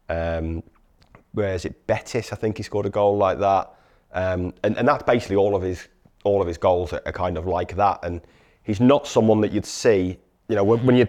Um, 0.08 0.62
where 1.32 1.54
is 1.54 1.64
it? 1.64 1.86
Betis, 1.86 2.32
I 2.32 2.36
think 2.36 2.58
he 2.58 2.62
scored 2.62 2.86
a 2.86 2.90
goal 2.90 3.16
like 3.16 3.38
that, 3.38 3.74
um, 4.12 4.52
and 4.62 4.76
and 4.76 4.86
that's 4.86 5.02
basically 5.04 5.36
all 5.36 5.56
of 5.56 5.62
his 5.62 5.88
all 6.24 6.42
of 6.42 6.46
his 6.46 6.58
goals 6.58 6.92
are, 6.92 7.02
are 7.06 7.12
kind 7.12 7.38
of 7.38 7.46
like 7.46 7.74
that. 7.76 8.00
And 8.02 8.20
he's 8.64 8.80
not 8.80 9.06
someone 9.06 9.40
that 9.42 9.52
you'd 9.52 9.66
see, 9.66 10.18
you 10.48 10.56
know, 10.56 10.64
when, 10.64 10.84
when 10.84 10.96
you 10.96 11.06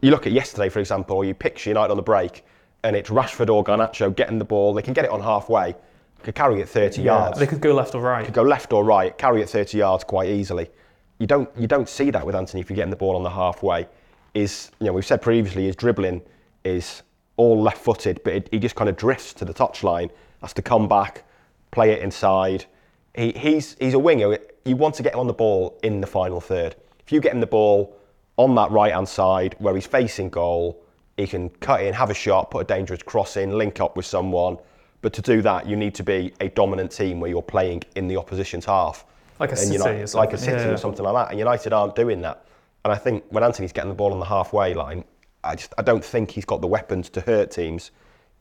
you 0.00 0.10
look 0.10 0.26
at 0.26 0.32
yesterday, 0.32 0.68
for 0.68 0.80
example, 0.80 1.16
or 1.16 1.24
you 1.24 1.32
picture 1.32 1.70
United 1.70 1.90
on 1.90 1.96
the 1.96 2.02
break, 2.02 2.44
and 2.84 2.96
it's 2.96 3.10
Rashford 3.10 3.48
or 3.48 3.62
Garnacho 3.62 4.14
getting 4.14 4.38
the 4.38 4.44
ball. 4.44 4.74
They 4.74 4.82
can 4.82 4.92
get 4.92 5.04
it 5.04 5.10
on 5.10 5.20
halfway, 5.20 5.76
could 6.22 6.34
carry 6.34 6.60
it 6.60 6.68
30 6.68 7.02
yards 7.02 7.38
They 7.38 7.46
could 7.46 7.60
go 7.60 7.74
left 7.74 7.94
or 7.94 8.02
right. 8.02 8.24
Could 8.24 8.34
go 8.34 8.42
left 8.42 8.72
or 8.72 8.84
right, 8.84 9.16
carry 9.16 9.42
it 9.42 9.48
30 9.48 9.78
yards 9.78 10.04
quite 10.04 10.28
easily. 10.28 10.70
You 11.18 11.26
don't 11.26 11.48
you 11.56 11.66
don't 11.66 11.88
see 11.88 12.10
that 12.10 12.24
with 12.26 12.34
Antony 12.34 12.60
if 12.60 12.70
you're 12.70 12.76
getting 12.76 12.90
the 12.90 12.96
ball 12.96 13.16
on 13.16 13.22
the 13.22 13.30
halfway. 13.30 13.88
Is 14.34 14.70
you 14.80 14.86
know 14.86 14.92
we've 14.92 15.06
said 15.06 15.22
previously 15.22 15.66
his 15.66 15.76
dribbling 15.76 16.22
is 16.64 17.02
all 17.36 17.60
left-footed, 17.60 18.22
but 18.24 18.32
it, 18.34 18.48
he 18.50 18.58
just 18.58 18.74
kind 18.74 18.88
of 18.88 18.96
drifts 18.96 19.32
to 19.34 19.44
the 19.44 19.54
touchline, 19.54 20.10
has 20.42 20.52
to 20.52 20.62
come 20.62 20.86
back, 20.86 21.24
play 21.70 21.90
it 21.90 22.02
inside. 22.02 22.66
He, 23.14 23.32
he's 23.32 23.76
he's 23.78 23.94
a 23.94 23.98
winger. 23.98 24.38
You 24.64 24.76
want 24.76 24.94
to 24.96 25.02
get 25.02 25.14
him 25.14 25.20
on 25.20 25.26
the 25.26 25.32
ball 25.32 25.78
in 25.82 26.00
the 26.00 26.06
final 26.06 26.40
third. 26.40 26.76
If 27.04 27.12
you 27.12 27.20
get 27.20 27.32
him 27.32 27.40
the 27.40 27.46
ball 27.46 27.96
on 28.36 28.54
that 28.54 28.70
right 28.70 28.92
hand 28.92 29.08
side 29.08 29.54
where 29.58 29.74
he's 29.74 29.86
facing 29.86 30.30
goal, 30.30 30.82
he 31.16 31.26
can 31.26 31.50
cut 31.60 31.82
in, 31.82 31.92
have 31.94 32.10
a 32.10 32.14
shot, 32.14 32.50
put 32.50 32.60
a 32.60 32.64
dangerous 32.64 33.02
cross 33.02 33.36
in, 33.36 33.56
link 33.58 33.80
up 33.80 33.96
with 33.96 34.06
someone. 34.06 34.56
But 35.02 35.12
to 35.14 35.22
do 35.22 35.42
that, 35.42 35.66
you 35.66 35.76
need 35.76 35.94
to 35.96 36.02
be 36.02 36.32
a 36.40 36.48
dominant 36.48 36.92
team 36.92 37.20
where 37.20 37.28
you're 37.28 37.42
playing 37.42 37.82
in 37.96 38.08
the 38.08 38.16
opposition's 38.16 38.64
half. 38.64 39.04
Like 39.38 39.52
a 39.52 39.56
City 39.56 39.74
United- 39.74 40.14
or 40.14 40.18
like 40.18 40.32
a 40.32 40.38
City 40.38 40.62
yeah. 40.62 40.68
or 40.68 40.76
something 40.76 41.04
like 41.04 41.14
that. 41.14 41.30
And 41.30 41.38
United 41.38 41.72
aren't 41.72 41.96
doing 41.96 42.22
that. 42.22 42.46
And 42.84 42.92
I 42.92 42.96
think 42.96 43.24
when 43.30 43.44
Antony's 43.44 43.72
getting 43.72 43.90
the 43.90 43.94
ball 43.94 44.12
on 44.12 44.20
the 44.20 44.26
halfway 44.26 44.74
line, 44.74 45.04
I 45.44 45.56
just 45.56 45.74
I 45.78 45.82
don't 45.82 46.04
think 46.04 46.30
he's 46.30 46.44
got 46.44 46.60
the 46.60 46.66
weapons 46.66 47.08
to 47.10 47.20
hurt 47.20 47.50
teams 47.50 47.90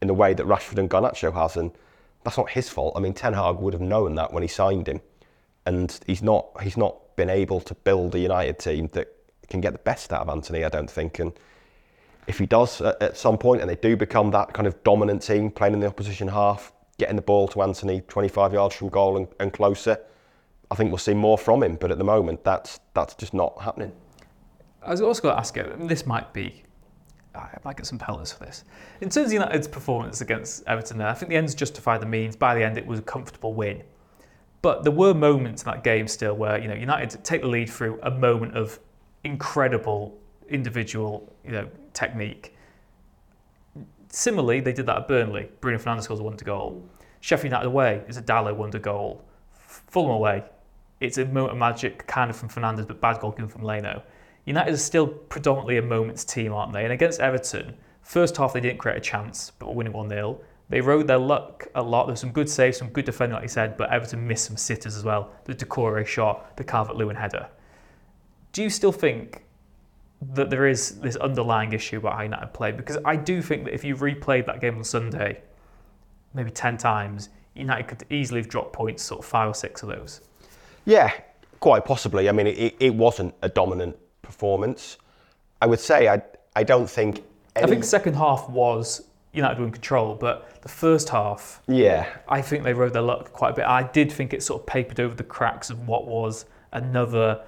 in 0.01 0.07
the 0.07 0.13
way 0.13 0.33
that 0.33 0.45
Rashford 0.45 0.77
and 0.77 0.89
Garnacho 0.89 1.33
has. 1.33 1.57
And 1.57 1.71
that's 2.23 2.37
not 2.37 2.49
his 2.49 2.69
fault. 2.69 2.93
I 2.95 2.99
mean, 2.99 3.13
Ten 3.13 3.33
Hag 3.33 3.57
would 3.57 3.73
have 3.73 3.81
known 3.81 4.15
that 4.15 4.31
when 4.31 4.43
he 4.43 4.47
signed 4.47 4.87
him, 4.87 5.01
and 5.65 5.99
he's 6.07 6.21
not 6.21 6.47
he's 6.61 6.77
not 6.77 6.97
been 7.15 7.29
able 7.29 7.61
to 7.61 7.73
build 7.73 8.15
a 8.15 8.19
United 8.19 8.59
team 8.59 8.89
that 8.93 9.13
can 9.49 9.61
get 9.61 9.73
the 9.73 9.79
best 9.79 10.11
out 10.13 10.21
of 10.21 10.29
Antony. 10.29 10.63
I 10.63 10.69
don't 10.69 10.89
think. 10.89 11.19
And 11.19 11.33
if 12.27 12.39
he 12.39 12.45
does 12.45 12.81
at, 12.81 13.17
some 13.17 13.37
point, 13.37 13.61
and 13.61 13.69
they 13.69 13.75
do 13.75 13.95
become 13.95 14.31
that 14.31 14.53
kind 14.53 14.67
of 14.67 14.81
dominant 14.83 15.21
team 15.21 15.51
playing 15.51 15.73
in 15.73 15.79
the 15.79 15.87
opposition 15.87 16.27
half, 16.27 16.71
getting 16.97 17.15
the 17.15 17.21
ball 17.21 17.47
to 17.49 17.61
Antony 17.61 18.01
25 18.01 18.53
yards 18.53 18.75
from 18.75 18.89
goal 18.89 19.17
and, 19.17 19.27
and 19.39 19.51
closer, 19.53 19.99
I 20.69 20.75
think 20.75 20.89
we'll 20.89 20.97
see 20.97 21.13
more 21.13 21.37
from 21.37 21.63
him. 21.63 21.75
But 21.75 21.91
at 21.91 21.97
the 21.97 22.03
moment, 22.03 22.43
that's 22.43 22.79
that's 22.93 23.15
just 23.15 23.33
not 23.33 23.61
happening. 23.61 23.91
I 24.83 24.91
was 24.91 25.01
also 25.01 25.21
going 25.21 25.35
to 25.35 25.39
ask 25.39 25.55
you, 25.55 25.75
this 25.81 26.07
might 26.07 26.33
be, 26.33 26.63
I 27.35 27.49
might 27.63 27.77
get 27.77 27.85
some 27.85 27.99
pellets 27.99 28.33
for 28.33 28.45
this. 28.45 28.63
In 29.01 29.09
terms 29.09 29.27
of 29.27 29.33
United's 29.33 29.67
performance 29.67 30.21
against 30.21 30.63
Everton 30.65 30.97
there, 30.97 31.07
I 31.07 31.13
think 31.13 31.29
the 31.29 31.35
ends 31.35 31.53
justify 31.53 31.99
the 31.99 32.07
means. 32.07 32.35
By 32.35 32.55
the 32.55 32.63
end, 32.63 32.79
it 32.79 32.87
was 32.87 32.97
a 32.99 33.03
comfortable 33.03 33.53
win. 33.53 33.83
But 34.61 34.83
there 34.83 34.91
were 34.91 35.13
moments 35.13 35.63
in 35.63 35.71
that 35.71 35.83
game 35.83 36.07
still 36.07 36.35
where, 36.35 36.59
you 36.59 36.67
know, 36.67 36.75
United 36.75 37.23
take 37.23 37.41
the 37.41 37.47
lead 37.47 37.69
through 37.69 37.99
a 38.03 38.11
moment 38.11 38.55
of 38.55 38.79
incredible 39.23 40.17
individual, 40.49 41.33
you 41.43 41.51
know, 41.51 41.67
technique. 41.93 42.55
Similarly, 44.09 44.59
they 44.59 44.73
did 44.73 44.85
that 44.85 44.97
at 44.97 45.07
Burnley. 45.07 45.49
Bruno 45.61 45.77
Fernandes 45.77 46.03
scores 46.03 46.19
a 46.19 46.23
wonder 46.23 46.45
goal. 46.45 46.85
Sheffield 47.21 47.51
United 47.51 47.67
away 47.67 48.03
is 48.07 48.17
a 48.17 48.21
Dalot 48.21 48.55
wonder 48.55 48.79
goal. 48.79 49.23
Fulham 49.51 50.11
away, 50.11 50.43
it's 50.99 51.17
a 51.17 51.25
moment 51.25 51.53
of 51.53 51.57
magic 51.57 52.05
kind 52.07 52.29
of 52.29 52.35
from 52.35 52.49
Fernandes, 52.49 52.87
but 52.87 53.01
bad 53.01 53.19
goalkeeping 53.19 53.49
from 53.49 53.63
Leno. 53.63 54.03
United 54.45 54.71
is 54.71 54.83
still 54.83 55.07
predominantly 55.07 55.77
a 55.77 55.81
moments 55.81 56.25
team, 56.25 56.53
aren't 56.53 56.73
they? 56.73 56.83
And 56.83 56.91
against 56.93 57.19
Everton, 57.19 57.75
first 58.01 58.37
half 58.37 58.53
they 58.53 58.59
didn't 58.59 58.79
create 58.79 58.97
a 58.97 59.01
chance, 59.01 59.51
but 59.57 59.67
were 59.67 59.73
winning 59.73 59.93
1 59.93 60.09
0. 60.09 60.39
They 60.71 60.79
rode 60.79 61.05
their 61.05 61.17
luck 61.17 61.67
a 61.75 61.81
lot. 61.83 62.07
There's 62.07 62.21
some 62.21 62.31
good 62.31 62.49
saves, 62.49 62.77
some 62.77 62.87
good 62.87 63.03
defending, 63.03 63.33
like 63.33 63.43
you 63.43 63.49
said, 63.49 63.75
but 63.75 63.91
Everton 63.91 64.25
missed 64.25 64.45
some 64.45 64.55
sitters 64.55 64.95
as 64.95 65.03
well. 65.03 65.29
The 65.43 65.53
Doucouré 65.53 66.07
shot, 66.07 66.55
the 66.55 66.63
Calvert 66.63 66.95
Lewin 66.95 67.17
header. 67.17 67.49
Do 68.53 68.63
you 68.63 68.69
still 68.69 68.93
think 68.93 69.43
that 70.33 70.49
there 70.49 70.65
is 70.67 71.01
this 71.01 71.17
underlying 71.17 71.73
issue 71.73 71.97
about 71.97 72.15
how 72.15 72.23
United 72.23 72.53
play? 72.53 72.71
Because 72.71 72.97
I 73.03 73.17
do 73.17 73.41
think 73.41 73.65
that 73.65 73.73
if 73.73 73.83
you 73.83 73.97
replayed 73.97 74.45
that 74.45 74.61
game 74.61 74.77
on 74.77 74.85
Sunday, 74.85 75.41
maybe 76.33 76.49
10 76.49 76.77
times, 76.77 77.27
United 77.53 77.89
could 77.89 78.05
easily 78.09 78.39
have 78.39 78.47
dropped 78.47 78.71
points, 78.71 79.03
sort 79.03 79.19
of 79.19 79.25
five 79.25 79.49
or 79.49 79.53
six 79.53 79.83
of 79.83 79.89
those. 79.89 80.21
Yeah, 80.85 81.11
quite 81.59 81.83
possibly. 81.83 82.29
I 82.29 82.31
mean, 82.31 82.47
it, 82.47 82.75
it 82.79 82.95
wasn't 82.95 83.35
a 83.41 83.49
dominant 83.49 83.97
performance. 84.21 84.97
I 85.61 85.65
would 85.65 85.81
say 85.81 86.07
I 86.07 86.21
I 86.55 86.63
don't 86.63 86.89
think. 86.89 87.23
Any, 87.55 87.65
I 87.65 87.67
think 87.67 87.83
second 87.83 88.15
half 88.15 88.49
was 88.49 89.03
United 89.33 89.59
were 89.59 89.65
in 89.65 89.71
control, 89.71 90.15
but 90.15 90.61
the 90.61 90.69
first 90.69 91.09
half, 91.09 91.61
Yeah, 91.67 92.07
I 92.27 92.41
think 92.41 92.63
they 92.63 92.73
rode 92.73 92.93
their 92.93 93.01
luck 93.01 93.31
quite 93.31 93.51
a 93.51 93.53
bit. 93.53 93.65
I 93.65 93.83
did 93.83 94.11
think 94.11 94.33
it 94.33 94.43
sort 94.43 94.61
of 94.61 94.67
papered 94.67 94.99
over 94.99 95.15
the 95.15 95.23
cracks 95.23 95.69
of 95.69 95.87
what 95.87 96.05
was 96.05 96.45
another 96.73 97.41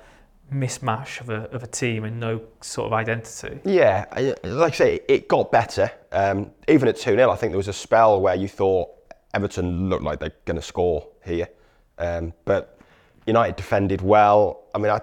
mismatch 0.54 1.20
of 1.20 1.30
a, 1.30 1.50
of 1.52 1.64
a 1.64 1.68
team 1.68 2.04
and 2.04 2.20
no 2.20 2.42
sort 2.62 2.88
of 2.88 2.94
identity. 2.94 3.60
Yeah, 3.66 4.06
like 4.44 4.74
I 4.74 4.76
say, 4.76 5.00
it 5.08 5.28
got 5.28 5.52
better. 5.52 5.92
Um, 6.12 6.52
even 6.68 6.88
at 6.88 6.98
2 6.98 7.16
0, 7.16 7.30
I 7.30 7.36
think 7.36 7.52
there 7.52 7.58
was 7.58 7.68
a 7.68 7.74
spell 7.74 8.22
where 8.22 8.36
you 8.36 8.48
thought 8.48 8.90
Everton 9.34 9.90
looked 9.90 10.04
like 10.04 10.20
they're 10.20 10.34
going 10.46 10.56
to 10.56 10.62
score 10.62 11.08
here. 11.26 11.50
Um, 11.98 12.34
but 12.46 12.80
United 13.26 13.56
defended 13.56 14.02
well. 14.02 14.64
I 14.74 14.78
mean, 14.78 14.92
I, 14.92 15.02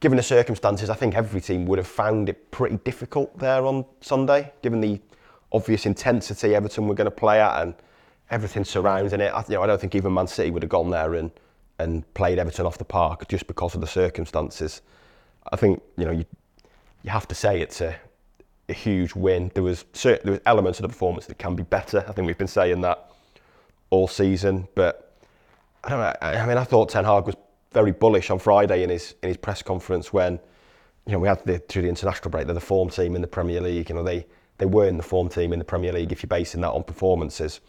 given 0.00 0.16
the 0.16 0.22
circumstances, 0.22 0.90
I 0.90 0.94
think 0.94 1.14
every 1.14 1.40
team 1.40 1.66
would 1.66 1.78
have 1.78 1.86
found 1.86 2.28
it 2.28 2.50
pretty 2.50 2.76
difficult 2.78 3.38
there 3.38 3.64
on 3.64 3.84
Sunday, 4.00 4.52
given 4.62 4.80
the 4.80 5.00
obvious 5.54 5.86
intensity 5.86 6.54
Everton 6.54 6.88
were 6.88 6.94
going 6.94 7.06
to 7.06 7.10
play 7.10 7.40
at 7.40 7.62
and 7.62 7.74
everything 8.30 8.64
surrounding 8.64 9.20
it. 9.20 9.32
I, 9.32 9.44
you 9.48 9.54
know, 9.54 9.62
I 9.62 9.66
don't 9.66 9.80
think 9.80 9.94
even 9.94 10.12
Man 10.12 10.26
City 10.26 10.50
would 10.50 10.62
have 10.62 10.70
gone 10.70 10.90
there 10.90 11.14
and, 11.14 11.30
and 11.78 12.12
played 12.14 12.38
Everton 12.38 12.66
off 12.66 12.76
the 12.76 12.84
park 12.84 13.28
just 13.28 13.46
because 13.46 13.74
of 13.74 13.80
the 13.80 13.86
circumstances. 13.86 14.82
I 15.52 15.56
think 15.56 15.80
you 15.96 16.04
know 16.04 16.10
you 16.10 16.24
you 17.02 17.10
have 17.10 17.28
to 17.28 17.34
say 17.34 17.60
it's 17.60 17.80
a, 17.80 17.94
a 18.68 18.72
huge 18.72 19.14
win. 19.14 19.50
There 19.54 19.62
was 19.62 19.84
certain, 19.92 20.24
there 20.24 20.32
was 20.32 20.40
elements 20.46 20.78
of 20.78 20.84
the 20.84 20.88
performance 20.88 21.26
that 21.26 21.38
can 21.38 21.54
be 21.54 21.62
better. 21.62 22.04
I 22.08 22.12
think 22.12 22.26
we've 22.26 22.38
been 22.38 22.46
saying 22.48 22.80
that 22.80 23.10
all 23.90 24.08
season, 24.08 24.66
but 24.74 25.18
I 25.84 25.90
don't 25.90 26.00
know. 26.00 26.14
I 26.22 26.46
mean, 26.46 26.56
I 26.56 26.64
thought 26.64 26.88
Ten 26.88 27.04
Hag 27.04 27.26
was 27.26 27.36
very 27.72 27.92
bullish 27.92 28.30
on 28.30 28.38
Friday 28.38 28.82
in 28.82 28.90
his 28.90 29.14
in 29.22 29.28
his 29.28 29.36
press 29.36 29.62
conference 29.62 30.12
when 30.12 30.40
you 31.06 31.12
know 31.12 31.18
we 31.18 31.28
had 31.28 31.44
the 31.44 31.58
through 31.58 31.82
the 31.82 31.88
international 31.88 32.30
break. 32.30 32.46
They're 32.46 32.54
the 32.54 32.60
form 32.60 32.88
team 32.88 33.14
in 33.14 33.20
the 33.20 33.28
Premier 33.28 33.60
League. 33.60 33.90
You 33.90 33.94
know 33.94 34.02
they 34.02 34.26
they 34.58 34.66
were 34.66 34.86
in 34.86 34.96
the 34.96 35.02
form 35.02 35.28
team 35.28 35.52
in 35.52 35.58
the 35.58 35.64
Premier 35.64 35.92
League 35.92 36.12
if 36.12 36.22
you're 36.22 36.28
basing 36.28 36.60
that 36.62 36.70
on 36.70 36.84
performances, 36.84 37.60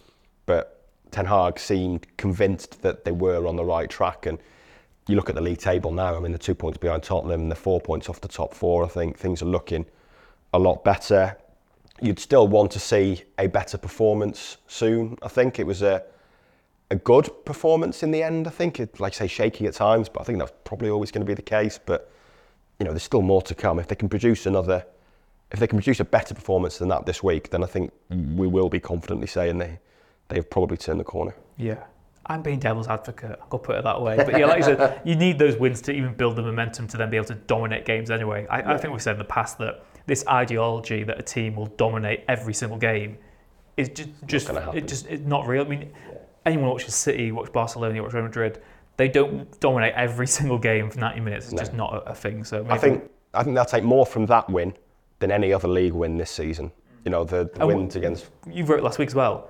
but 0.46 0.88
Ten 1.12 1.26
Hag 1.26 1.60
seemed 1.60 2.06
convinced 2.18 2.82
that 2.82 3.06
they 3.06 3.12
were 3.12 3.48
on 3.48 3.56
the 3.56 3.66
right 3.66 3.90
track 3.90 4.26
and 4.26 4.38
you 5.08 5.16
look 5.16 5.30
at 5.30 5.36
the 5.36 5.42
league 5.42 5.60
table 5.60 5.92
now, 5.92 6.16
I 6.16 6.20
mean, 6.20 6.32
they're 6.32 6.40
two 6.40 6.56
points 6.56 6.78
behind 6.78 7.04
Tottenham, 7.04 7.42
and 7.42 7.52
they're 7.52 7.56
four 7.56 7.80
points 7.80 8.10
off 8.10 8.22
the 8.22 8.28
top 8.28 8.54
four. 8.54 8.84
I 8.84 8.88
think 8.88 9.18
things 9.18 9.42
are 9.42 9.46
looking 9.46 9.86
a 10.54 10.60
lot 10.60 10.84
better. 10.84 11.38
You'd 12.02 12.20
still 12.20 12.48
want 12.48 12.72
to 12.72 12.80
see 12.80 13.24
a 13.38 13.48
better 13.48 13.78
performance 13.78 14.58
soon. 14.68 15.18
I 15.22 15.28
think 15.28 15.60
it 15.60 15.68
was 15.68 15.82
a 15.82 16.04
a 16.92 16.96
good 16.96 17.30
performance 17.46 18.04
in 18.04 18.12
the 18.12 18.22
end. 18.22 18.48
I 18.48 18.52
think 18.52 18.80
it, 18.80 19.00
like 19.00 19.14
I 19.14 19.16
say, 19.16 19.28
shaky 19.28 19.66
at 19.66 19.74
times, 19.74 20.08
but 20.08 20.22
I 20.22 20.24
think 20.24 20.38
that's 20.38 20.54
probably 20.66 20.90
always 20.90 21.12
going 21.12 21.26
to 21.26 21.30
be 21.30 21.34
the 21.34 21.42
case. 21.42 21.80
But 21.84 22.12
you 22.80 22.86
know, 22.86 22.92
there's 22.92 23.04
still 23.04 23.22
more 23.22 23.42
to 23.44 23.56
come. 23.56 23.80
If 23.80 23.88
they 23.88 23.96
can 23.96 24.10
produce 24.10 24.46
another, 24.46 24.86
if 25.52 25.60
they 25.60 25.68
can 25.68 25.78
produce 25.78 26.00
a 26.00 26.06
better 26.06 26.34
performance 26.34 26.78
than 26.78 26.88
that 26.90 27.06
this 27.06 27.22
week, 27.24 27.50
then 27.50 27.64
I 27.64 27.68
think 27.68 27.92
we 28.10 28.48
will 28.48 28.70
be 28.70 28.80
confidently 28.80 29.28
saying 29.28 29.58
they 29.58 29.80
they've 30.30 30.50
probably 30.50 30.78
turned 30.78 31.00
the 31.00 31.04
corner. 31.04 31.36
Yeah. 31.58 31.84
I'm 32.28 32.42
being 32.42 32.58
devil's 32.58 32.88
advocate. 32.88 33.40
I'll 33.52 33.60
put 33.60 33.76
it 33.76 33.84
that 33.84 34.02
way. 34.02 34.16
But 34.18 34.40
yeah, 34.40 34.48
like 34.48 34.58
you 34.58 34.64
said, 34.64 35.00
you 35.06 35.16
need 35.16 35.38
those 35.38 35.58
wins 35.58 35.80
to 35.84 35.92
even 35.92 36.16
build 36.16 36.36
the 36.36 36.42
momentum 36.42 36.88
to 36.88 36.98
then 36.98 37.12
be 37.12 37.18
able 37.18 37.28
to 37.28 37.36
dominate 37.36 37.86
games 37.86 38.10
anyway. 38.10 38.48
I, 38.50 38.74
I 38.74 38.78
think 38.78 38.92
we've 38.94 39.02
said 39.02 39.14
in 39.14 39.20
the 39.20 39.26
past 39.26 39.60
that 39.60 39.86
this 40.08 40.26
ideology 40.28 41.04
that 41.04 41.20
a 41.20 41.22
team 41.22 41.56
will 41.56 41.68
dominate 41.68 42.24
every 42.28 42.56
single 42.56 42.78
game 42.80 43.20
is 43.78 43.90
just 43.90 44.10
just 44.26 44.50
it 44.50 44.88
just 44.88 45.06
it's 45.06 45.24
not 45.24 45.46
real. 45.46 45.64
I 45.64 45.68
mean, 45.68 45.92
anyone 46.48 46.70
watches 46.72 46.96
City, 46.96 47.32
watch 47.32 47.54
Barcelona, 47.54 48.02
watch 48.02 48.14
Real 48.14 48.24
Madrid, 48.24 48.60
they 48.98 49.08
don't 49.08 49.60
dominate 49.60 49.94
every 49.94 50.26
single 50.38 50.58
game 50.58 50.90
for 50.90 51.00
90 51.00 51.20
minutes. 51.20 51.46
It's 51.46 51.54
No. 51.54 51.60
just 51.60 51.74
not 51.74 51.94
a, 51.94 52.10
a 52.12 52.16
thing. 52.16 52.44
So 52.44 52.66
I 52.70 52.80
think 52.80 53.04
I 53.36 53.44
think 53.44 53.56
they'll 53.56 53.66
take 53.66 53.84
more 53.84 54.06
from 54.06 54.26
that 54.28 54.50
win 54.50 54.74
than 55.26 55.32
any 55.32 55.52
other 55.52 55.68
league 55.68 55.94
win 55.94 56.18
this 56.18 56.30
season. 56.30 56.72
You 57.04 57.12
know, 57.12 57.24
the, 57.24 57.50
the 57.56 57.66
wins 57.66 57.96
against 57.96 58.28
you 58.48 58.64
wrote 58.64 58.84
last 58.84 59.00
week 59.00 59.08
as 59.08 59.16
well 59.16 59.50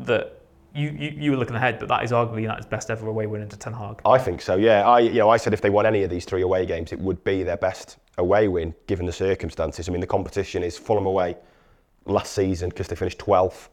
that 0.00 0.40
you, 0.74 0.90
you, 0.90 1.10
you 1.16 1.30
were 1.32 1.36
looking 1.36 1.56
ahead, 1.56 1.80
but 1.80 1.88
that 1.88 2.04
is 2.04 2.12
arguably 2.12 2.42
United's 2.42 2.66
best 2.66 2.90
ever 2.90 3.08
away 3.08 3.26
win 3.26 3.42
into 3.42 3.56
Ten 3.56 3.72
Hag. 3.72 4.00
I 4.04 4.18
think 4.18 4.40
so. 4.40 4.56
Yeah, 4.56 4.86
I 4.86 5.00
you 5.00 5.14
know 5.14 5.28
I 5.28 5.36
said 5.36 5.52
if 5.52 5.60
they 5.60 5.70
won 5.70 5.86
any 5.86 6.04
of 6.04 6.10
these 6.10 6.24
three 6.24 6.42
away 6.42 6.66
games, 6.66 6.92
it 6.92 7.00
would 7.00 7.22
be 7.24 7.42
their 7.42 7.56
best 7.56 7.98
away 8.16 8.46
win 8.46 8.74
given 8.86 9.06
the 9.06 9.12
circumstances. 9.12 9.88
I 9.88 9.92
mean, 9.92 10.00
the 10.00 10.06
competition 10.06 10.62
is 10.62 10.78
Fulham 10.78 11.06
away 11.06 11.36
last 12.04 12.32
season 12.32 12.68
because 12.68 12.86
they 12.86 12.96
finished 12.96 13.18
12th, 13.18 13.68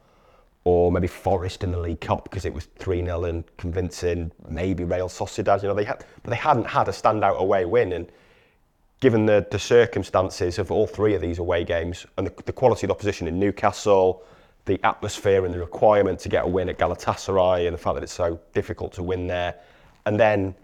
or 0.63 0.91
maybe 0.91 1.07
Forest 1.07 1.63
in 1.63 1.71
the 1.71 1.79
League 1.79 2.01
Cup 2.01 2.23
because 2.23 2.45
it 2.45 2.53
was 2.53 2.65
3 2.79 3.03
0 3.05 3.23
and 3.25 3.43
convincing. 3.57 4.31
Maybe 4.49 4.83
Real 4.83 5.09
Sociedad. 5.09 5.61
You 5.61 5.67
know, 5.67 5.75
they 5.75 5.83
had, 5.83 6.05
but 6.23 6.31
they 6.31 6.37
hadn't 6.37 6.67
had 6.67 6.87
a 6.87 6.91
standout 6.91 7.37
away 7.37 7.65
win. 7.65 7.93
And 7.93 8.11
given 8.99 9.25
the, 9.25 9.45
the 9.51 9.59
circumstances 9.59 10.57
of 10.57 10.71
all 10.71 10.87
three 10.87 11.13
of 11.13 11.21
these 11.21 11.39
away 11.39 11.63
games 11.63 12.05
and 12.17 12.27
the, 12.27 12.43
the 12.43 12.53
quality 12.53 12.85
of 12.85 12.89
the 12.89 12.93
opposition 12.93 13.27
in 13.27 13.39
Newcastle, 13.39 14.23
the 14.65 14.79
atmosphere 14.83 15.45
and 15.45 15.53
the 15.53 15.59
requirement 15.59 16.19
to 16.19 16.29
get 16.29 16.45
a 16.45 16.47
win 16.47 16.69
at 16.69 16.77
Galatasaray 16.77 17.67
and 17.67 17.73
the 17.73 17.77
fact 17.77 17.95
that 17.95 18.03
it's 18.03 18.13
so 18.13 18.39
difficult 18.53 18.93
to 18.93 19.03
win 19.03 19.27
there, 19.27 19.55
and 20.05 20.19
then 20.19 20.55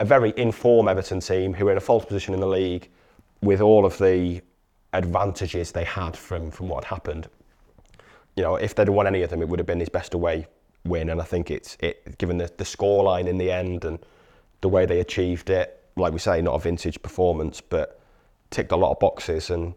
a 0.00 0.04
very 0.04 0.32
informed 0.36 0.88
Everton 0.88 1.20
team 1.20 1.54
who 1.54 1.68
are 1.68 1.72
in 1.72 1.78
a 1.78 1.80
false 1.80 2.04
position 2.04 2.34
in 2.34 2.40
the 2.40 2.46
league 2.46 2.90
with 3.40 3.60
all 3.60 3.86
of 3.86 3.96
the 3.98 4.42
advantages 4.92 5.72
they 5.72 5.84
had 5.84 6.16
from, 6.16 6.50
from 6.50 6.68
what 6.68 6.84
happened. 6.84 7.28
You 8.34 8.42
know, 8.42 8.56
if 8.56 8.74
they'd 8.74 8.88
won 8.88 9.06
any 9.06 9.22
of 9.22 9.30
them, 9.30 9.40
it 9.40 9.48
would 9.48 9.58
have 9.58 9.66
been 9.66 9.80
his 9.80 9.88
best 9.88 10.12
away 10.14 10.46
win. 10.84 11.10
And 11.10 11.20
I 11.20 11.24
think 11.24 11.50
it's 11.50 11.76
it 11.80 12.18
given 12.18 12.38
the, 12.38 12.50
the 12.56 12.64
scoreline 12.64 13.26
in 13.26 13.38
the 13.38 13.50
end 13.50 13.84
and 13.84 13.98
the 14.60 14.68
way 14.68 14.86
they 14.86 15.00
achieved 15.00 15.50
it, 15.50 15.75
like 15.96 16.12
we 16.12 16.18
say, 16.18 16.42
not 16.42 16.54
a 16.54 16.58
vintage 16.58 17.00
performance, 17.02 17.60
but 17.60 18.00
ticked 18.50 18.72
a 18.72 18.76
lot 18.76 18.92
of 18.92 19.00
boxes. 19.00 19.50
And 19.50 19.74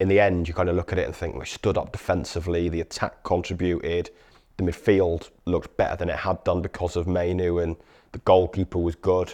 in 0.00 0.08
the 0.08 0.18
end, 0.18 0.48
you 0.48 0.54
kind 0.54 0.68
of 0.68 0.76
look 0.76 0.92
at 0.92 0.98
it 0.98 1.06
and 1.06 1.14
think, 1.14 1.36
we 1.36 1.46
stood 1.46 1.78
up 1.78 1.92
defensively, 1.92 2.68
the 2.68 2.80
attack 2.80 3.22
contributed, 3.22 4.10
the 4.56 4.64
midfield 4.64 5.30
looked 5.46 5.76
better 5.76 5.96
than 5.96 6.10
it 6.10 6.16
had 6.16 6.42
done 6.44 6.62
because 6.62 6.96
of 6.96 7.06
Mainoo, 7.06 7.58
and 7.58 7.76
the 8.10 8.18
goalkeeper 8.18 8.78
was 8.78 8.96
good. 8.96 9.32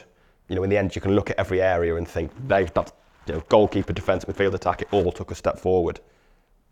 You 0.49 0.57
know, 0.57 0.63
in 0.63 0.71
the 0.71 0.77
end, 0.77 0.95
you 0.95 1.01
can 1.01 1.15
look 1.15 1.31
at 1.31 1.39
every 1.39 1.61
area 1.61 1.97
and 1.97 2.07
think, 2.07 2.31
they've 2.47 2.73
that 2.75 2.93
you 3.27 3.35
know, 3.35 3.43
goalkeeper, 3.49 3.93
defence, 3.93 4.25
midfield, 4.25 4.55
attack, 4.55 4.83
it 4.83 4.89
all 4.91 5.13
took 5.13 5.31
a 5.31 5.35
step 5.35 5.59
forward 5.59 6.01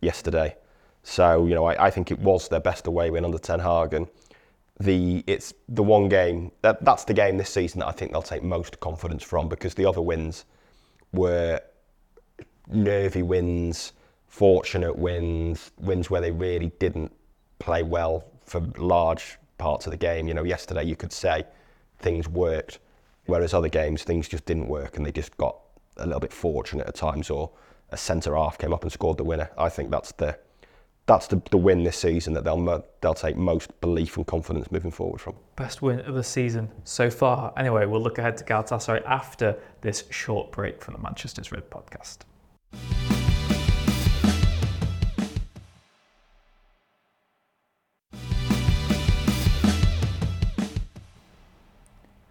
yesterday. 0.01 0.57
So, 1.03 1.47
you 1.47 1.55
know, 1.55 1.67
I, 1.67 1.87
I 1.87 1.91
think 1.91 2.11
it 2.11 2.19
was 2.19 2.49
their 2.49 2.61
best 2.61 2.87
away 2.87 3.11
win 3.11 3.25
under 3.25 3.39
Ten 3.39 3.61
Hag. 3.61 3.95
And 3.95 4.09
the, 4.79 5.25
it's 5.27 5.55
the 5.69 5.83
one 5.83 6.09
game, 6.09 6.53
that, 6.63 6.85
that's 6.85 7.05
the 7.05 7.15
game 7.15 7.39
this 7.39 7.51
season 7.51 7.81
that 7.81 7.89
I 7.89 7.93
think 7.93 8.13
they'll 8.13 8.23
take 8.23 8.43
most 8.43 8.79
confidence 8.81 9.23
from 9.23 9.49
because 9.49 9.75
the 9.75 9.87
other 9.87 10.03
wins 10.03 10.45
were 11.13 11.61
nervy 12.69 13.23
wins, 13.23 13.93
fortunate 14.27 14.97
wins, 14.97 15.71
wins 15.79 16.11
where 16.11 16.21
they 16.21 16.31
really 16.31 16.73
didn't 16.79 17.13
play 17.59 17.83
well 17.83 18.25
for 18.45 18.61
large 18.77 19.39
parts 19.59 19.87
of 19.87 19.93
the 19.93 19.97
game. 19.97 20.29
You 20.29 20.35
know, 20.35 20.45
yesterday 20.45 20.85
you 20.85 20.97
could 20.97 21.13
say 21.13 21.45
things 21.99 22.29
worked, 22.29 22.79
whereas 23.27 23.55
other 23.55 23.69
games 23.69 24.03
things 24.03 24.29
just 24.29 24.45
didn't 24.45 24.69
work 24.69 24.97
and 24.97 25.07
they 25.07 25.13
just 25.13 25.37
got 25.37 25.57
a 25.97 26.05
little 26.05 26.21
bit 26.21 26.33
fortunate 26.33 26.87
at 26.87 26.95
times 26.95 27.31
or 27.31 27.51
a 27.91 27.97
centre 27.97 28.37
half 28.37 28.59
came 28.59 28.75
up 28.75 28.83
and 28.83 28.93
scored 28.93 29.17
the 29.17 29.25
winner. 29.25 29.51
I 29.57 29.69
think 29.69 29.91
that's 29.91 30.13
the 30.13 30.39
that's 31.07 31.29
the, 31.29 31.41
the 31.51 31.57
win 31.57 31.85
this 31.85 31.97
season 31.97 32.35
that 32.35 32.45
they'll 32.45 32.85
they'll 33.01 33.15
take 33.15 33.37
most 33.37 33.81
belief 33.81 34.17
and 34.17 34.27
confidence 34.27 34.71
moving 34.71 34.91
forward 34.91 35.21
from. 35.21 35.35
Best 35.55 35.81
win 35.81 36.01
of 36.01 36.15
the 36.15 36.25
season 36.25 36.69
so 36.85 37.09
far. 37.11 37.53
Anyway, 37.57 37.87
we'll 37.87 38.03
look 38.03 38.19
ahead 38.19 38.37
to 38.39 38.45
Galatasaray 38.45 39.05
after 39.07 39.57
this 39.81 40.05
short 40.11 40.51
break 40.53 40.83
from 40.83 40.95
the 40.95 41.01
Manchester's 41.01 41.53
Red 41.53 41.71
podcast. 41.71 42.19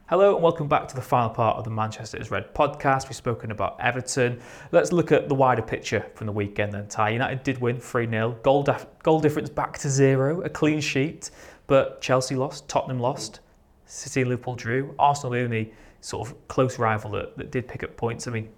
Hello 0.07 0.35
and 0.35 0.43
welcome 0.43 0.67
back 0.67 0.87
to 0.87 0.95
the 0.95 1.01
final 1.01 1.31
part 1.31 1.57
of 1.57 1.63
the 1.63 1.71
Manchester 1.71 2.21
is 2.21 2.29
Red 2.29 2.53
podcast. 2.53 3.05
We've 3.05 3.15
spoken 3.15 3.49
about 3.49 3.75
Everton. 3.81 4.39
Let's 4.71 4.91
look 4.91 5.11
at 5.11 5.27
the 5.27 5.33
wider 5.33 5.63
picture 5.63 6.05
from 6.13 6.27
the 6.27 6.31
weekend 6.31 6.73
then. 6.73 6.87
Ty 6.87 7.09
United 7.09 7.41
did 7.41 7.59
win 7.59 7.79
3 7.79 8.07
0. 8.07 8.37
Goal, 8.43 8.61
dif- 8.61 8.85
goal 9.01 9.19
difference 9.19 9.49
back 9.49 9.79
to 9.79 9.89
zero, 9.89 10.41
a 10.41 10.49
clean 10.49 10.79
sheet, 10.79 11.31
but 11.65 12.01
Chelsea 12.01 12.35
lost, 12.35 12.69
Tottenham 12.69 12.99
lost, 12.99 13.39
City 13.87 14.21
and 14.21 14.29
Liverpool 14.29 14.53
drew. 14.53 14.93
Arsenal, 14.99 15.31
the 15.31 15.39
only 15.39 15.73
sort 16.01 16.29
of 16.29 16.47
close 16.49 16.77
rival 16.77 17.09
that, 17.09 17.35
that 17.35 17.49
did 17.49 17.67
pick 17.67 17.81
up 17.81 17.97
points. 17.97 18.27
I 18.27 18.31
mean, 18.31 18.49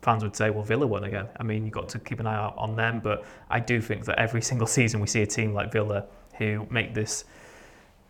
fans 0.00 0.22
would 0.22 0.34
say, 0.34 0.48
well, 0.48 0.64
Villa 0.64 0.86
won 0.86 1.04
again. 1.04 1.28
I 1.38 1.42
mean, 1.42 1.64
you've 1.64 1.74
got 1.74 1.90
to 1.90 1.98
keep 1.98 2.18
an 2.18 2.26
eye 2.26 2.34
out 2.34 2.56
on 2.56 2.76
them, 2.76 3.00
but 3.04 3.26
I 3.50 3.60
do 3.60 3.78
think 3.78 4.06
that 4.06 4.18
every 4.18 4.40
single 4.40 4.66
season 4.78 5.00
we 5.00 5.06
see 5.06 5.20
a 5.20 5.26
team 5.26 5.52
like 5.52 5.70
Villa 5.70 6.06
who 6.38 6.66
make 6.70 6.94
this 6.94 7.26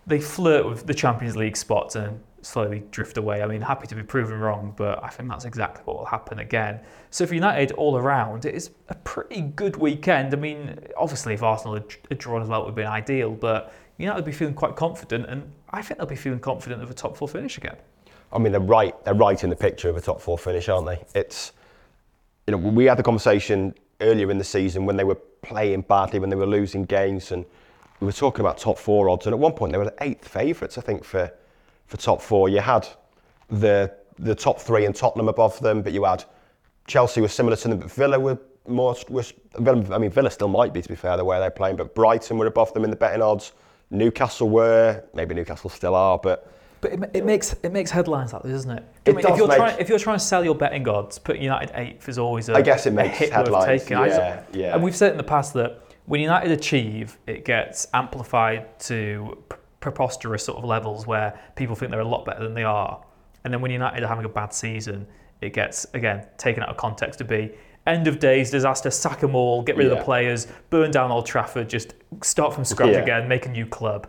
they 0.06 0.20
flirt 0.20 0.64
with 0.66 0.86
the 0.86 0.94
Champions 0.94 1.34
League 1.34 1.56
spots 1.56 1.96
and 1.96 2.20
slowly 2.44 2.84
drift 2.90 3.16
away. 3.16 3.42
I 3.42 3.46
mean, 3.46 3.60
happy 3.60 3.86
to 3.86 3.94
be 3.94 4.02
proven 4.02 4.38
wrong, 4.38 4.74
but 4.76 5.02
I 5.02 5.08
think 5.08 5.28
that's 5.28 5.44
exactly 5.44 5.82
what 5.84 5.98
will 5.98 6.04
happen 6.04 6.38
again. 6.38 6.80
So 7.10 7.26
for 7.26 7.34
United 7.34 7.72
all 7.72 7.96
around, 7.96 8.44
it 8.44 8.54
is 8.54 8.70
a 8.88 8.94
pretty 8.96 9.40
good 9.42 9.76
weekend. 9.76 10.32
I 10.34 10.36
mean, 10.36 10.78
obviously 10.96 11.34
if 11.34 11.42
Arsenal 11.42 11.74
had, 11.74 12.18
drawn 12.18 12.42
as 12.42 12.48
well, 12.48 12.60
it 12.60 12.64
would 12.64 12.70
have 12.70 12.76
been 12.76 12.86
ideal, 12.86 13.30
but 13.30 13.72
United 13.98 14.16
would 14.16 14.24
be 14.24 14.32
feeling 14.32 14.54
quite 14.54 14.76
confident, 14.76 15.26
and 15.26 15.50
I 15.70 15.82
think 15.82 15.98
they'll 15.98 16.06
be 16.06 16.16
feeling 16.16 16.40
confident 16.40 16.82
of 16.82 16.90
a 16.90 16.94
top 16.94 17.16
four 17.16 17.28
finish 17.28 17.58
again. 17.58 17.76
I 18.32 18.38
mean, 18.38 18.52
they're 18.52 18.60
right. 18.60 19.02
They're 19.04 19.14
right 19.14 19.42
in 19.42 19.50
the 19.50 19.56
picture 19.56 19.88
of 19.88 19.96
a 19.96 20.00
top 20.00 20.20
four 20.20 20.36
finish, 20.36 20.68
aren't 20.68 20.86
they? 20.86 21.04
It's 21.18 21.52
you 22.46 22.52
know 22.52 22.58
we 22.58 22.86
had 22.86 22.98
the 22.98 23.02
conversation 23.02 23.74
earlier 24.00 24.30
in 24.30 24.38
the 24.38 24.44
season 24.44 24.84
when 24.84 24.96
they 24.96 25.04
were 25.04 25.14
playing 25.42 25.82
badly, 25.82 26.18
when 26.18 26.30
they 26.30 26.36
were 26.36 26.46
losing 26.46 26.84
games, 26.84 27.30
and 27.30 27.44
we 28.00 28.06
were 28.06 28.12
talking 28.12 28.40
about 28.40 28.58
top 28.58 28.76
four 28.76 29.08
odds. 29.08 29.26
And 29.26 29.32
at 29.32 29.38
one 29.38 29.52
point, 29.52 29.72
they 29.72 29.78
were 29.78 29.84
the 29.84 29.94
eighth 30.02 30.26
favourites, 30.26 30.76
I 30.76 30.80
think, 30.80 31.04
for 31.04 31.32
for 31.86 31.96
top 31.96 32.20
four. 32.22 32.48
You 32.48 32.60
had 32.60 32.86
the 33.50 33.92
the 34.18 34.34
top 34.34 34.60
three 34.60 34.86
and 34.86 34.94
Tottenham 34.94 35.28
above 35.28 35.58
them, 35.60 35.82
but 35.82 35.92
you 35.92 36.04
had 36.04 36.24
Chelsea 36.86 37.20
was 37.20 37.32
similar 37.32 37.56
to 37.56 37.68
them, 37.68 37.78
but 37.78 37.90
Villa 37.90 38.18
were 38.18 38.38
more. 38.68 38.94
Villa, 39.58 39.94
I 39.94 39.98
mean, 39.98 40.10
Villa 40.10 40.30
still 40.30 40.48
might 40.48 40.72
be 40.72 40.82
to 40.82 40.88
be 40.88 40.94
fair 40.94 41.16
the 41.16 41.24
way 41.24 41.38
they're 41.38 41.50
playing, 41.50 41.76
but 41.76 41.94
Brighton 41.94 42.38
were 42.38 42.46
above 42.46 42.72
them 42.74 42.84
in 42.84 42.90
the 42.90 42.96
betting 42.96 43.22
odds. 43.22 43.52
Newcastle 43.90 44.48
were, 44.48 45.04
maybe 45.14 45.34
Newcastle 45.34 45.70
still 45.70 45.94
are, 45.94 46.18
but 46.18 46.50
But 46.80 46.92
it, 46.94 47.10
it 47.14 47.24
makes 47.24 47.54
it 47.62 47.72
makes 47.72 47.90
headlines 47.90 48.32
like 48.32 48.42
this, 48.42 48.52
doesn't 48.52 48.70
it? 48.70 48.84
It 49.04 49.10
I 49.10 49.14
mean, 49.14 49.22
does 49.24 49.32
if 49.32 49.38
you're 49.38 49.48
make- 49.48 49.56
trying 49.56 49.78
if 49.78 49.88
you're 49.88 49.98
trying 49.98 50.18
to 50.18 50.24
sell 50.24 50.44
your 50.44 50.54
betting 50.54 50.88
odds, 50.88 51.18
putting 51.18 51.42
United 51.42 51.70
eighth 51.74 52.08
is 52.08 52.18
always 52.18 52.48
a 52.48 52.54
I 52.54 52.62
guess 52.62 52.86
it 52.86 52.92
makes 52.92 53.18
hit 53.18 53.32
headlines, 53.32 53.66
worth 53.68 53.82
taking. 53.82 53.96
I 53.96 54.08
just- 54.08 54.18
yeah, 54.20 54.42
yeah. 54.52 54.74
And 54.74 54.82
we've 54.82 54.96
said 54.96 55.12
in 55.12 55.18
the 55.18 55.22
past 55.24 55.52
that 55.54 55.80
when 56.06 56.20
United 56.20 56.50
achieve, 56.50 57.18
it 57.26 57.44
gets 57.44 57.86
amplified 57.94 58.78
to 58.80 59.38
preposterous 59.84 60.44
sort 60.44 60.58
of 60.58 60.64
levels 60.64 61.06
where 61.06 61.38
people 61.54 61.76
think 61.76 61.90
they're 61.90 62.00
a 62.00 62.08
lot 62.08 62.24
better 62.24 62.42
than 62.42 62.54
they 62.54 62.64
are. 62.64 63.04
And 63.44 63.52
then 63.52 63.60
when 63.60 63.70
United 63.70 64.02
are 64.02 64.08
having 64.08 64.24
a 64.24 64.28
bad 64.28 64.52
season, 64.52 65.06
it 65.40 65.52
gets 65.52 65.86
again 65.94 66.26
taken 66.38 66.62
out 66.62 66.70
of 66.70 66.76
context 66.76 67.18
to 67.18 67.24
be 67.24 67.52
end 67.86 68.08
of 68.08 68.18
days 68.18 68.50
disaster, 68.50 68.90
sack 68.90 69.20
them 69.20 69.34
all, 69.34 69.62
get 69.62 69.76
rid 69.76 69.86
of 69.92 69.98
the 69.98 70.04
players, 70.04 70.48
burn 70.70 70.90
down 70.90 71.10
Old 71.12 71.26
Trafford, 71.26 71.68
just 71.68 71.94
start 72.22 72.54
from 72.54 72.64
scratch 72.64 72.92
Yeah. 72.92 73.00
again, 73.00 73.28
make 73.28 73.46
a 73.46 73.50
new 73.50 73.66
club 73.66 74.08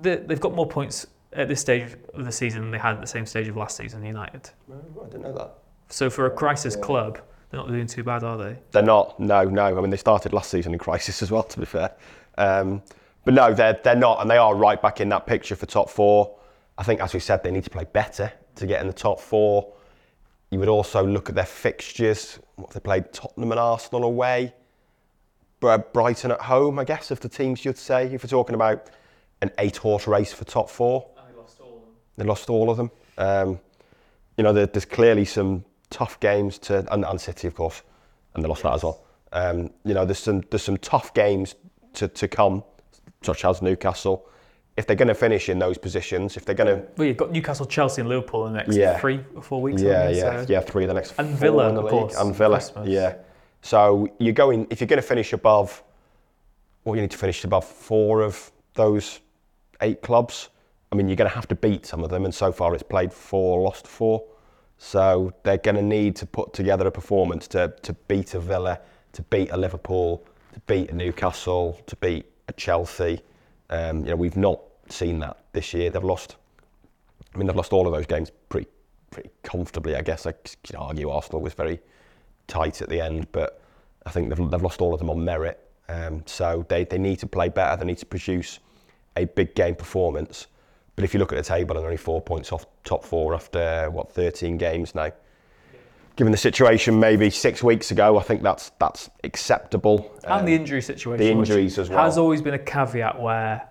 they, 0.00 0.16
they've 0.16 0.40
got 0.40 0.54
more 0.54 0.66
points 0.66 1.06
at 1.32 1.48
this 1.48 1.60
stage 1.60 1.96
of 2.14 2.24
the 2.24 2.32
season 2.32 2.62
than 2.62 2.70
they 2.70 2.78
had 2.78 2.94
at 2.94 3.00
the 3.00 3.06
same 3.06 3.26
stage 3.26 3.48
of 3.48 3.56
last 3.56 3.76
season, 3.76 4.04
United. 4.04 4.50
I 4.70 5.04
didn't 5.06 5.22
know 5.22 5.32
that. 5.32 5.54
So 5.88 6.10
for 6.10 6.26
a 6.26 6.30
crisis 6.30 6.76
club, 6.76 7.20
they're 7.50 7.60
not 7.60 7.68
doing 7.68 7.86
too 7.86 8.02
bad, 8.02 8.22
are 8.24 8.38
they? 8.38 8.58
They're 8.70 8.82
not. 8.82 9.18
No, 9.20 9.44
no. 9.44 9.76
I 9.76 9.80
mean, 9.80 9.90
they 9.90 9.96
started 9.96 10.32
last 10.32 10.50
season 10.50 10.72
in 10.72 10.78
crisis 10.78 11.22
as 11.22 11.30
well, 11.30 11.42
to 11.42 11.60
be 11.60 11.66
fair. 11.66 11.92
Um, 12.38 12.82
but 13.24 13.34
no, 13.34 13.52
they're 13.52 13.78
they're 13.82 13.96
not, 13.96 14.20
and 14.20 14.30
they 14.30 14.36
are 14.36 14.54
right 14.54 14.80
back 14.80 15.00
in 15.00 15.08
that 15.10 15.26
picture 15.26 15.56
for 15.56 15.66
top 15.66 15.90
four. 15.90 16.38
I 16.78 16.82
think, 16.82 17.00
as 17.00 17.14
we 17.14 17.20
said, 17.20 17.42
they 17.42 17.50
need 17.50 17.64
to 17.64 17.70
play 17.70 17.86
better 17.92 18.32
to 18.56 18.66
get 18.66 18.80
in 18.80 18.86
the 18.86 18.92
top 18.92 19.20
four. 19.20 19.72
You 20.50 20.58
would 20.58 20.68
also 20.68 21.04
look 21.04 21.28
at 21.28 21.34
their 21.34 21.46
fixtures. 21.46 22.38
What 22.56 22.70
they 22.70 22.80
played? 22.80 23.12
Tottenham 23.12 23.52
and 23.52 23.60
Arsenal 23.60 24.04
away. 24.04 24.54
Brighton 25.60 26.32
at 26.32 26.40
home, 26.40 26.78
I 26.78 26.84
guess, 26.84 27.10
of 27.10 27.20
the 27.20 27.28
teams 27.28 27.64
you'd 27.64 27.78
say. 27.78 28.12
If 28.12 28.24
we're 28.24 28.28
talking 28.28 28.54
about 28.54 28.90
an 29.42 29.50
eight-horse 29.58 30.06
race 30.06 30.32
for 30.32 30.44
top 30.44 30.68
four. 30.68 31.06
And 31.16 31.32
they 31.32 31.38
lost 31.40 31.60
all 31.60 31.76
of 31.76 31.80
them. 31.82 31.90
They 32.16 32.24
lost 32.24 32.50
all 32.50 32.70
of 32.70 32.76
them. 32.76 32.90
Um, 33.18 33.60
you 34.36 34.44
know, 34.44 34.52
there, 34.52 34.66
there's 34.66 34.84
clearly 34.84 35.24
some 35.24 35.64
tough 35.90 36.18
games 36.20 36.58
to, 36.58 36.86
and, 36.92 37.04
and 37.04 37.20
City, 37.20 37.46
of 37.46 37.54
course, 37.54 37.82
and 38.34 38.42
they 38.42 38.48
lost 38.48 38.62
that 38.62 38.74
as 38.74 38.82
well. 38.82 39.04
Um, 39.32 39.70
you 39.84 39.94
know, 39.94 40.04
there's 40.04 40.18
some 40.18 40.42
there's 40.50 40.62
some 40.62 40.78
tough 40.78 41.14
games 41.14 41.54
to, 41.94 42.08
to 42.08 42.28
come, 42.28 42.64
such 43.24 43.44
as 43.44 43.62
Newcastle. 43.62 44.26
If 44.76 44.86
they're 44.86 44.96
going 44.96 45.08
to 45.08 45.14
finish 45.14 45.48
in 45.50 45.58
those 45.58 45.76
positions, 45.76 46.36
if 46.36 46.44
they're 46.46 46.54
going 46.54 46.74
to, 46.78 46.86
Well, 46.96 47.06
you've 47.06 47.16
got 47.18 47.30
Newcastle, 47.30 47.66
Chelsea, 47.66 48.00
and 48.00 48.08
Liverpool 48.08 48.46
in 48.46 48.54
the 48.54 48.58
next 48.60 48.74
Yeah. 48.76 48.98
three 48.98 49.20
or 49.36 49.42
four 49.42 49.60
weeks. 49.60 49.82
yeah, 49.82 50.08
yeah, 50.08 50.44
So- 50.44 50.46
yeah, 50.48 50.60
three 50.60 50.84
of 50.84 50.88
the 50.88 50.94
next 50.94 51.14
And 51.18 51.28
four 51.30 51.36
Villa, 51.38 51.68
in 51.68 51.74
the 51.74 51.82
of 51.82 51.90
course, 51.90 52.16
and 52.16 52.34
Villa, 52.34 52.56
Christmas. 52.56 52.88
yeah. 52.88 53.14
So 53.60 54.08
you're 54.18 54.32
going 54.32 54.66
if 54.70 54.80
you're 54.80 54.88
going 54.88 55.00
to 55.00 55.06
finish 55.06 55.32
above, 55.34 55.82
well, 56.84 56.96
you 56.96 57.02
need 57.02 57.10
to 57.10 57.18
finish 57.18 57.44
above 57.44 57.64
four 57.66 58.22
of 58.22 58.50
those 58.74 59.20
eight 59.82 60.00
clubs. 60.00 60.48
I 60.90 60.94
mean, 60.96 61.06
you're 61.08 61.16
going 61.16 61.28
to 61.30 61.34
have 61.34 61.48
to 61.48 61.54
beat 61.54 61.86
some 61.86 62.02
of 62.02 62.10
them, 62.10 62.24
and 62.24 62.34
so 62.34 62.50
far 62.50 62.74
it's 62.74 62.82
played 62.82 63.12
four, 63.12 63.60
lost 63.62 63.86
four. 63.86 64.24
So 64.78 65.32
they're 65.44 65.58
going 65.58 65.76
to 65.76 65.82
need 65.82 66.16
to 66.16 66.26
put 66.26 66.52
together 66.54 66.86
a 66.86 66.90
performance 66.90 67.46
to, 67.48 67.72
to 67.82 67.92
beat 68.08 68.34
a 68.34 68.40
Villa, 68.40 68.80
to 69.12 69.22
beat 69.22 69.50
a 69.50 69.56
Liverpool, 69.56 70.24
to 70.54 70.60
beat 70.60 70.90
a 70.90 70.94
Newcastle, 70.94 71.78
to 71.86 71.94
beat 71.96 72.26
Chelsea. 72.56 73.20
Um, 73.70 74.00
you 74.00 74.10
know, 74.10 74.16
we've 74.16 74.36
not 74.36 74.60
seen 74.88 75.18
that 75.20 75.38
this 75.52 75.72
year. 75.74 75.90
They've 75.90 76.02
lost. 76.02 76.36
I 77.34 77.38
mean, 77.38 77.46
they've 77.46 77.56
lost 77.56 77.72
all 77.72 77.86
of 77.86 77.92
those 77.92 78.06
games 78.06 78.30
pretty, 78.48 78.68
pretty 79.10 79.30
comfortably. 79.42 79.96
I 79.96 80.02
guess 80.02 80.26
I 80.26 80.32
could 80.32 80.76
argue 80.76 81.10
Arsenal 81.10 81.40
was 81.40 81.54
very 81.54 81.80
tight 82.46 82.82
at 82.82 82.88
the 82.88 83.00
end, 83.00 83.26
but 83.32 83.60
I 84.04 84.10
think 84.10 84.28
they've, 84.28 84.50
they've 84.50 84.62
lost 84.62 84.80
all 84.80 84.92
of 84.92 84.98
them 84.98 85.10
on 85.10 85.24
merit. 85.24 85.58
Um, 85.88 86.22
so 86.26 86.64
they, 86.68 86.84
they 86.84 86.98
need 86.98 87.18
to 87.20 87.26
play 87.26 87.48
better. 87.48 87.78
They 87.78 87.86
need 87.86 87.98
to 87.98 88.06
produce 88.06 88.58
a 89.16 89.24
big 89.24 89.54
game 89.54 89.74
performance. 89.74 90.46
But 90.94 91.04
if 91.04 91.14
you 91.14 91.20
look 91.20 91.32
at 91.32 91.36
the 91.36 91.42
table 91.42 91.76
and 91.76 91.84
only 91.84 91.96
four 91.96 92.20
points 92.20 92.52
off 92.52 92.66
top 92.84 93.04
four 93.04 93.34
after 93.34 93.88
what 93.90 94.12
13 94.12 94.58
games 94.58 94.94
now, 94.94 95.10
given 96.16 96.30
the 96.30 96.38
situation 96.38 96.98
maybe 97.00 97.30
six 97.30 97.62
weeks 97.62 97.90
ago, 97.90 98.18
I 98.18 98.22
think 98.22 98.42
that's 98.42 98.70
that's 98.78 99.10
acceptable. 99.24 100.12
and 100.24 100.32
Um, 100.40 100.44
the 100.46 100.54
injury 100.54 100.82
situation. 100.82 101.24
the 101.24 101.30
injuries 101.30 101.78
as 101.78 101.88
Has 101.88 102.18
always 102.18 102.42
been 102.42 102.54
a 102.54 102.58
caveat 102.58 103.20
where 103.20 103.68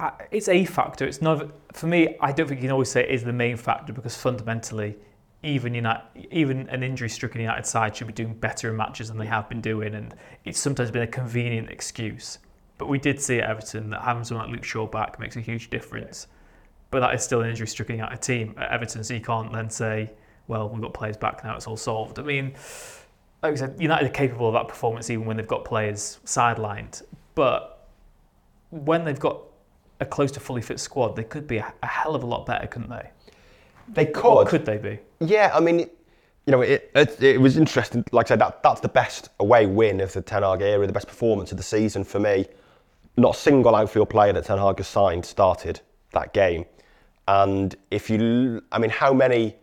I- 0.00 0.12
it's 0.32 0.48
a 0.48 0.64
factor. 0.64 1.06
It's 1.06 1.22
not 1.22 1.50
for 1.72 1.86
me. 1.86 2.16
I 2.20 2.32
don't 2.32 2.48
think 2.48 2.60
you 2.60 2.66
can 2.68 2.72
always 2.72 2.90
say 2.90 3.02
it 3.02 3.10
is 3.10 3.22
the 3.24 3.32
main 3.32 3.56
factor 3.56 3.92
because 3.92 4.16
fundamentally, 4.16 4.96
even 5.44 5.74
United, 5.74 6.02
even 6.32 6.68
an 6.70 6.82
injury-stricken 6.82 7.40
United 7.40 7.66
side 7.66 7.94
should 7.96 8.08
be 8.08 8.12
doing 8.12 8.34
better 8.34 8.70
in 8.70 8.76
matches 8.76 9.08
than 9.08 9.18
they 9.18 9.26
have 9.26 9.48
been 9.48 9.60
doing, 9.60 9.94
and 9.94 10.14
it's 10.44 10.58
sometimes 10.58 10.90
been 10.90 11.02
a 11.02 11.06
convenient 11.06 11.70
excuse. 11.70 12.38
But 12.78 12.88
we 12.88 12.98
did 12.98 13.20
see 13.20 13.38
at 13.38 13.48
Everton 13.48 13.90
that 13.90 14.02
having 14.02 14.24
someone 14.24 14.46
like 14.46 14.54
Luke 14.56 14.64
Shaw 14.64 14.86
back 14.88 15.20
makes 15.20 15.36
a 15.36 15.40
huge 15.40 15.70
difference. 15.70 16.26
But 16.90 17.00
that 17.00 17.14
is 17.14 17.22
still 17.22 17.40
an 17.42 17.50
injury-stricken 17.50 17.94
United 17.96 18.20
team 18.22 18.54
at 18.58 18.72
Everton, 18.72 19.04
so 19.04 19.14
you 19.14 19.20
can't 19.20 19.52
then 19.52 19.70
say, 19.70 20.10
"Well, 20.52 20.68
we've 20.68 20.82
got 20.82 20.94
players 20.94 21.16
back 21.16 21.42
now; 21.44 21.56
it's 21.56 21.66
all 21.66 21.76
solved." 21.76 22.18
I 22.18 22.22
mean 22.22 22.54
like 23.42 23.54
I 23.54 23.56
said, 23.56 23.76
United 23.78 24.06
are 24.06 24.10
capable 24.10 24.46
of 24.46 24.54
that 24.54 24.68
performance 24.68 25.10
even 25.10 25.26
when 25.26 25.36
they've 25.36 25.46
got 25.46 25.64
players 25.64 26.20
sidelined. 26.24 27.02
But 27.34 27.88
when 28.70 29.04
they've 29.04 29.18
got 29.18 29.42
a 30.00 30.06
close 30.06 30.30
to 30.32 30.40
fully 30.40 30.62
fit 30.62 30.78
squad, 30.78 31.16
they 31.16 31.24
could 31.24 31.46
be 31.46 31.58
a, 31.58 31.74
a 31.82 31.86
hell 31.86 32.14
of 32.14 32.22
a 32.22 32.26
lot 32.26 32.46
better, 32.46 32.66
couldn't 32.66 32.90
they? 32.90 33.10
they 33.88 34.06
Or 34.12 34.44
could. 34.44 34.46
could 34.46 34.64
they 34.64 34.78
be? 34.78 34.98
Yeah, 35.20 35.50
I 35.52 35.60
mean, 35.60 35.78
you 35.78 36.50
know, 36.50 36.60
it, 36.60 36.90
it, 36.94 37.22
it 37.22 37.40
was 37.40 37.56
interesting. 37.56 38.04
Like 38.12 38.26
I 38.26 38.28
said, 38.28 38.40
that, 38.40 38.62
that's 38.62 38.80
the 38.80 38.88
best 38.88 39.30
away 39.40 39.66
win 39.66 40.00
of 40.00 40.12
the 40.12 40.22
Ten 40.22 40.42
Hag 40.42 40.62
era, 40.62 40.86
the 40.86 40.92
best 40.92 41.08
performance 41.08 41.50
of 41.50 41.56
the 41.56 41.64
season 41.64 42.04
for 42.04 42.20
me. 42.20 42.46
Not 43.16 43.36
a 43.36 43.38
single 43.38 43.74
outfield 43.74 44.08
player 44.08 44.32
that 44.32 44.44
Ten 44.44 44.58
Hag 44.58 44.78
has 44.78 44.86
signed 44.86 45.24
started 45.24 45.80
that 46.12 46.32
game. 46.32 46.64
And 47.26 47.74
if 47.90 48.08
you, 48.08 48.62
I 48.70 48.78
mean, 48.78 48.90
how 48.90 49.12
many, 49.12 49.56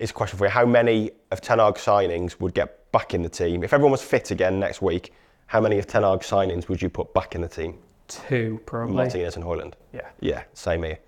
is 0.00 0.10
a 0.10 0.14
question 0.14 0.38
for 0.38 0.46
you, 0.46 0.50
how 0.50 0.64
many 0.64 1.10
of 1.30 1.40
Ten 1.40 1.58
Hag's 1.58 1.82
signings 1.84 2.40
would 2.40 2.54
get 2.54 2.90
back 2.90 3.14
in 3.14 3.22
the 3.22 3.28
team? 3.28 3.62
If 3.62 3.72
everyone 3.72 3.92
was 3.92 4.02
fit 4.02 4.30
again 4.30 4.58
next 4.58 4.80
week, 4.80 5.12
how 5.46 5.60
many 5.60 5.78
of 5.78 5.86
Ten 5.86 6.02
Hag's 6.02 6.26
signings 6.26 6.68
would 6.68 6.80
you 6.80 6.88
put 6.88 7.12
back 7.12 7.34
in 7.34 7.42
the 7.42 7.48
team? 7.48 7.78
Two, 8.08 8.60
probably. 8.64 8.96
Martinez 8.96 9.36
and 9.36 9.44
Højlund. 9.44 9.74
Yeah. 9.92 10.08
Yeah, 10.20 10.42
same 10.54 10.82
here. 10.82 10.98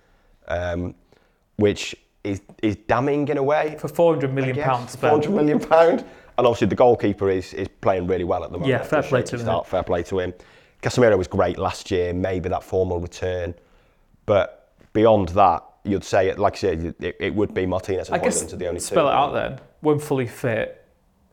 Um, 0.46 0.94
which 1.56 1.96
is, 2.22 2.42
is 2.62 2.76
damning 2.76 3.26
in 3.28 3.38
a 3.38 3.42
way. 3.42 3.76
For 3.78 3.88
400 3.88 4.32
million 4.32 4.56
pounds 4.56 4.92
spent. 4.92 5.24
400 5.24 5.30
million 5.30 5.58
pound. 5.58 6.04
And 6.38 6.46
obviously 6.46 6.68
the 6.68 6.76
goalkeeper 6.76 7.30
is, 7.30 7.54
is 7.54 7.68
playing 7.80 8.06
really 8.06 8.24
well 8.24 8.44
at 8.44 8.50
the 8.50 8.58
moment. 8.58 8.70
Yeah, 8.70 8.82
fair 8.82 9.02
play 9.02 9.22
to 9.22 9.36
him. 9.36 9.42
Start, 9.42 9.66
fair 9.66 9.82
play 9.82 10.02
to 10.04 10.20
him. 10.20 10.34
Casemiro 10.82 11.16
was 11.16 11.28
great 11.28 11.58
last 11.58 11.90
year, 11.90 12.12
maybe 12.12 12.48
that 12.50 12.62
formal 12.62 13.00
return. 13.00 13.54
But 14.26 14.74
beyond 14.92 15.30
that, 15.30 15.62
you'd 15.84 16.04
say, 16.04 16.28
it, 16.28 16.38
like 16.38 16.54
I 16.54 16.58
said, 16.58 16.94
it, 17.00 17.16
it 17.18 17.34
would 17.34 17.54
be 17.54 17.66
Martinez 17.66 18.08
and 18.08 18.16
I 18.16 18.24
guess 18.24 18.42
Højlund 18.42 18.52
are 18.52 18.56
the 18.56 18.68
only 18.68 18.80
spell 18.80 19.04
two. 19.04 19.10
it 19.10 19.14
out 19.14 19.32
then. 19.32 19.60
When 19.80 19.98
fully 19.98 20.26
fit, 20.26 20.86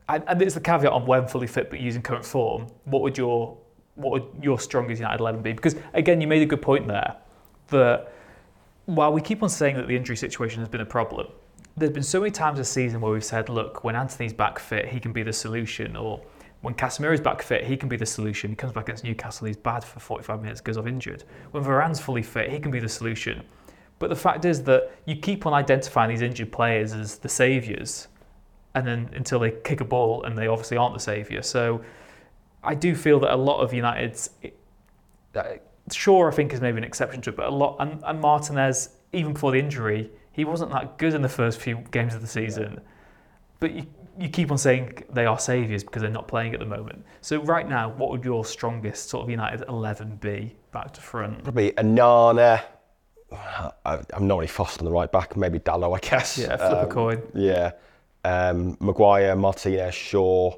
and, 0.08 0.24
and 0.26 0.42
it's 0.42 0.54
the 0.54 0.60
caveat 0.60 0.92
on 0.92 1.06
when 1.06 1.26
fully 1.26 1.46
fit, 1.46 1.70
but 1.70 1.80
using 1.80 2.02
current 2.02 2.24
form. 2.24 2.66
What 2.84 3.02
would 3.02 3.16
your 3.16 3.56
what 3.94 4.12
would 4.12 4.42
your 4.42 4.58
strongest 4.58 5.00
United 5.00 5.20
eleven 5.20 5.42
be? 5.42 5.52
Because 5.52 5.76
again, 5.94 6.20
you 6.20 6.26
made 6.26 6.42
a 6.42 6.46
good 6.46 6.62
point 6.62 6.88
there 6.88 7.16
that 7.68 8.12
while 8.86 9.12
we 9.12 9.20
keep 9.20 9.42
on 9.42 9.48
saying 9.48 9.76
that 9.76 9.86
the 9.86 9.96
injury 9.96 10.16
situation 10.16 10.60
has 10.60 10.68
been 10.68 10.80
a 10.80 10.86
problem, 10.86 11.28
there's 11.76 11.92
been 11.92 12.02
so 12.02 12.20
many 12.20 12.30
times 12.30 12.58
this 12.58 12.68
season 12.68 13.00
where 13.00 13.12
we've 13.12 13.24
said, 13.24 13.48
look, 13.48 13.84
when 13.84 13.94
Antony's 13.94 14.32
back 14.32 14.58
fit, 14.58 14.88
he 14.88 14.98
can 14.98 15.12
be 15.12 15.22
the 15.22 15.32
solution, 15.32 15.96
or 15.96 16.20
when 16.62 16.74
Casemiro's 16.74 17.20
back 17.20 17.40
fit, 17.42 17.64
he 17.64 17.76
can 17.76 17.88
be 17.88 17.96
the 17.96 18.06
solution. 18.06 18.50
He 18.50 18.56
comes 18.56 18.72
back 18.72 18.84
against 18.84 19.04
Newcastle, 19.04 19.46
he's 19.46 19.56
bad 19.56 19.84
for 19.84 20.00
45 20.00 20.42
minutes, 20.42 20.60
goes 20.60 20.76
off 20.76 20.86
injured. 20.86 21.24
When 21.52 21.62
Varane's 21.62 22.00
fully 22.00 22.22
fit, 22.22 22.50
he 22.50 22.58
can 22.58 22.70
be 22.70 22.80
the 22.80 22.88
solution. 22.88 23.42
But 24.00 24.08
the 24.08 24.16
fact 24.16 24.44
is 24.46 24.64
that 24.64 24.90
you 25.04 25.14
keep 25.14 25.46
on 25.46 25.52
identifying 25.52 26.08
these 26.08 26.22
injured 26.22 26.50
players 26.50 26.92
as 26.94 27.18
the 27.18 27.28
saviours, 27.28 28.08
and 28.74 28.86
then 28.86 29.10
until 29.14 29.38
they 29.38 29.52
kick 29.62 29.80
a 29.80 29.84
ball, 29.84 30.24
and 30.24 30.36
they 30.36 30.48
obviously 30.48 30.78
aren't 30.78 30.94
the 30.94 31.00
saviour. 31.00 31.42
So 31.42 31.82
I 32.64 32.74
do 32.74 32.96
feel 32.96 33.20
that 33.20 33.32
a 33.32 33.36
lot 33.36 33.60
of 33.60 33.74
United's, 33.74 34.30
uh, 35.34 35.42
sure, 35.92 36.32
I 36.32 36.34
think 36.34 36.54
is 36.54 36.62
maybe 36.62 36.78
an 36.78 36.84
exception 36.84 37.20
to 37.22 37.30
it, 37.30 37.36
but 37.36 37.46
a 37.46 37.50
lot, 37.50 37.76
and, 37.78 38.02
and 38.04 38.20
Martinez, 38.20 38.88
even 39.12 39.34
before 39.34 39.52
the 39.52 39.58
injury, 39.58 40.10
he 40.32 40.46
wasn't 40.46 40.72
that 40.72 40.96
good 40.96 41.12
in 41.12 41.20
the 41.20 41.28
first 41.28 41.60
few 41.60 41.84
games 41.90 42.14
of 42.14 42.22
the 42.22 42.26
season. 42.26 42.80
But 43.58 43.72
you, 43.72 43.86
you 44.18 44.30
keep 44.30 44.50
on 44.50 44.56
saying 44.56 45.04
they 45.12 45.26
are 45.26 45.38
saviours 45.38 45.84
because 45.84 46.00
they're 46.00 46.10
not 46.10 46.26
playing 46.26 46.54
at 46.54 46.60
the 46.60 46.66
moment. 46.66 47.04
So 47.20 47.42
right 47.42 47.68
now, 47.68 47.90
what 47.90 48.10
would 48.10 48.24
your 48.24 48.46
strongest 48.46 49.10
sort 49.10 49.24
of 49.24 49.30
United 49.30 49.68
11 49.68 50.16
be 50.16 50.56
back 50.72 50.94
to 50.94 51.02
front? 51.02 51.44
Probably 51.44 51.72
Onana. 51.72 52.62
I- 53.32 54.00
I'm 54.14 54.26
not 54.26 54.36
really 54.36 54.46
fussed 54.48 54.78
on 54.80 54.84
the 54.84 54.90
right 54.90 55.10
back. 55.10 55.36
Maybe 55.36 55.58
Dalot, 55.58 55.96
I 55.96 56.00
guess. 56.00 56.38
Yeah, 56.38 56.56
flip 56.56 56.60
a 56.72 56.82
Um, 56.82 56.88
coin. 56.88 57.22
Yeah. 57.34 57.72
Um, 58.24 58.76
Maguire, 58.80 59.34
Martinez, 59.36 59.94
Shaw, 59.94 60.54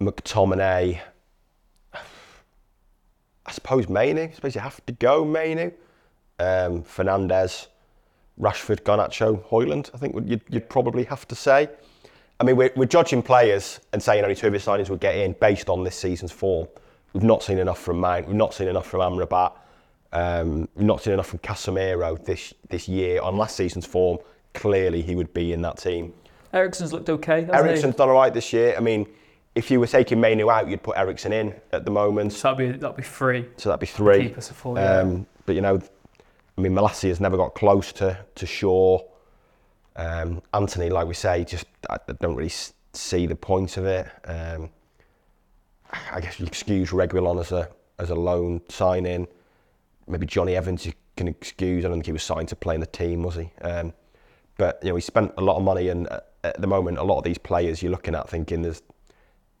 McTominay. 0.00 1.00
I 1.94 3.52
suppose 3.52 3.88
Mainoo. 3.88 4.22
I 4.24 4.30
suppose 4.32 4.54
you 4.54 4.60
have 4.60 4.84
to 4.86 4.92
go 4.92 5.24
Mainoo. 5.24 5.70
Um, 6.38 6.82
Fernandes, 6.82 7.68
Rashford, 8.40 8.82
Garnacho, 8.82 9.42
Højlund. 9.48 9.90
I 9.94 9.98
think 9.98 10.14
you'd, 10.28 10.42
you'd 10.50 10.68
probably 10.68 11.04
have 11.04 11.26
to 11.28 11.34
say. 11.34 11.68
I 12.38 12.44
mean, 12.44 12.56
we're, 12.56 12.72
we're 12.76 12.84
judging 12.86 13.22
players 13.22 13.80
and 13.92 14.02
saying 14.02 14.22
only 14.22 14.34
two 14.34 14.48
of 14.48 14.52
his 14.52 14.64
signings 14.66 14.90
would 14.90 15.00
get 15.00 15.16
in 15.16 15.32
based 15.40 15.70
on 15.70 15.84
this 15.84 15.96
season's 15.96 16.32
form. 16.32 16.68
We've 17.14 17.22
not 17.22 17.42
seen 17.42 17.58
enough 17.58 17.78
from 17.80 18.00
Mount. 18.00 18.26
We've 18.26 18.36
not 18.36 18.52
seen 18.52 18.68
enough 18.68 18.86
from 18.86 19.00
Amrabat. 19.00 19.52
Um, 20.16 20.66
not 20.76 21.02
seen 21.02 21.12
enough 21.12 21.26
from 21.26 21.40
Casemiro 21.40 22.24
this 22.24 22.54
this 22.70 22.88
year. 22.88 23.20
On 23.20 23.36
last 23.36 23.54
season's 23.54 23.84
form, 23.84 24.18
clearly 24.54 25.02
he 25.02 25.14
would 25.14 25.32
be 25.34 25.52
in 25.52 25.60
that 25.62 25.76
team. 25.76 26.14
Eriksen's 26.54 26.90
looked 26.90 27.10
okay. 27.10 27.44
he? 27.44 27.52
Eriksen's 27.52 27.96
done 27.96 28.08
all 28.08 28.14
right 28.14 28.32
this 28.32 28.50
year. 28.50 28.74
I 28.78 28.80
mean, 28.80 29.06
if 29.54 29.70
you 29.70 29.78
were 29.78 29.86
taking 29.86 30.18
Mainoo 30.18 30.48
out, 30.48 30.68
you'd 30.70 30.82
put 30.82 30.96
Ericsson 30.96 31.34
in 31.34 31.54
at 31.72 31.84
the 31.84 31.90
moment. 31.90 32.32
So 32.32 32.54
that'd 32.54 32.72
be, 32.72 32.78
that'd 32.78 32.96
be 32.96 33.02
free. 33.02 33.44
So 33.58 33.68
that'd 33.68 33.80
be 33.80 33.86
three. 33.86 34.28
Keep 34.28 34.38
us 34.38 34.50
a 34.50 34.68
yeah. 34.74 35.00
Um, 35.00 35.26
but 35.44 35.54
you 35.54 35.60
know, 35.60 35.78
I 36.56 36.60
mean, 36.62 36.72
Malacia 36.72 37.08
has 37.08 37.20
never 37.20 37.36
got 37.36 37.54
close 37.54 37.92
to 37.94 38.18
to 38.36 38.46
Shaw. 38.46 39.00
Um, 39.96 40.40
Antony, 40.54 40.88
like 40.88 41.06
we 41.06 41.14
say, 41.14 41.44
just 41.44 41.66
I 41.90 41.96
I 42.08 42.12
don't 42.20 42.36
really 42.36 42.54
see 42.94 43.26
the 43.26 43.36
point 43.36 43.76
of 43.76 43.84
it. 43.84 44.06
Um, 44.24 44.70
I 46.10 46.22
guess 46.22 46.40
you 46.40 46.46
excuse 46.46 46.90
Reguilon 46.90 47.38
as 47.38 47.52
a 47.52 47.68
as 47.98 48.08
a 48.08 48.14
loan 48.14 48.62
sign 48.70 49.04
in. 49.04 49.28
Maybe 50.08 50.26
Jonny 50.26 50.56
Evans 50.56 50.86
you 50.86 50.92
can 51.16 51.28
excuse. 51.28 51.84
I 51.84 51.88
don't 51.88 51.98
think 51.98 52.06
he 52.06 52.12
was 52.12 52.22
signed 52.22 52.48
to 52.48 52.56
play 52.56 52.74
in 52.74 52.80
the 52.80 52.86
team, 52.86 53.22
was 53.22 53.36
he? 53.36 53.50
Um, 53.62 53.92
but 54.56 54.78
you 54.82 54.90
know, 54.90 54.96
he 54.96 55.02
spent 55.02 55.32
a 55.38 55.42
lot 55.42 55.56
of 55.56 55.62
money, 55.62 55.88
and 55.88 56.08
uh, 56.08 56.20
at 56.44 56.60
the 56.60 56.66
moment, 56.66 56.98
a 56.98 57.02
lot 57.02 57.18
of 57.18 57.24
these 57.24 57.38
players 57.38 57.82
you're 57.82 57.92
looking 57.92 58.14
at 58.14 58.28
thinking 58.28 58.62
there's 58.62 58.82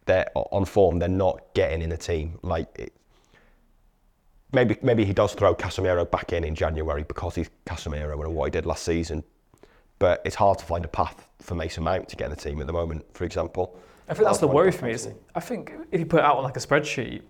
they're 0.06 0.28
on 0.34 0.64
form, 0.64 0.98
they're 0.98 1.08
not 1.08 1.52
getting 1.54 1.82
in 1.82 1.90
the 1.90 1.96
team. 1.96 2.38
Like 2.42 2.68
it, 2.78 2.92
maybe 4.52 4.76
maybe 4.82 5.04
he 5.04 5.12
does 5.12 5.34
throw 5.34 5.54
Casemiro 5.54 6.10
back 6.10 6.32
in 6.32 6.44
in 6.44 6.54
January 6.54 7.02
because 7.02 7.34
he's 7.34 7.50
Casemiro 7.66 8.24
and 8.24 8.34
what 8.34 8.46
he 8.46 8.50
did 8.50 8.66
last 8.66 8.84
season. 8.84 9.22
But 9.98 10.22
it's 10.24 10.36
hard 10.36 10.58
to 10.58 10.64
find 10.64 10.84
a 10.84 10.88
path 10.88 11.26
for 11.40 11.54
Mason 11.54 11.84
Mount 11.84 12.08
to 12.10 12.16
get 12.16 12.26
in 12.26 12.30
the 12.30 12.36
team 12.36 12.60
at 12.60 12.66
the 12.66 12.72
moment, 12.72 13.04
for 13.14 13.24
example. 13.24 13.78
I 14.08 14.14
think 14.14 14.26
that's 14.26 14.38
the 14.38 14.46
worry 14.46 14.70
for 14.70 14.84
me. 14.84 14.92
Is 14.92 15.08
I 15.34 15.40
think 15.40 15.72
if 15.90 16.00
you 16.00 16.06
put 16.06 16.20
it 16.20 16.24
out 16.24 16.36
on 16.36 16.44
like 16.44 16.56
a 16.56 16.60
spreadsheet, 16.60 17.22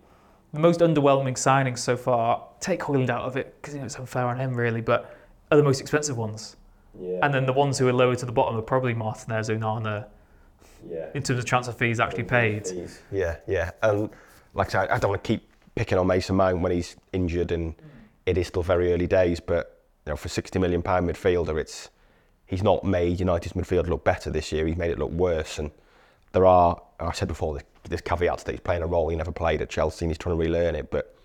the 0.53 0.59
most 0.59 0.79
underwhelming 0.79 1.33
signings 1.33 1.79
so 1.79 1.97
far, 1.97 2.43
take 2.59 2.79
Højlund 2.81 3.09
out 3.09 3.23
of 3.23 3.37
it 3.37 3.55
because 3.61 3.73
you 3.73 3.79
know, 3.79 3.85
it's 3.85 3.97
unfair 3.99 4.25
on 4.25 4.39
him 4.39 4.53
really, 4.53 4.81
but 4.81 5.15
are 5.51 5.57
the 5.57 5.63
most 5.63 5.81
expensive 5.81 6.17
ones. 6.17 6.55
Yeah. 6.99 7.19
And 7.21 7.33
then 7.33 7.45
the 7.45 7.53
ones 7.53 7.77
who 7.77 7.87
are 7.87 7.93
lower 7.93 8.15
to 8.15 8.25
the 8.25 8.31
bottom 8.31 8.57
are 8.57 8.61
probably 8.61 8.93
Martinez, 8.93 9.49
Onana, 9.49 10.07
yeah. 10.89 11.07
in 11.13 11.21
terms 11.21 11.39
of 11.39 11.45
transfer 11.45 11.73
fees 11.73 11.99
actually 11.99 12.23
paid. 12.23 12.67
Yeah, 13.11 13.37
yeah. 13.47 13.71
And 13.83 14.09
like 14.53 14.67
I 14.67 14.71
said, 14.71 14.89
I 14.89 14.97
don't 14.97 15.11
want 15.11 15.23
to 15.23 15.27
keep 15.27 15.47
picking 15.75 15.97
on 15.97 16.07
Mason 16.07 16.35
Mount 16.35 16.61
when 16.61 16.71
he's 16.71 16.95
injured 17.13 17.51
and 17.51 17.77
mm. 17.77 17.81
it 18.25 18.37
is 18.37 18.47
still 18.47 18.63
very 18.63 18.91
early 18.93 19.07
days, 19.07 19.39
but 19.39 19.83
you 20.05 20.11
know, 20.11 20.17
for 20.17 20.29
60 20.29 20.57
million 20.59 20.81
pound 20.81 21.07
midfielder, 21.07 21.59
it's 21.59 21.89
he's 22.45 22.63
not 22.63 22.83
made 22.83 23.19
United's 23.19 23.53
midfield 23.53 23.87
look 23.87 24.03
better 24.03 24.31
this 24.31 24.51
year. 24.51 24.65
He's 24.65 24.77
made 24.77 24.91
it 24.91 24.97
look 24.97 25.11
worse. 25.11 25.59
And 25.59 25.69
there 26.37 26.45
are, 26.45 26.79
I 26.99 27.11
said 27.13 27.27
before, 27.27 27.53
there's, 27.55 27.65
there's 27.89 28.01
caveats 28.01 28.43
that 28.43 28.51
he's 28.51 28.59
playing 28.61 28.83
a 28.83 28.87
role 28.87 29.09
he 29.09 29.15
never 29.15 29.31
played 29.31 29.59
at 29.61 29.69
Chelsea 29.69 30.05
and 30.05 30.11
he's 30.11 30.19
trying 30.19 30.37
to 30.37 30.39
relearn 30.43 30.75
it. 30.75 30.91
But 30.91 31.15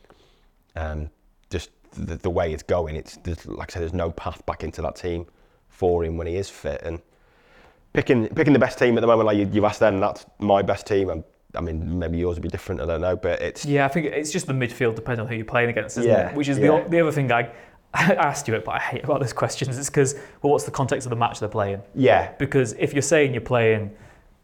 um, 0.75 1.11
just 1.51 1.71
the, 1.93 2.17
the 2.17 2.31
way 2.31 2.53
it's 2.53 2.63
going, 2.63 2.97
it's 2.97 3.17
there's, 3.19 3.47
like 3.47 3.71
I 3.71 3.75
said, 3.75 3.83
there's 3.83 3.93
no 3.93 4.11
path 4.11 4.45
back 4.47 4.65
into 4.65 4.81
that 4.83 4.97
team 4.97 5.27
for 5.69 6.03
him 6.03 6.17
when 6.17 6.27
he 6.27 6.37
is 6.37 6.49
fit. 6.49 6.81
And 6.83 7.01
picking 7.93 8.29
picking 8.29 8.55
the 8.55 8.59
best 8.59 8.79
team 8.79 8.97
at 8.97 9.03
the 9.03 9.07
moment, 9.07 9.27
like 9.27 9.37
you, 9.37 9.51
you've 9.53 9.65
asked 9.65 9.81
then, 9.81 10.01
that's 10.01 10.25
my 10.39 10.63
best 10.63 10.87
team. 10.87 11.11
And, 11.11 11.25
I 11.55 11.61
mean, 11.61 11.99
maybe 11.99 12.17
yours 12.17 12.37
would 12.37 12.43
be 12.43 12.49
different. 12.49 12.81
I 12.81 12.87
don't 12.87 13.03
know, 13.03 13.15
but 13.17 13.43
it's 13.43 13.67
Yeah, 13.67 13.85
I 13.85 13.89
think 13.89 14.07
it's 14.07 14.33
just 14.33 14.47
the 14.47 14.55
midfield 14.55 14.95
depending 14.95 15.21
on 15.21 15.29
who 15.31 15.35
you're 15.37 15.45
playing 15.45 15.69
against, 15.69 15.99
isn't 15.99 16.11
Yeah, 16.11 16.31
it? 16.31 16.37
Which 16.37 16.49
is 16.49 16.59
yeah. 16.59 16.85
the, 16.85 16.89
the 16.89 17.01
other 17.01 17.13
thing 17.13 17.31
I, 17.31 17.51
I 17.93 18.15
asked 18.15 18.49
you 18.49 18.55
it, 18.55 18.65
but 18.65 18.77
I 18.77 18.79
hate 18.79 19.05
about 19.05 19.21
those 19.21 19.35
questions. 19.35 19.77
It's 19.77 19.91
because, 19.91 20.15
well, 20.41 20.53
what's 20.53 20.65
the 20.65 20.71
context 20.71 21.05
of 21.05 21.11
the 21.11 21.17
match 21.17 21.41
they're 21.41 21.51
playing? 21.51 21.83
yeah, 21.95 22.33
Because 22.39 22.73
if 22.79 22.95
you're 22.95 23.03
saying 23.03 23.35
you're 23.35 23.43
playing, 23.43 23.95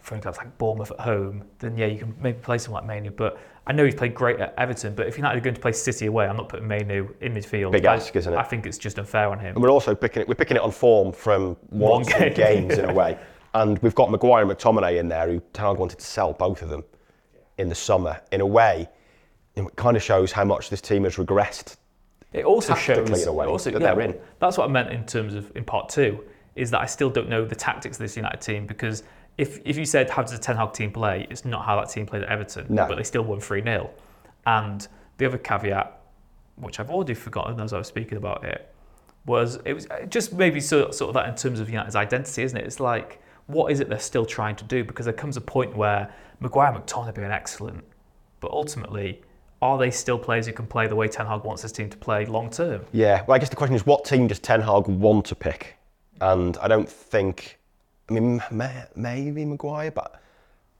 for 0.08 0.16
example, 0.16 0.42
like 0.42 0.58
Bournemouth 0.58 0.90
at 0.90 1.00
home, 1.00 1.44
then 1.58 1.76
yeah, 1.76 1.86
you 1.86 1.98
can 1.98 2.14
maybe 2.18 2.38
play 2.38 2.56
someone 2.56 2.86
like 2.86 2.88
Mainoo. 2.88 3.10
But 3.10 3.38
I 3.66 3.72
know 3.72 3.84
he's 3.84 3.94
played 3.94 4.14
great 4.14 4.40
at 4.40 4.54
Everton, 4.56 4.94
but 4.94 5.06
if 5.06 5.18
you're 5.18 5.22
not 5.22 5.40
going 5.42 5.54
to 5.54 5.60
play 5.60 5.72
City 5.72 6.06
away, 6.06 6.26
I'm 6.26 6.36
not 6.36 6.48
putting 6.48 6.66
Mainoo 6.66 7.08
in 7.20 7.34
midfield. 7.34 7.72
Big 7.72 7.84
I, 7.84 7.96
ask, 7.96 8.16
isn't 8.16 8.32
it? 8.32 8.36
I 8.36 8.42
think 8.42 8.64
it's 8.64 8.78
just 8.78 8.98
unfair 8.98 9.28
on 9.28 9.38
him. 9.38 9.54
And 9.54 9.62
we're 9.62 9.70
also 9.70 9.94
picking 9.94 10.22
it. 10.22 10.28
We're 10.28 10.34
picking 10.34 10.56
it 10.56 10.62
on 10.62 10.72
form 10.72 11.12
from 11.12 11.56
one, 11.68 11.90
One 11.90 12.02
game. 12.04 12.32
games 12.32 12.78
in 12.78 12.86
a 12.86 12.94
way. 13.02 13.18
And 13.54 13.78
we've 13.80 13.94
got 13.94 14.10
Maguire 14.10 14.42
and 14.42 14.50
McTominay 14.50 14.98
in 14.98 15.08
there, 15.08 15.28
who 15.28 15.40
Ten 15.52 15.76
wanted 15.76 15.98
to 15.98 16.06
sell 16.06 16.32
both 16.32 16.62
of 16.62 16.70
them 16.70 16.84
in 17.58 17.68
the 17.68 17.74
summer. 17.74 18.20
In 18.32 18.40
a 18.40 18.46
way, 18.46 18.88
it 19.56 19.76
kind 19.76 19.96
of 19.96 20.02
shows 20.02 20.32
how 20.32 20.44
much 20.44 20.70
this 20.70 20.80
team 20.80 21.04
has 21.04 21.16
regressed. 21.16 21.76
It 22.32 22.44
also 22.44 22.74
shows 22.74 23.22
in 23.22 23.28
a 23.28 23.32
way, 23.32 23.46
also, 23.46 23.70
that 23.70 23.80
yeah, 23.80 23.94
they're 23.94 24.02
in. 24.02 24.18
That's 24.38 24.56
what 24.58 24.68
I 24.68 24.72
meant 24.72 24.90
in 24.90 25.04
terms 25.04 25.34
of 25.34 25.54
in 25.56 25.64
part 25.64 25.88
two 25.88 26.24
is 26.54 26.70
that 26.72 26.80
I 26.80 26.86
still 26.86 27.08
don't 27.08 27.28
know 27.28 27.44
the 27.44 27.54
tactics 27.54 27.96
of 27.96 28.00
this 28.00 28.16
United 28.16 28.40
team 28.40 28.66
because 28.66 29.02
if 29.38 29.60
if 29.64 29.78
you 29.78 29.84
said 29.84 30.10
how 30.10 30.22
does 30.22 30.32
a 30.32 30.38
Ten 30.38 30.56
Hag 30.56 30.72
team 30.72 30.90
play, 30.90 31.26
it's 31.30 31.44
not 31.44 31.64
how 31.64 31.76
that 31.80 31.88
team 31.88 32.04
played 32.04 32.22
at 32.24 32.28
Everton, 32.28 32.66
No. 32.68 32.86
but 32.86 32.96
they 32.96 33.04
still 33.04 33.22
won 33.22 33.40
three 33.40 33.62
0 33.62 33.88
And 34.46 34.86
the 35.16 35.26
other 35.26 35.38
caveat, 35.38 36.00
which 36.56 36.80
I've 36.80 36.90
already 36.90 37.14
forgotten 37.14 37.60
as 37.60 37.72
I 37.72 37.78
was 37.78 37.86
speaking 37.86 38.18
about 38.18 38.44
it, 38.44 38.74
was 39.24 39.58
it 39.64 39.72
was 39.72 39.86
uh, 39.86 40.04
just 40.06 40.32
maybe 40.34 40.60
sort 40.60 40.94
sort 40.94 41.08
of 41.10 41.14
that 41.14 41.28
in 41.28 41.36
terms 41.36 41.60
of 41.60 41.70
United's 41.70 41.96
identity, 41.96 42.42
isn't 42.42 42.58
it? 42.58 42.66
It's 42.66 42.80
like 42.80 43.22
what 43.46 43.72
is 43.72 43.80
it 43.80 43.88
they're 43.88 43.98
still 43.98 44.26
trying 44.26 44.56
to 44.56 44.64
do? 44.64 44.84
Because 44.84 45.06
there 45.06 45.14
comes 45.14 45.36
a 45.38 45.40
point 45.40 45.74
where 45.74 46.12
Maguire 46.40 46.74
and 46.74 46.84
McTominay 46.84 47.06
have 47.06 47.14
been 47.14 47.30
excellent, 47.30 47.84
but 48.40 48.50
ultimately. 48.50 49.22
Are 49.60 49.76
they 49.76 49.90
still 49.90 50.20
players 50.20 50.46
who 50.46 50.52
can 50.52 50.68
play 50.68 50.86
the 50.86 50.94
way 50.94 51.08
Ten 51.08 51.26
Hag 51.26 51.42
wants 51.42 51.62
his 51.62 51.72
team 51.72 51.90
to 51.90 51.96
play 51.96 52.24
long 52.26 52.48
term? 52.48 52.82
Yeah. 52.92 53.24
Well, 53.26 53.34
I 53.34 53.40
guess 53.40 53.48
the 53.48 53.56
question 53.56 53.74
is, 53.74 53.84
what 53.84 54.04
team 54.04 54.28
does 54.28 54.38
Ten 54.38 54.60
Hag 54.60 54.86
want 54.86 55.24
to 55.26 55.34
pick? 55.34 55.74
And 56.20 56.56
I 56.58 56.68
don't 56.68 56.88
think. 56.88 57.57
I 58.08 58.12
mean, 58.12 58.42
may, 58.50 58.84
maybe 58.96 59.44
Maguire, 59.44 59.90
but 59.90 60.20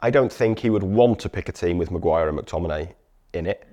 I 0.00 0.10
don't 0.10 0.32
think 0.32 0.58
he 0.58 0.70
would 0.70 0.82
want 0.82 1.18
to 1.20 1.28
pick 1.28 1.48
a 1.48 1.52
team 1.52 1.78
with 1.78 1.90
Maguire 1.90 2.28
and 2.28 2.38
McTominay 2.38 2.92
in 3.34 3.46
it. 3.46 3.66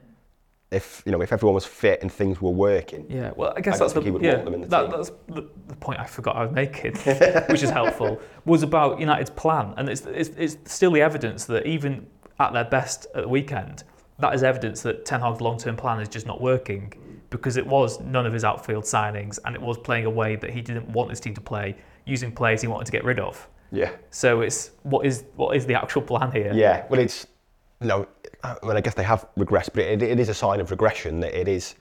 If 0.71 1.03
you 1.05 1.11
know, 1.11 1.21
if 1.21 1.31
everyone 1.31 1.53
was 1.53 1.65
fit 1.65 2.01
and 2.01 2.11
things 2.11 2.41
were 2.41 2.49
working. 2.49 3.05
Yeah, 3.07 3.31
well, 3.35 3.53
I 3.55 3.61
guess 3.61 3.75
I 3.75 3.79
that's 3.79 3.93
the 3.93 4.01
he 4.01 4.11
would 4.11 4.21
yeah, 4.21 4.33
want 4.33 4.45
them 4.45 4.53
in 4.55 4.61
the 4.61 4.67
that, 4.67 4.81
team. 4.81 4.91
that's 4.91 5.11
the, 5.27 5.47
the 5.67 5.75
point 5.75 5.99
I 5.99 6.05
forgot 6.05 6.35
I 6.35 6.43
was 6.45 6.51
making, 6.51 6.95
which 7.49 7.63
is 7.63 7.69
helpful. 7.69 8.19
Was 8.45 8.63
about 8.63 8.99
United's 8.99 9.29
plan, 9.29 9.73
and 9.77 9.87
it's, 9.87 10.05
it's 10.05 10.29
it's 10.29 10.73
still 10.73 10.91
the 10.91 11.01
evidence 11.01 11.45
that 11.45 11.65
even 11.65 12.07
at 12.39 12.51
their 12.51 12.65
best 12.65 13.05
at 13.15 13.21
the 13.21 13.29
weekend, 13.29 13.83
that 14.19 14.33
is 14.33 14.43
evidence 14.43 14.81
that 14.81 15.05
Ten 15.05 15.21
Hag's 15.21 15.39
long-term 15.39 15.77
plan 15.77 16.01
is 16.01 16.09
just 16.09 16.25
not 16.25 16.41
working 16.41 16.91
because 17.29 17.57
it 17.57 17.65
was 17.65 17.99
none 18.01 18.25
of 18.25 18.33
his 18.33 18.43
outfield 18.43 18.83
signings, 18.85 19.39
and 19.45 19.55
it 19.55 19.61
was 19.61 19.77
playing 19.77 20.05
a 20.05 20.09
way 20.09 20.35
that 20.35 20.49
he 20.49 20.61
didn't 20.61 20.89
want 20.89 21.09
his 21.11 21.19
team 21.19 21.35
to 21.35 21.41
play, 21.41 21.75
using 22.05 22.31
players 22.31 22.61
he 22.61 22.67
wanted 22.67 22.85
to 22.85 22.91
get 22.91 23.03
rid 23.03 23.19
of. 23.19 23.47
Yeah. 23.71 23.91
So 24.09 24.41
it's 24.41 24.71
what 24.83 25.05
is 25.05 25.25
what 25.35 25.55
is 25.55 25.65
the 25.65 25.73
actual 25.75 26.01
plan 26.01 26.31
here? 26.31 26.51
Yeah, 26.53 26.85
well, 26.89 26.99
it's 26.99 27.27
no. 27.81 28.07
I 28.43 28.57
mean, 28.63 28.77
I 28.77 28.81
guess 28.81 28.93
they 28.93 29.03
have 29.03 29.27
regressed, 29.37 29.71
but 29.73 29.83
it, 29.83 30.01
it 30.03 30.19
is 30.19 30.29
a 30.29 30.33
sign 30.33 30.59
of 30.59 30.71
regression. 30.71 31.19
That 31.19 31.37
it 31.37 31.47
is, 31.47 31.75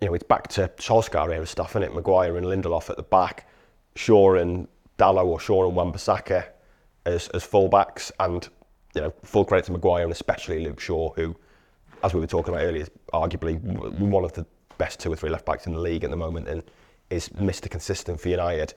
you 0.00 0.08
know, 0.08 0.14
it's 0.14 0.24
back 0.24 0.48
to 0.48 0.68
Solskjaer 0.78 1.32
era 1.32 1.46
stuff, 1.46 1.72
isn't 1.72 1.82
it? 1.82 1.94
Maguire 1.94 2.36
and 2.36 2.46
Lindelof 2.46 2.88
at 2.90 2.96
the 2.96 3.02
back, 3.02 3.46
Shaw 3.94 4.34
and 4.34 4.66
Dalot 4.98 5.26
or 5.26 5.38
Shaw 5.38 5.66
and 5.66 5.76
Wan-Bissaka 5.76 6.46
as 7.04 7.28
as 7.28 7.46
fullbacks, 7.46 8.10
and 8.20 8.48
you 8.94 9.02
know, 9.02 9.14
full 9.22 9.44
credit 9.44 9.66
to 9.66 9.72
Maguire 9.72 10.04
and 10.04 10.12
especially 10.12 10.64
Luke 10.64 10.80
Shaw, 10.80 11.12
who, 11.12 11.36
as 12.02 12.14
we 12.14 12.20
were 12.20 12.26
talking 12.26 12.54
about 12.54 12.64
earlier, 12.64 12.82
is 12.82 12.90
arguably 13.12 13.60
one 13.98 14.24
of 14.24 14.32
the 14.32 14.46
best 14.78 14.98
two 15.00 15.12
or 15.12 15.16
three 15.16 15.30
left 15.30 15.44
backs 15.44 15.66
in 15.66 15.72
the 15.72 15.80
league 15.80 16.04
at 16.04 16.10
the 16.10 16.16
moment, 16.16 16.48
and 16.48 16.62
is 17.10 17.28
Mr. 17.30 17.70
Consistent 17.70 18.20
for 18.20 18.28
United. 18.28 18.74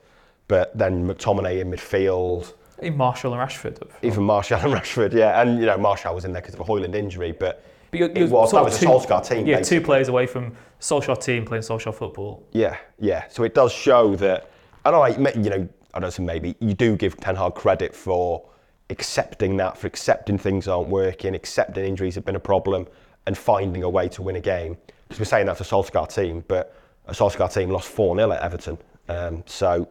But 0.51 0.77
then 0.77 1.07
McTominay 1.07 1.61
in 1.61 1.71
midfield. 1.71 2.53
In 2.79 2.97
Martial 2.97 3.33
and 3.33 3.41
Rashford. 3.49 3.87
Even 4.01 4.25
Martial 4.25 4.59
and 4.59 4.73
Rashford, 4.77 5.13
yeah, 5.13 5.41
and 5.41 5.57
you 5.61 5.65
know 5.65 5.77
Martial 5.77 6.13
was 6.13 6.25
in 6.25 6.33
there 6.33 6.41
because 6.41 6.55
of 6.55 6.59
a 6.59 6.65
Højlund 6.65 6.93
injury, 6.93 7.31
but 7.31 7.63
But 7.89 7.99
you're, 8.01 8.09
it 8.09 8.17
you're 8.17 8.27
was 8.27 8.51
that 8.51 8.61
was 8.61 8.75
a 8.75 8.79
two- 8.81 8.87
Solskjaer 8.87 9.25
team. 9.25 9.47
Yeah, 9.47 9.59
basically. 9.59 9.79
two 9.79 9.85
players 9.85 10.09
away 10.09 10.27
from 10.27 10.51
Solskjaer 10.81 11.23
team 11.23 11.45
playing 11.45 11.61
Solskjaer 11.63 11.95
football. 11.95 12.45
Yeah, 12.51 12.75
yeah. 12.99 13.29
So 13.29 13.43
it 13.43 13.53
does 13.55 13.71
show 13.71 14.17
that, 14.17 14.51
and 14.83 14.93
I, 14.93 15.07
you 15.35 15.49
know, 15.49 15.69
I 15.93 15.99
don't 16.01 16.11
say 16.11 16.21
maybe 16.21 16.57
you 16.59 16.73
do 16.73 16.97
give 16.97 17.15
Ten 17.15 17.37
Hag 17.37 17.55
credit 17.55 17.95
for 17.95 18.43
accepting 18.89 19.55
that, 19.55 19.77
for 19.77 19.87
accepting 19.87 20.37
things 20.37 20.67
aren't 20.67 20.89
working, 20.89 21.33
accepting 21.33 21.85
injuries 21.85 22.15
have 22.15 22.25
been 22.25 22.35
a 22.35 22.41
problem, 22.41 22.87
and 23.25 23.37
finding 23.37 23.83
a 23.83 23.89
way 23.89 24.09
to 24.09 24.21
win 24.21 24.35
a 24.35 24.41
game. 24.41 24.75
Because 25.07 25.19
we're 25.19 25.25
saying 25.33 25.45
that's 25.45 25.61
a 25.61 25.63
Solskjaer 25.63 26.13
team, 26.13 26.43
but 26.49 26.75
a 27.07 27.13
Solskjaer 27.13 27.53
team 27.53 27.69
lost 27.69 27.87
four 27.87 28.17
0 28.17 28.33
at 28.33 28.41
Everton. 28.41 28.77
Um, 29.07 29.43
so, 29.45 29.87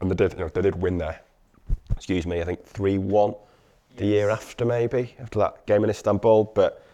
and 0.00 0.10
they 0.10 0.14
did, 0.14 0.32
you 0.32 0.40
know, 0.40 0.48
they 0.48 0.62
did 0.62 0.76
win 0.76 0.98
there. 0.98 1.20
Excuse 1.90 2.26
me, 2.26 2.40
I 2.40 2.44
think 2.44 2.64
three 2.64 2.98
one 2.98 3.34
the 3.96 4.06
year 4.06 4.30
after 4.30 4.64
maybe 4.64 5.14
after 5.18 5.38
that 5.38 5.66
game 5.66 5.84
in 5.84 5.90
Istanbul. 5.90 6.44
But 6.54 6.84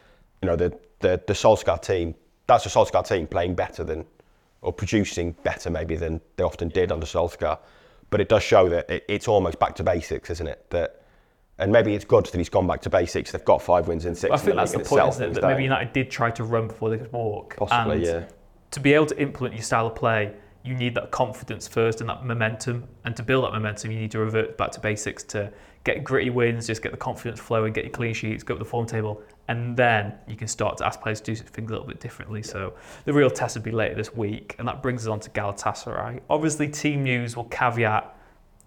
you 0.43 0.49
know, 0.49 0.57
the 0.57 0.77
the 1.01 1.21
the 1.27 1.33
Solskjaer 1.33 1.83
team, 1.83 2.15
that's 2.47 2.67
a 2.67 2.69
Solskjaer 2.69 3.07
team 3.07 3.27
playing 3.27 3.55
better 3.55 3.85
than 3.85 4.07
or 4.63 4.73
producing 4.73 5.33
better 5.43 5.71
maybe 5.71 5.97
than 5.97 6.21
they 6.37 6.45
often 6.45 6.69
did 6.69 6.93
under 6.93 7.07
Solskjaer. 7.07 7.59
But 8.11 8.21
it 8.21 8.29
does 8.29 8.43
show 8.43 8.69
that 8.69 8.89
it, 8.89 9.05
it's 9.09 9.29
almost 9.29 9.59
back 9.59 9.75
to 9.77 9.83
basics, 9.83 10.31
isn't 10.31 10.47
it? 10.47 10.71
That 10.71 11.03
and 11.59 11.71
maybe 11.71 11.95
it's 11.95 12.05
good 12.05 12.27
that 12.27 12.39
he's 12.39 12.49
gone 12.49 12.67
back 12.67 12.81
to 12.83 12.91
basics. 12.91 13.33
They've 13.33 13.45
got 13.45 13.63
five 13.63 13.89
wins 13.89 14.05
in 14.05 14.15
six. 14.15 14.33
I 14.33 14.37
think 14.37 14.51
the 14.51 14.57
that's 14.57 14.73
the 14.73 14.79
point, 14.79 15.09
itself 15.09 15.21
it? 15.21 15.35
That 15.35 15.43
maybe. 15.43 15.63
United 15.65 15.93
did 15.93 16.11
try 16.11 16.31
to 16.33 16.45
run 16.45 16.69
before 16.69 16.91
they 16.91 16.99
could 16.99 17.13
walk. 17.13 17.57
Possibly, 17.57 17.97
and 17.97 18.05
yeah. 18.05 18.25
To 18.73 18.81
be 18.81 18.95
able 18.95 19.07
to 19.07 19.21
implement 19.21 19.55
your 19.55 19.63
style 19.63 19.87
of 19.87 19.95
play, 19.95 20.35
you 20.65 20.75
need 20.75 20.95
that 20.95 21.11
confidence 21.11 21.67
first 21.67 22.01
and 22.01 22.09
that 22.09 22.25
momentum. 22.25 22.89
And 23.05 23.17
to 23.17 23.23
build 23.23 23.45
that 23.45 23.53
momentum, 23.53 23.91
you 23.91 23.99
need 23.99 24.11
to 24.13 24.19
revert 24.19 24.57
back 24.57 24.71
to 24.73 24.81
basics 24.81 25.23
to 25.25 25.53
get 25.85 26.05
gritty 26.05 26.31
wins, 26.31 26.67
just 26.67 26.83
get 26.83 26.93
the 26.93 26.99
confidence 26.99 27.41
flowing, 27.41 27.73
get 27.73 27.85
your 27.85 27.93
clean 27.93 28.15
sheets, 28.15 28.45
go 28.45 28.55
up 28.55 28.61
the 28.61 28.65
form 28.65 28.87
table, 28.87 29.21
and 29.49 29.77
then 29.77 30.15
you 30.29 30.37
can 30.37 30.47
start 30.47 30.77
to 30.79 30.87
ask 30.87 31.01
players 31.01 31.21
to 31.21 31.35
do 31.35 31.35
things 31.35 31.71
a 31.71 31.73
little 31.73 31.87
bit 31.87 32.01
differently. 32.01 32.43
So 32.43 32.75
the 33.05 33.13
real 33.13 33.31
test 33.31 33.57
would 33.57 33.65
be 33.65 33.73
later 33.73 33.95
this 33.95 34.15
week, 34.15 34.55
and 34.59 34.69
that 34.69 34.83
brings 34.83 35.07
us 35.07 35.11
on 35.11 35.19
to 35.21 35.31
Galatasaray. 35.31 36.21
Obviously, 36.31 36.69
team 36.69 37.03
news 37.03 37.37
will 37.37 37.45
caveat 37.45 38.17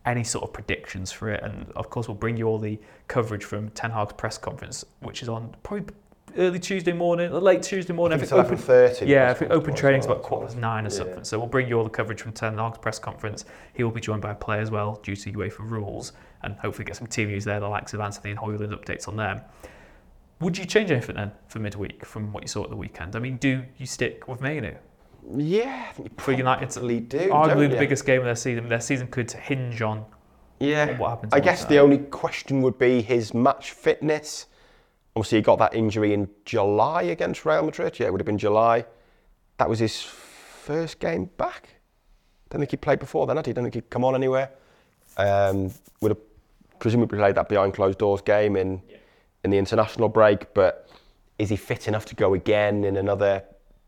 any 0.06 0.24
sort 0.24 0.43
of 0.43 0.54
predictions 0.54 1.12
for 1.12 1.30
it, 1.30 1.41
and 1.43 1.72
of 1.76 1.89
course, 1.89 2.08
we'll 2.08 2.16
bring 2.16 2.36
you 2.36 2.46
all 2.48 2.60
the 2.60 2.78
coverage 3.08 3.46
from 3.46 3.70
Ten 3.70 3.91
Hag's 3.91 4.14
press 4.14 4.38
conference, 4.38 4.84
which 5.00 5.24
is 5.24 5.30
on 5.30 5.56
probably 5.64 5.93
early 6.38 6.59
Tuesday 6.59 6.93
morning, 6.93 7.31
late 7.31 7.63
Tuesday 7.63 7.93
morning. 7.93 8.17
I 8.17 8.21
think 8.21 8.33
I 8.33 8.39
it's 8.41 8.49
think 8.65 9.01
11:30 9.01 9.07
Yeah, 9.07 9.29
I 9.31 9.33
think 9.33 9.51
open 9.51 9.73
training's 9.75 10.05
about 10.05 10.21
quarter 10.23 10.45
past 10.47 10.57
nine 10.57 10.86
or 10.86 10.89
Yeah. 10.89 10.95
something. 10.95 11.23
So 11.23 11.38
we'll 11.39 11.47
bring 11.47 11.67
you 11.67 11.77
all 11.77 11.83
the 11.83 11.89
coverage 11.89 12.21
from 12.21 12.31
Ten 12.33 12.57
Hag's 12.57 12.77
press 12.77 12.99
conference. 12.99 13.45
He 13.73 13.83
will 13.83 13.91
be 13.91 14.01
joined 14.01 14.21
by 14.21 14.31
a 14.31 14.36
player 14.36 14.61
as 14.61 14.71
well, 14.71 14.99
due 15.03 15.15
to 15.15 15.31
UEFA 15.31 15.59
rules, 15.69 16.13
and 16.43 16.55
hopefully 16.57 16.86
get 16.86 16.95
some 16.95 17.07
team 17.07 17.29
news 17.29 17.45
there, 17.45 17.59
the 17.59 17.67
likes 17.67 17.93
of 17.93 17.99
Antony 17.99 18.31
and 18.31 18.39
Højlund 18.39 18.73
updates 18.73 19.07
on 19.07 19.15
them. 19.17 19.41
Would 20.41 20.57
you 20.57 20.65
change 20.65 20.91
anything 20.91 21.15
then 21.15 21.31
for 21.47 21.59
midweek 21.59 22.05
from 22.05 22.33
what 22.33 22.43
you 22.43 22.47
saw 22.47 22.63
at 22.63 22.69
the 22.69 22.75
weekend? 22.75 23.15
I 23.15 23.19
mean, 23.19 23.38
do 23.38 23.63
you 23.77 23.86
stick 23.86 24.27
with 24.27 24.41
Mainoo? 24.41 24.73
Yeah, 25.36 25.86
I 25.89 25.93
think 25.93 26.09
you 26.09 26.23
For 26.23 26.33
United, 26.33 26.69
probably 26.71 26.99
do. 26.99 27.29
arguably 27.29 27.69
the 27.69 27.77
biggest 27.77 28.05
game 28.05 28.19
of 28.19 28.25
their 28.25 28.36
season. 28.36 28.67
Their 28.69 28.81
season 28.81 29.07
could 29.07 29.31
hinge 29.31 29.81
on 29.81 30.05
Yeah. 30.59 30.97
what 30.97 31.09
happens 31.09 31.33
I 31.33 31.39
guess 31.39 31.65
the 31.65 31.79
only 31.79 31.97
question 31.97 32.61
would 32.61 32.77
be 32.77 33.01
his 33.01 33.33
match 33.33 33.71
fitness. 33.71 34.45
Obviously, 35.16 35.38
he 35.38 35.41
got 35.41 35.59
that 35.59 35.74
injury 35.74 36.13
in 36.13 36.30
July 36.43 37.03
against 37.03 37.45
Real 37.45 37.63
Madrid. 37.63 37.97
Yeah, 37.99 38.07
it 38.07 38.11
would 38.11 38.20
have 38.20 38.26
been 38.26 38.38
July. 38.38 38.86
That 39.57 39.70
was 39.70 39.80
his 39.80 40.01
first 40.01 40.99
game 40.99 41.30
back. 41.38 41.70
Don't 42.49 42.59
think 42.59 42.72
he 42.72 42.78
played 42.78 42.99
before 42.99 43.26
then, 43.26 43.38
had 43.38 43.45
he? 43.45 43.53
Don't 43.53 43.63
think 43.63 43.76
he'd 43.76 43.89
come 43.89 44.03
on 44.03 44.13
anywhere. 44.13 44.51
Um, 45.18 45.72
would 46.01 46.11
have 46.11 46.22
presumably 46.80 47.18
played 47.18 47.36
that 47.36 47.47
behind 47.47 47.74
closed 47.74 47.97
doors 47.97 48.22
game 48.22 48.57
in 48.57 48.82
in 49.45 49.51
the 49.51 49.57
international 49.57 50.09
break. 50.09 50.53
But 50.53 50.89
is 51.39 51.49
he 51.49 51.55
fit 51.55 51.88
enough 51.88 52.05
to 52.07 52.16
go 52.16 52.34
again 52.34 52.84
in 52.84 52.97
another 52.97 53.43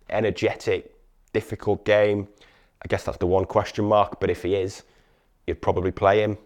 energetic, 0.10 0.96
difficult 1.34 1.84
game? 1.84 2.30
I 2.82 2.88
guess 2.88 3.04
that's 3.04 3.18
the 3.18 3.28
one 3.28 3.46
question 3.46 3.84
mark. 3.84 4.22
But 4.22 4.30
if 4.30 4.44
he 4.44 4.56
is, 4.56 4.84
you'd 5.46 5.62
probably 5.62 5.92
play 5.92 6.22
him. 6.22 6.38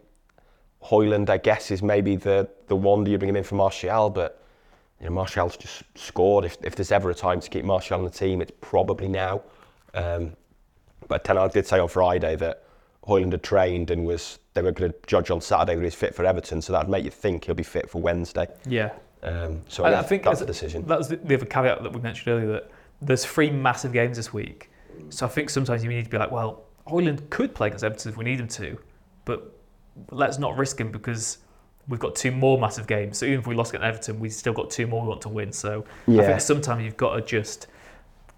Højlund, 0.84 1.30
I 1.30 1.38
guess, 1.38 1.70
is 1.70 1.84
maybe 1.84 2.16
the 2.16 2.50
the 2.68 2.76
one 2.76 3.04
that 3.04 3.12
you 3.12 3.20
bring 3.20 3.30
him 3.30 3.36
in 3.36 3.44
for 3.44 3.56
Martial, 3.56 4.10
but 4.10 4.41
you 5.02 5.10
know 5.10 5.14
Martial's 5.14 5.58
just 5.58 5.84
scored. 5.96 6.46
If, 6.46 6.58
if 6.64 6.76
there's 6.76 6.92
ever 6.92 7.10
a 7.10 7.16
time 7.16 7.40
to 7.40 7.50
keep 7.50 7.66
Martial 7.66 7.98
on 7.98 8.04
the 8.04 8.12
team, 8.12 8.42
it's 8.42 8.52
probably 8.62 9.08
now. 9.08 9.42
Um, 9.94 10.34
but 11.08 11.24
Ten 11.24 11.38
Hag 11.38 11.52
did 11.52 11.66
say 11.66 11.80
on 11.80 11.88
Friday 11.88 12.36
that 12.36 12.64
Højlund 13.08 13.32
had 13.32 13.44
trained 13.44 13.90
and 13.90 14.06
was 14.06 14.38
they 14.54 14.62
were 14.62 14.72
going 14.72 14.92
to 14.92 14.98
judge 15.08 15.32
on 15.32 15.42
Saturday 15.42 15.76
that 15.76 15.84
he's 15.84 15.96
fit 15.96 16.14
for 16.14 16.24
Everton, 16.24 16.62
so 16.62 16.72
that'd 16.72 16.90
make 16.90 17.04
you 17.04 17.10
think 17.10 17.46
he'll 17.46 17.56
be 17.56 17.64
fit 17.64 17.90
for 17.90 18.00
Wednesday. 18.00 18.48
Yeah. 18.66 18.92
Um, 19.24 19.62
so 19.68 19.84
I, 19.84 20.00
I, 20.00 20.04
think 20.04 20.24
that's 20.24 20.40
the 20.40 20.46
decision. 20.46 20.86
That 20.88 20.98
was 20.98 21.08
the, 21.08 21.16
the 21.18 21.36
other 21.36 21.46
caveat 21.46 21.84
that 21.84 21.94
we 21.94 22.02
mentioned 22.02 22.28
earlier 22.28 22.52
that 22.54 22.72
there's 23.02 23.26
three 23.26 23.50
massive 23.50 23.94
games 23.94 24.18
this 24.18 24.34
week. 24.34 24.72
So 25.10 25.26
I 25.26 25.30
think 25.30 25.50
sometimes 25.50 25.84
you 25.84 25.90
need 25.90 26.04
to 26.04 26.10
be 26.10 26.18
like, 26.18 26.32
well, 26.32 26.64
Højlund 26.88 27.30
could 27.30 27.56
play 27.56 27.68
against 27.68 27.84
Everton 27.84 28.12
if 28.12 28.18
we 28.18 28.26
need 28.26 28.40
him 28.40 28.48
to, 28.50 28.78
but 29.26 29.56
let's 30.10 30.38
not 30.38 30.58
risk 30.58 30.80
him 30.80 30.92
because 30.92 31.40
we've 31.88 32.00
got 32.00 32.16
two 32.16 32.32
more 32.32 32.60
massive 32.60 32.88
games. 32.88 33.18
So 33.18 33.26
even 33.26 33.40
if 33.40 33.48
we 33.48 33.56
lost 33.56 33.74
against 33.74 33.86
Everton, 33.86 34.20
we've 34.20 34.34
still 34.34 34.54
got 34.54 34.70
two 34.70 34.88
more 34.88 35.02
we 35.02 35.10
want 35.10 35.22
to 35.22 35.30
win. 35.30 35.52
So 35.52 35.86
I 36.08 36.24
think 36.24 36.42
sometimes 36.42 36.84
you've 36.84 36.98
got 36.98 37.16
to 37.16 37.22
just 37.22 37.68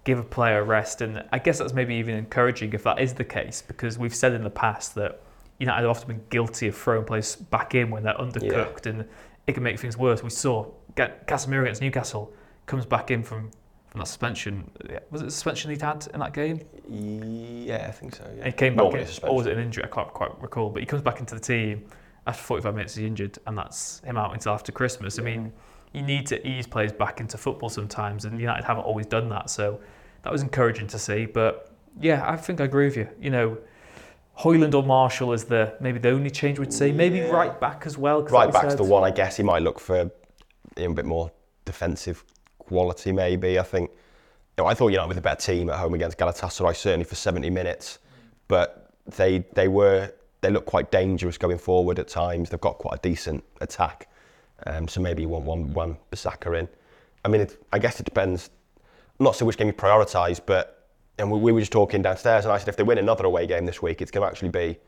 give 0.04 0.18
a 0.18 0.22
player 0.22 0.60
a 0.60 0.62
rest. 0.62 1.00
And 1.00 1.24
I 1.32 1.38
guess 1.38 1.58
that's 1.58 1.72
maybe 1.72 1.94
even 1.94 2.14
encouraging 2.14 2.72
if 2.72 2.82
that 2.84 3.00
is 3.00 3.14
the 3.14 3.24
case 3.24 3.62
because 3.66 3.98
we've 3.98 4.14
said 4.14 4.32
in 4.32 4.42
the 4.42 4.50
past 4.50 4.94
that 4.96 5.22
United 5.58 5.82
have 5.82 5.90
often 5.90 6.08
been 6.08 6.24
guilty 6.30 6.68
of 6.68 6.76
throwing 6.76 7.04
players 7.04 7.36
back 7.36 7.74
in 7.74 7.90
when 7.90 8.02
they're 8.02 8.14
undercooked 8.14 8.86
and 8.86 9.06
it 9.46 9.52
can 9.52 9.62
make 9.62 9.78
things 9.78 9.96
worse. 9.96 10.22
We 10.22 10.30
saw 10.30 10.70
Casemiro 10.96 11.62
against 11.62 11.82
Newcastle 11.82 12.32
comes 12.66 12.86
back 12.86 13.10
in 13.10 13.22
from, 13.22 13.50
from 13.88 14.00
that 14.00 14.06
suspension. 14.06 14.70
Was 15.10 15.22
it 15.22 15.28
a 15.28 15.30
suspension 15.30 15.70
he'd 15.70 15.82
had 15.82 16.06
in 16.12 16.20
that 16.20 16.32
game? 16.32 16.60
Yeah, 16.88 17.86
I 17.88 17.92
think 17.92 18.16
so. 18.16 18.24
And 18.24 18.46
he 18.46 18.52
came 18.52 18.74
back 18.74 18.94
in, 18.94 19.06
or 19.22 19.36
was 19.36 19.46
it 19.46 19.52
an 19.56 19.62
injury? 19.62 19.84
I 19.84 19.88
can't 19.88 20.12
quite 20.12 20.30
recall. 20.42 20.70
But 20.70 20.80
he 20.80 20.86
comes 20.86 21.02
back 21.02 21.20
into 21.20 21.34
the 21.34 21.40
team 21.40 21.84
after 22.26 22.42
45 22.42 22.74
minutes. 22.74 22.94
He's 22.94 23.06
injured, 23.06 23.38
and 23.46 23.56
that's 23.56 24.00
him 24.00 24.16
out 24.16 24.32
until 24.32 24.52
after 24.52 24.72
Christmas. 24.72 25.18
I 25.18 25.22
mean, 25.22 25.52
you 25.92 26.02
need 26.02 26.26
to 26.28 26.46
ease 26.46 26.66
players 26.66 26.92
back 26.92 27.20
into 27.20 27.36
football 27.38 27.68
sometimes, 27.68 28.24
and 28.24 28.40
United 28.40 28.64
haven't 28.64 28.84
always 28.84 29.06
done 29.06 29.28
that. 29.30 29.50
So 29.50 29.80
that 30.22 30.32
was 30.32 30.42
encouraging 30.42 30.86
to 30.88 30.98
see. 30.98 31.26
But 31.26 31.70
yeah, 32.00 32.24
I 32.28 32.36
think 32.36 32.60
I 32.60 32.64
agree 32.64 32.86
with 32.86 32.96
you. 32.96 33.08
You 33.20 33.30
know, 33.30 33.58
Højlund 34.40 34.74
or 34.74 34.82
Martial 34.82 35.32
is 35.32 35.44
the 35.44 35.74
maybe 35.80 35.98
the 35.98 36.10
only 36.10 36.30
change 36.30 36.58
we'd 36.58 36.72
say. 36.72 36.90
Maybe 36.90 37.18
Yeah. 37.18 37.30
right 37.30 37.60
back 37.60 37.84
as 37.86 37.96
well. 37.96 38.22
Right 38.22 38.32
like 38.32 38.46
we 38.48 38.52
back's 38.52 38.68
said- 38.70 38.78
the 38.78 38.84
one 38.84 39.04
I 39.04 39.10
guess 39.10 39.36
he 39.36 39.42
might 39.42 39.62
look 39.62 39.78
for 39.78 39.98
you 39.98 40.10
know, 40.78 40.90
a 40.90 40.94
bit 40.94 41.04
more 41.04 41.30
defensive 41.64 42.24
quality 42.58 43.12
maybe. 43.12 43.58
I 43.58 43.62
think 43.62 43.90
you 44.58 44.64
know, 44.64 44.66
I 44.68 44.74
thought 44.74 44.88
United 44.88 45.06
were 45.08 45.14
the 45.14 45.20
better 45.20 45.40
team 45.40 45.70
at 45.70 45.78
home 45.78 45.94
against 45.94 46.18
Galatasaray 46.18 46.74
certainly 46.74 47.04
for 47.04 47.14
70 47.14 47.48
minutes, 47.50 47.98
but 48.48 48.90
they 49.06 49.44
they 49.54 49.68
were 49.68 50.12
they 50.44 50.50
look 50.50 50.66
quite 50.66 50.90
dangerous 50.90 51.38
going 51.38 51.58
forward 51.58 51.98
at 51.98 52.06
times. 52.06 52.50
They've 52.50 52.60
got 52.60 52.78
quite 52.78 52.98
a 52.98 53.02
decent 53.02 53.42
attack, 53.60 54.08
um, 54.66 54.86
so 54.86 55.00
maybe 55.00 55.22
you 55.22 55.28
want 55.28 55.44
one 55.44 55.72
one 55.72 55.96
Basaka 56.12 56.58
in. 56.58 56.68
I 57.24 57.28
mean, 57.28 57.40
it, 57.40 57.64
I 57.72 57.78
guess 57.78 57.98
it 57.98 58.04
depends. 58.04 58.50
I'm 59.18 59.24
not 59.24 59.36
sure 59.36 59.46
which 59.46 59.56
game 59.56 59.68
you 59.68 59.72
prioritise, 59.72 60.40
but 60.44 60.88
and 61.18 61.30
we, 61.30 61.38
we 61.38 61.52
were 61.52 61.60
just 61.60 61.72
talking 61.72 62.02
downstairs, 62.02 62.44
and 62.44 62.52
I 62.52 62.58
said 62.58 62.68
if 62.68 62.76
they 62.76 62.82
win 62.82 62.98
another 62.98 63.24
away 63.24 63.46
game 63.46 63.64
this 63.64 63.80
week, 63.80 64.02
it's 64.02 64.10
going 64.10 64.22
to 64.26 64.30
actually 64.30 64.50
be 64.50 64.78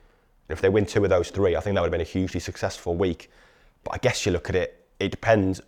if 0.48 0.60
they 0.60 0.68
win 0.68 0.84
two 0.86 1.02
of 1.02 1.10
those 1.10 1.30
three, 1.30 1.56
I 1.56 1.60
think 1.60 1.74
that 1.74 1.80
would 1.80 1.86
have 1.86 1.92
been 1.92 2.00
a 2.00 2.04
hugely 2.04 2.40
successful 2.40 2.94
week. 2.94 3.30
But 3.82 3.94
I 3.94 3.98
guess 3.98 4.26
you 4.26 4.32
look 4.32 4.48
at 4.48 4.54
it, 4.56 4.86
it 5.00 5.10
depends. 5.10 5.60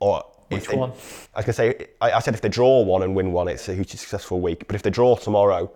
Or 0.00 0.24
Which 0.48 0.68
they- 0.68 0.76
one? 0.76 0.90
I 1.34 1.42
was 1.42 1.44
going 1.44 1.44
to 1.44 1.52
say, 1.52 1.86
I, 2.00 2.12
I 2.12 2.18
said 2.20 2.34
if 2.34 2.40
they 2.40 2.48
draw 2.48 2.80
one 2.82 3.02
and 3.02 3.14
win 3.14 3.32
one, 3.32 3.48
it's 3.48 3.68
a 3.68 3.74
hugely 3.74 3.98
successful 3.98 4.40
week. 4.40 4.66
But 4.66 4.74
if 4.76 4.82
they 4.82 4.90
draw 4.90 5.16
tomorrow, 5.16 5.70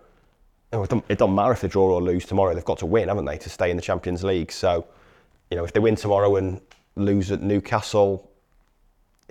oh, 0.73 0.83
it, 0.83 0.91
doesn't, 0.91 1.05
it 1.09 1.19
doesn't 1.19 1.35
matter 1.35 1.53
if 1.53 1.61
they 1.61 1.69
draw 1.69 1.95
or 1.95 2.03
lose 2.03 2.27
tomorrow. 2.27 2.55
They've 2.55 2.65
got 2.65 2.79
to 2.79 2.87
win, 2.87 3.09
haven't 3.09 3.25
they, 3.25 3.39
to 3.39 3.49
stay 3.49 3.71
in 3.71 3.77
the 3.77 3.83
Champions 3.83 4.25
League? 4.25 4.53
So, 4.53 4.87
you 5.51 5.57
know, 5.57 5.65
if 5.65 5.73
they 5.73 5.81
win 5.81 5.97
tomorrow 5.97 6.37
and 6.37 6.61
lose 6.97 7.31
at 7.31 7.43
Newcastle, 7.43 8.31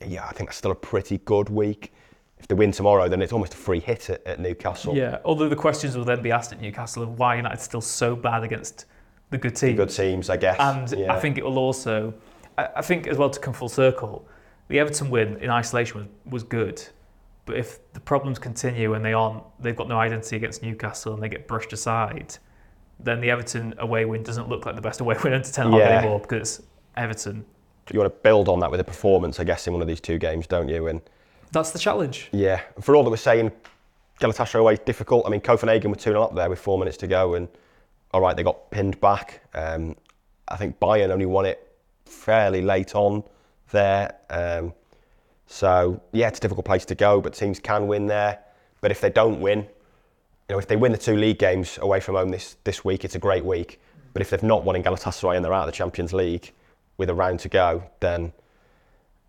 yeah, 0.05 0.25
I 0.25 0.31
think 0.33 0.49
that's 0.49 0.57
still 0.57 0.71
a 0.71 0.75
pretty 0.75 1.19
good 1.19 1.49
week. 1.49 1.93
If 2.37 2.47
they 2.47 2.55
win 2.55 2.71
tomorrow, 2.71 3.07
then 3.07 3.21
it's 3.21 3.33
almost 3.33 3.53
a 3.53 3.57
free 3.57 3.79
hit 3.79 4.09
at, 4.09 4.25
at 4.27 4.39
Newcastle. 4.39 4.95
Yeah, 4.95 5.19
although 5.23 5.49
the 5.49 5.55
questions 5.55 5.95
will 5.95 6.03
then 6.03 6.21
be 6.21 6.31
asked 6.31 6.51
at 6.51 6.61
Newcastle 6.61 7.03
of 7.03 7.17
why 7.17 7.35
United's 7.35 7.63
still 7.63 7.81
so 7.81 8.15
bad 8.15 8.43
against 8.43 8.85
the 9.29 9.37
good 9.37 9.55
teams. 9.55 9.77
Good 9.77 9.89
teams, 9.89 10.29
I 10.29 10.37
guess. 10.37 10.59
And 10.59 10.91
yeah. 10.99 11.13
I 11.13 11.19
think 11.19 11.37
it 11.37 11.45
will 11.45 11.57
also, 11.57 12.13
I, 12.57 12.69
I 12.77 12.81
think 12.81 13.07
as 13.07 13.17
well 13.17 13.29
to 13.29 13.39
come 13.39 13.53
full 13.53 13.69
circle, 13.69 14.27
the 14.67 14.79
Everton 14.79 15.09
win 15.09 15.37
in 15.37 15.49
isolation 15.49 15.99
was, 15.99 16.07
was 16.25 16.43
good. 16.43 16.85
But 17.45 17.57
if 17.57 17.79
the 17.93 17.99
problems 17.99 18.39
continue 18.39 18.93
and 18.95 19.05
they 19.05 19.13
aren't, 19.13 19.43
they've 19.59 19.75
got 19.75 19.87
no 19.87 19.99
identity 19.99 20.35
against 20.35 20.63
Newcastle 20.63 21.13
and 21.13 21.21
they 21.21 21.29
get 21.29 21.47
brushed 21.47 21.73
aside, 21.73 22.37
then 22.99 23.21
the 23.21 23.29
Everton 23.29 23.75
away 23.77 24.05
win 24.05 24.23
doesn't 24.23 24.49
look 24.49 24.65
like 24.65 24.75
the 24.75 24.81
best 24.81 24.99
away 25.01 25.15
win 25.23 25.33
under 25.33 25.47
Ten 25.47 25.71
Yeah. 25.71 25.99
anymore 25.99 26.19
because 26.19 26.63
Everton. 26.97 27.45
you 27.91 27.99
want 27.99 28.11
to 28.11 28.19
build 28.21 28.49
on 28.49 28.59
that 28.61 28.71
with 28.71 28.79
a 28.79 28.83
performance, 28.83 29.39
I 29.39 29.43
guess, 29.43 29.67
in 29.67 29.73
one 29.73 29.81
of 29.81 29.87
these 29.87 30.01
two 30.01 30.17
games, 30.17 30.47
don't 30.47 30.69
you? 30.69 30.87
And 30.87 31.01
That's 31.51 31.71
the 31.71 31.79
challenge. 31.79 32.29
yeah, 32.31 32.61
for 32.81 32.95
all 32.95 33.03
that 33.03 33.09
we're 33.11 33.17
saying, 33.17 33.51
Galatasaray 34.19 34.59
away 34.61 34.77
difficult. 34.85 35.25
I 35.27 35.29
mean, 35.29 35.41
Copenhagen 35.41 35.91
were 35.91 35.97
2 35.97 36.11
0 36.11 36.23
up 36.23 36.33
there 36.35 36.49
with 36.49 36.57
four 36.59 36.79
minutes 36.79 36.97
to 36.97 37.07
go, 37.07 37.33
and 37.35 37.47
all 38.11 38.21
right, 38.21 38.35
they 38.35 38.43
got 38.43 38.71
pinned 38.71 38.99
back. 39.01 39.41
Um, 39.53 39.95
I 40.47 40.55
think 40.55 40.79
Bayern 40.79 41.09
only 41.09 41.25
won 41.25 41.45
it 41.45 41.75
fairly 42.05 42.61
late 42.61 42.95
on 42.95 43.23
there. 43.71 44.15
Um, 44.29 44.73
so 45.47 46.01
yeah, 46.11 46.27
it's 46.27 46.39
a 46.39 46.41
difficult 46.41 46.65
place 46.65 46.85
to 46.85 46.95
go, 46.95 47.21
but 47.21 47.33
teams 47.33 47.59
can 47.59 47.87
win 47.87 48.07
there. 48.07 48.39
But 48.81 48.91
if 48.91 49.01
they 49.01 49.09
don't 49.09 49.41
win, 49.41 49.59
you 49.59 49.67
know, 50.55 50.59
if 50.59 50.67
they 50.67 50.75
win 50.75 50.91
the 50.91 50.97
two 50.97 51.15
league 51.15 51.39
games 51.39 51.79
away 51.81 51.99
from 51.99 52.15
home 52.15 52.29
this, 52.29 52.57
this 52.63 52.85
week, 52.85 53.03
it's 53.03 53.15
a 53.15 53.19
great 53.19 53.43
week. 53.43 53.79
But 54.13 54.21
if 54.21 54.29
they've 54.29 54.43
not 54.43 54.63
won 54.63 54.75
in 54.75 54.83
Galatasaray 54.83 55.35
and 55.35 55.43
they're 55.43 55.53
out 55.53 55.67
of 55.67 55.73
the 55.73 55.77
Champions 55.77 56.13
League 56.13 56.53
with 56.97 57.09
a 57.09 57.13
round 57.13 57.39
to 57.41 57.49
go, 57.49 57.83
then 57.99 58.31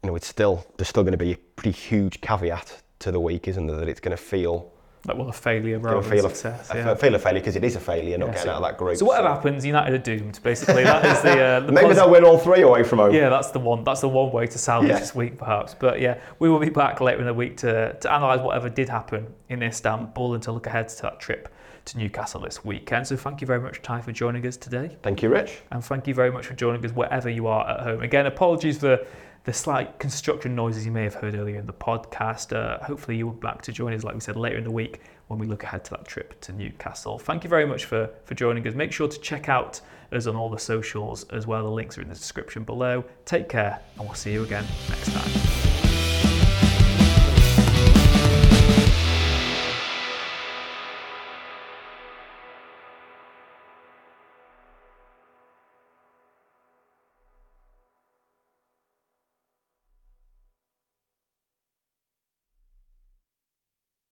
you 0.02 0.10
know 0.10 0.16
it's 0.16 0.26
still 0.26 0.66
there's 0.76 0.88
still 0.88 1.02
going 1.02 1.12
to 1.12 1.18
be 1.18 1.32
a 1.32 1.36
pretty 1.56 1.76
huge 1.76 2.20
caveat 2.20 2.82
to 3.00 3.10
the 3.10 3.20
week, 3.20 3.48
isn't 3.48 3.66
there? 3.66 3.78
That 3.78 3.88
it's 3.88 4.00
going 4.00 4.16
to 4.16 4.22
feel 4.22 4.72
Like, 5.06 5.16
well, 5.18 5.28
a 5.28 5.32
failure 5.32 5.78
rather 5.78 6.00
than 6.00 6.10
feel 6.10 6.28
success. 6.28 6.70
a, 6.70 6.76
yeah. 6.76 6.90
a, 6.90 6.96
feel 6.96 7.14
a 7.14 7.18
failure 7.18 7.40
because 7.40 7.56
it 7.56 7.64
is 7.64 7.76
a 7.76 7.80
failure 7.80 8.18
not 8.18 8.26
Yeah, 8.26 8.32
getting 8.32 8.44
so- 8.46 8.50
out 8.50 8.56
of 8.56 8.62
that 8.62 8.76
group. 8.78 8.96
So 8.96 9.06
whatever 9.06 9.28
happens, 9.28 9.64
United 9.64 9.94
are 9.94 9.98
doomed. 9.98 10.40
Basically, 10.42 10.84
that 10.84 11.04
is 11.04 11.22
the, 11.22 11.40
uh, 11.40 11.60
the 11.66 11.72
Maybe 11.72 11.94
they'll 11.94 12.10
win 12.10 12.24
all 12.24 12.38
three 12.38 12.62
away 12.62 12.82
from 12.82 12.98
home. 12.98 13.14
Yeah, 13.14 13.28
that's 13.28 13.50
the 13.50 13.58
one. 13.60 13.84
That's 13.84 14.00
the 14.00 14.08
one 14.08 14.32
way 14.32 14.46
to 14.46 14.58
salvage 14.58 14.90
Yeah. 14.90 14.98
this 14.98 15.14
week, 15.14 15.38
perhaps. 15.38 15.74
But 15.74 16.00
yeah, 16.00 16.18
we 16.38 16.48
will 16.48 16.58
be 16.60 16.70
back 16.70 17.00
later 17.00 17.20
in 17.20 17.26
the 17.26 17.34
week 17.34 17.56
to 17.58 17.94
to 17.94 18.16
analyse 18.16 18.40
whatever 18.40 18.68
did 18.68 18.88
happen 18.88 19.26
in 19.48 19.62
Istanbul 19.62 20.34
and 20.34 20.42
to 20.42 20.52
look 20.52 20.66
ahead 20.66 20.88
to 20.88 21.02
that 21.02 21.20
trip 21.20 21.48
to 21.86 21.98
Newcastle 21.98 22.40
this 22.40 22.64
weekend. 22.64 23.06
So 23.06 23.16
thank 23.16 23.40
you 23.40 23.46
very 23.46 23.60
much, 23.60 23.80
Ty, 23.80 24.00
for 24.00 24.10
joining 24.10 24.44
us 24.44 24.56
today, 24.56 24.96
Thank 25.04 25.22
you, 25.22 25.28
Rich. 25.28 25.62
and 25.70 25.84
thank 25.84 26.08
you 26.08 26.14
very 26.14 26.32
much 26.32 26.46
for 26.46 26.54
joining 26.54 26.84
us 26.84 26.90
wherever 26.90 27.30
you 27.30 27.46
are 27.46 27.64
at 27.68 27.80
home. 27.80 28.02
Again, 28.02 28.26
apologies 28.26 28.78
for 28.78 28.98
the 29.46 29.52
slight 29.52 29.98
construction 30.00 30.56
noises 30.56 30.84
you 30.84 30.90
may 30.90 31.04
have 31.04 31.14
heard 31.14 31.36
earlier 31.36 31.58
in 31.58 31.66
the 31.66 31.72
podcast. 31.72 32.54
Uh, 32.54 32.82
hopefully, 32.84 33.16
you 33.16 33.26
will 33.26 33.32
be 33.32 33.40
back 33.40 33.62
to 33.62 33.72
join 33.72 33.94
us, 33.94 34.02
like 34.02 34.14
we 34.14 34.20
said, 34.20 34.36
later 34.36 34.58
in 34.58 34.64
the 34.64 34.70
week 34.70 35.00
when 35.28 35.38
we 35.38 35.46
look 35.46 35.62
ahead 35.62 35.84
to 35.84 35.92
that 35.92 36.04
trip 36.04 36.38
to 36.40 36.52
Newcastle. 36.52 37.16
Thank 37.18 37.44
you 37.44 37.50
very 37.50 37.64
much 37.64 37.84
for, 37.84 38.10
for 38.24 38.34
joining 38.34 38.66
us. 38.66 38.74
Make 38.74 38.92
sure 38.92 39.08
to 39.08 39.20
check 39.20 39.48
out 39.48 39.80
us 40.10 40.26
on 40.26 40.34
all 40.34 40.50
the 40.50 40.58
socials 40.58 41.24
as 41.30 41.46
well. 41.46 41.62
The 41.62 41.70
links 41.70 41.96
are 41.96 42.02
in 42.02 42.08
the 42.08 42.14
description 42.14 42.64
below. 42.64 43.04
Take 43.24 43.48
care, 43.48 43.80
and 43.96 44.04
we'll 44.04 44.14
see 44.14 44.32
you 44.32 44.42
again 44.42 44.66
next 44.88 45.12
time. 45.12 45.85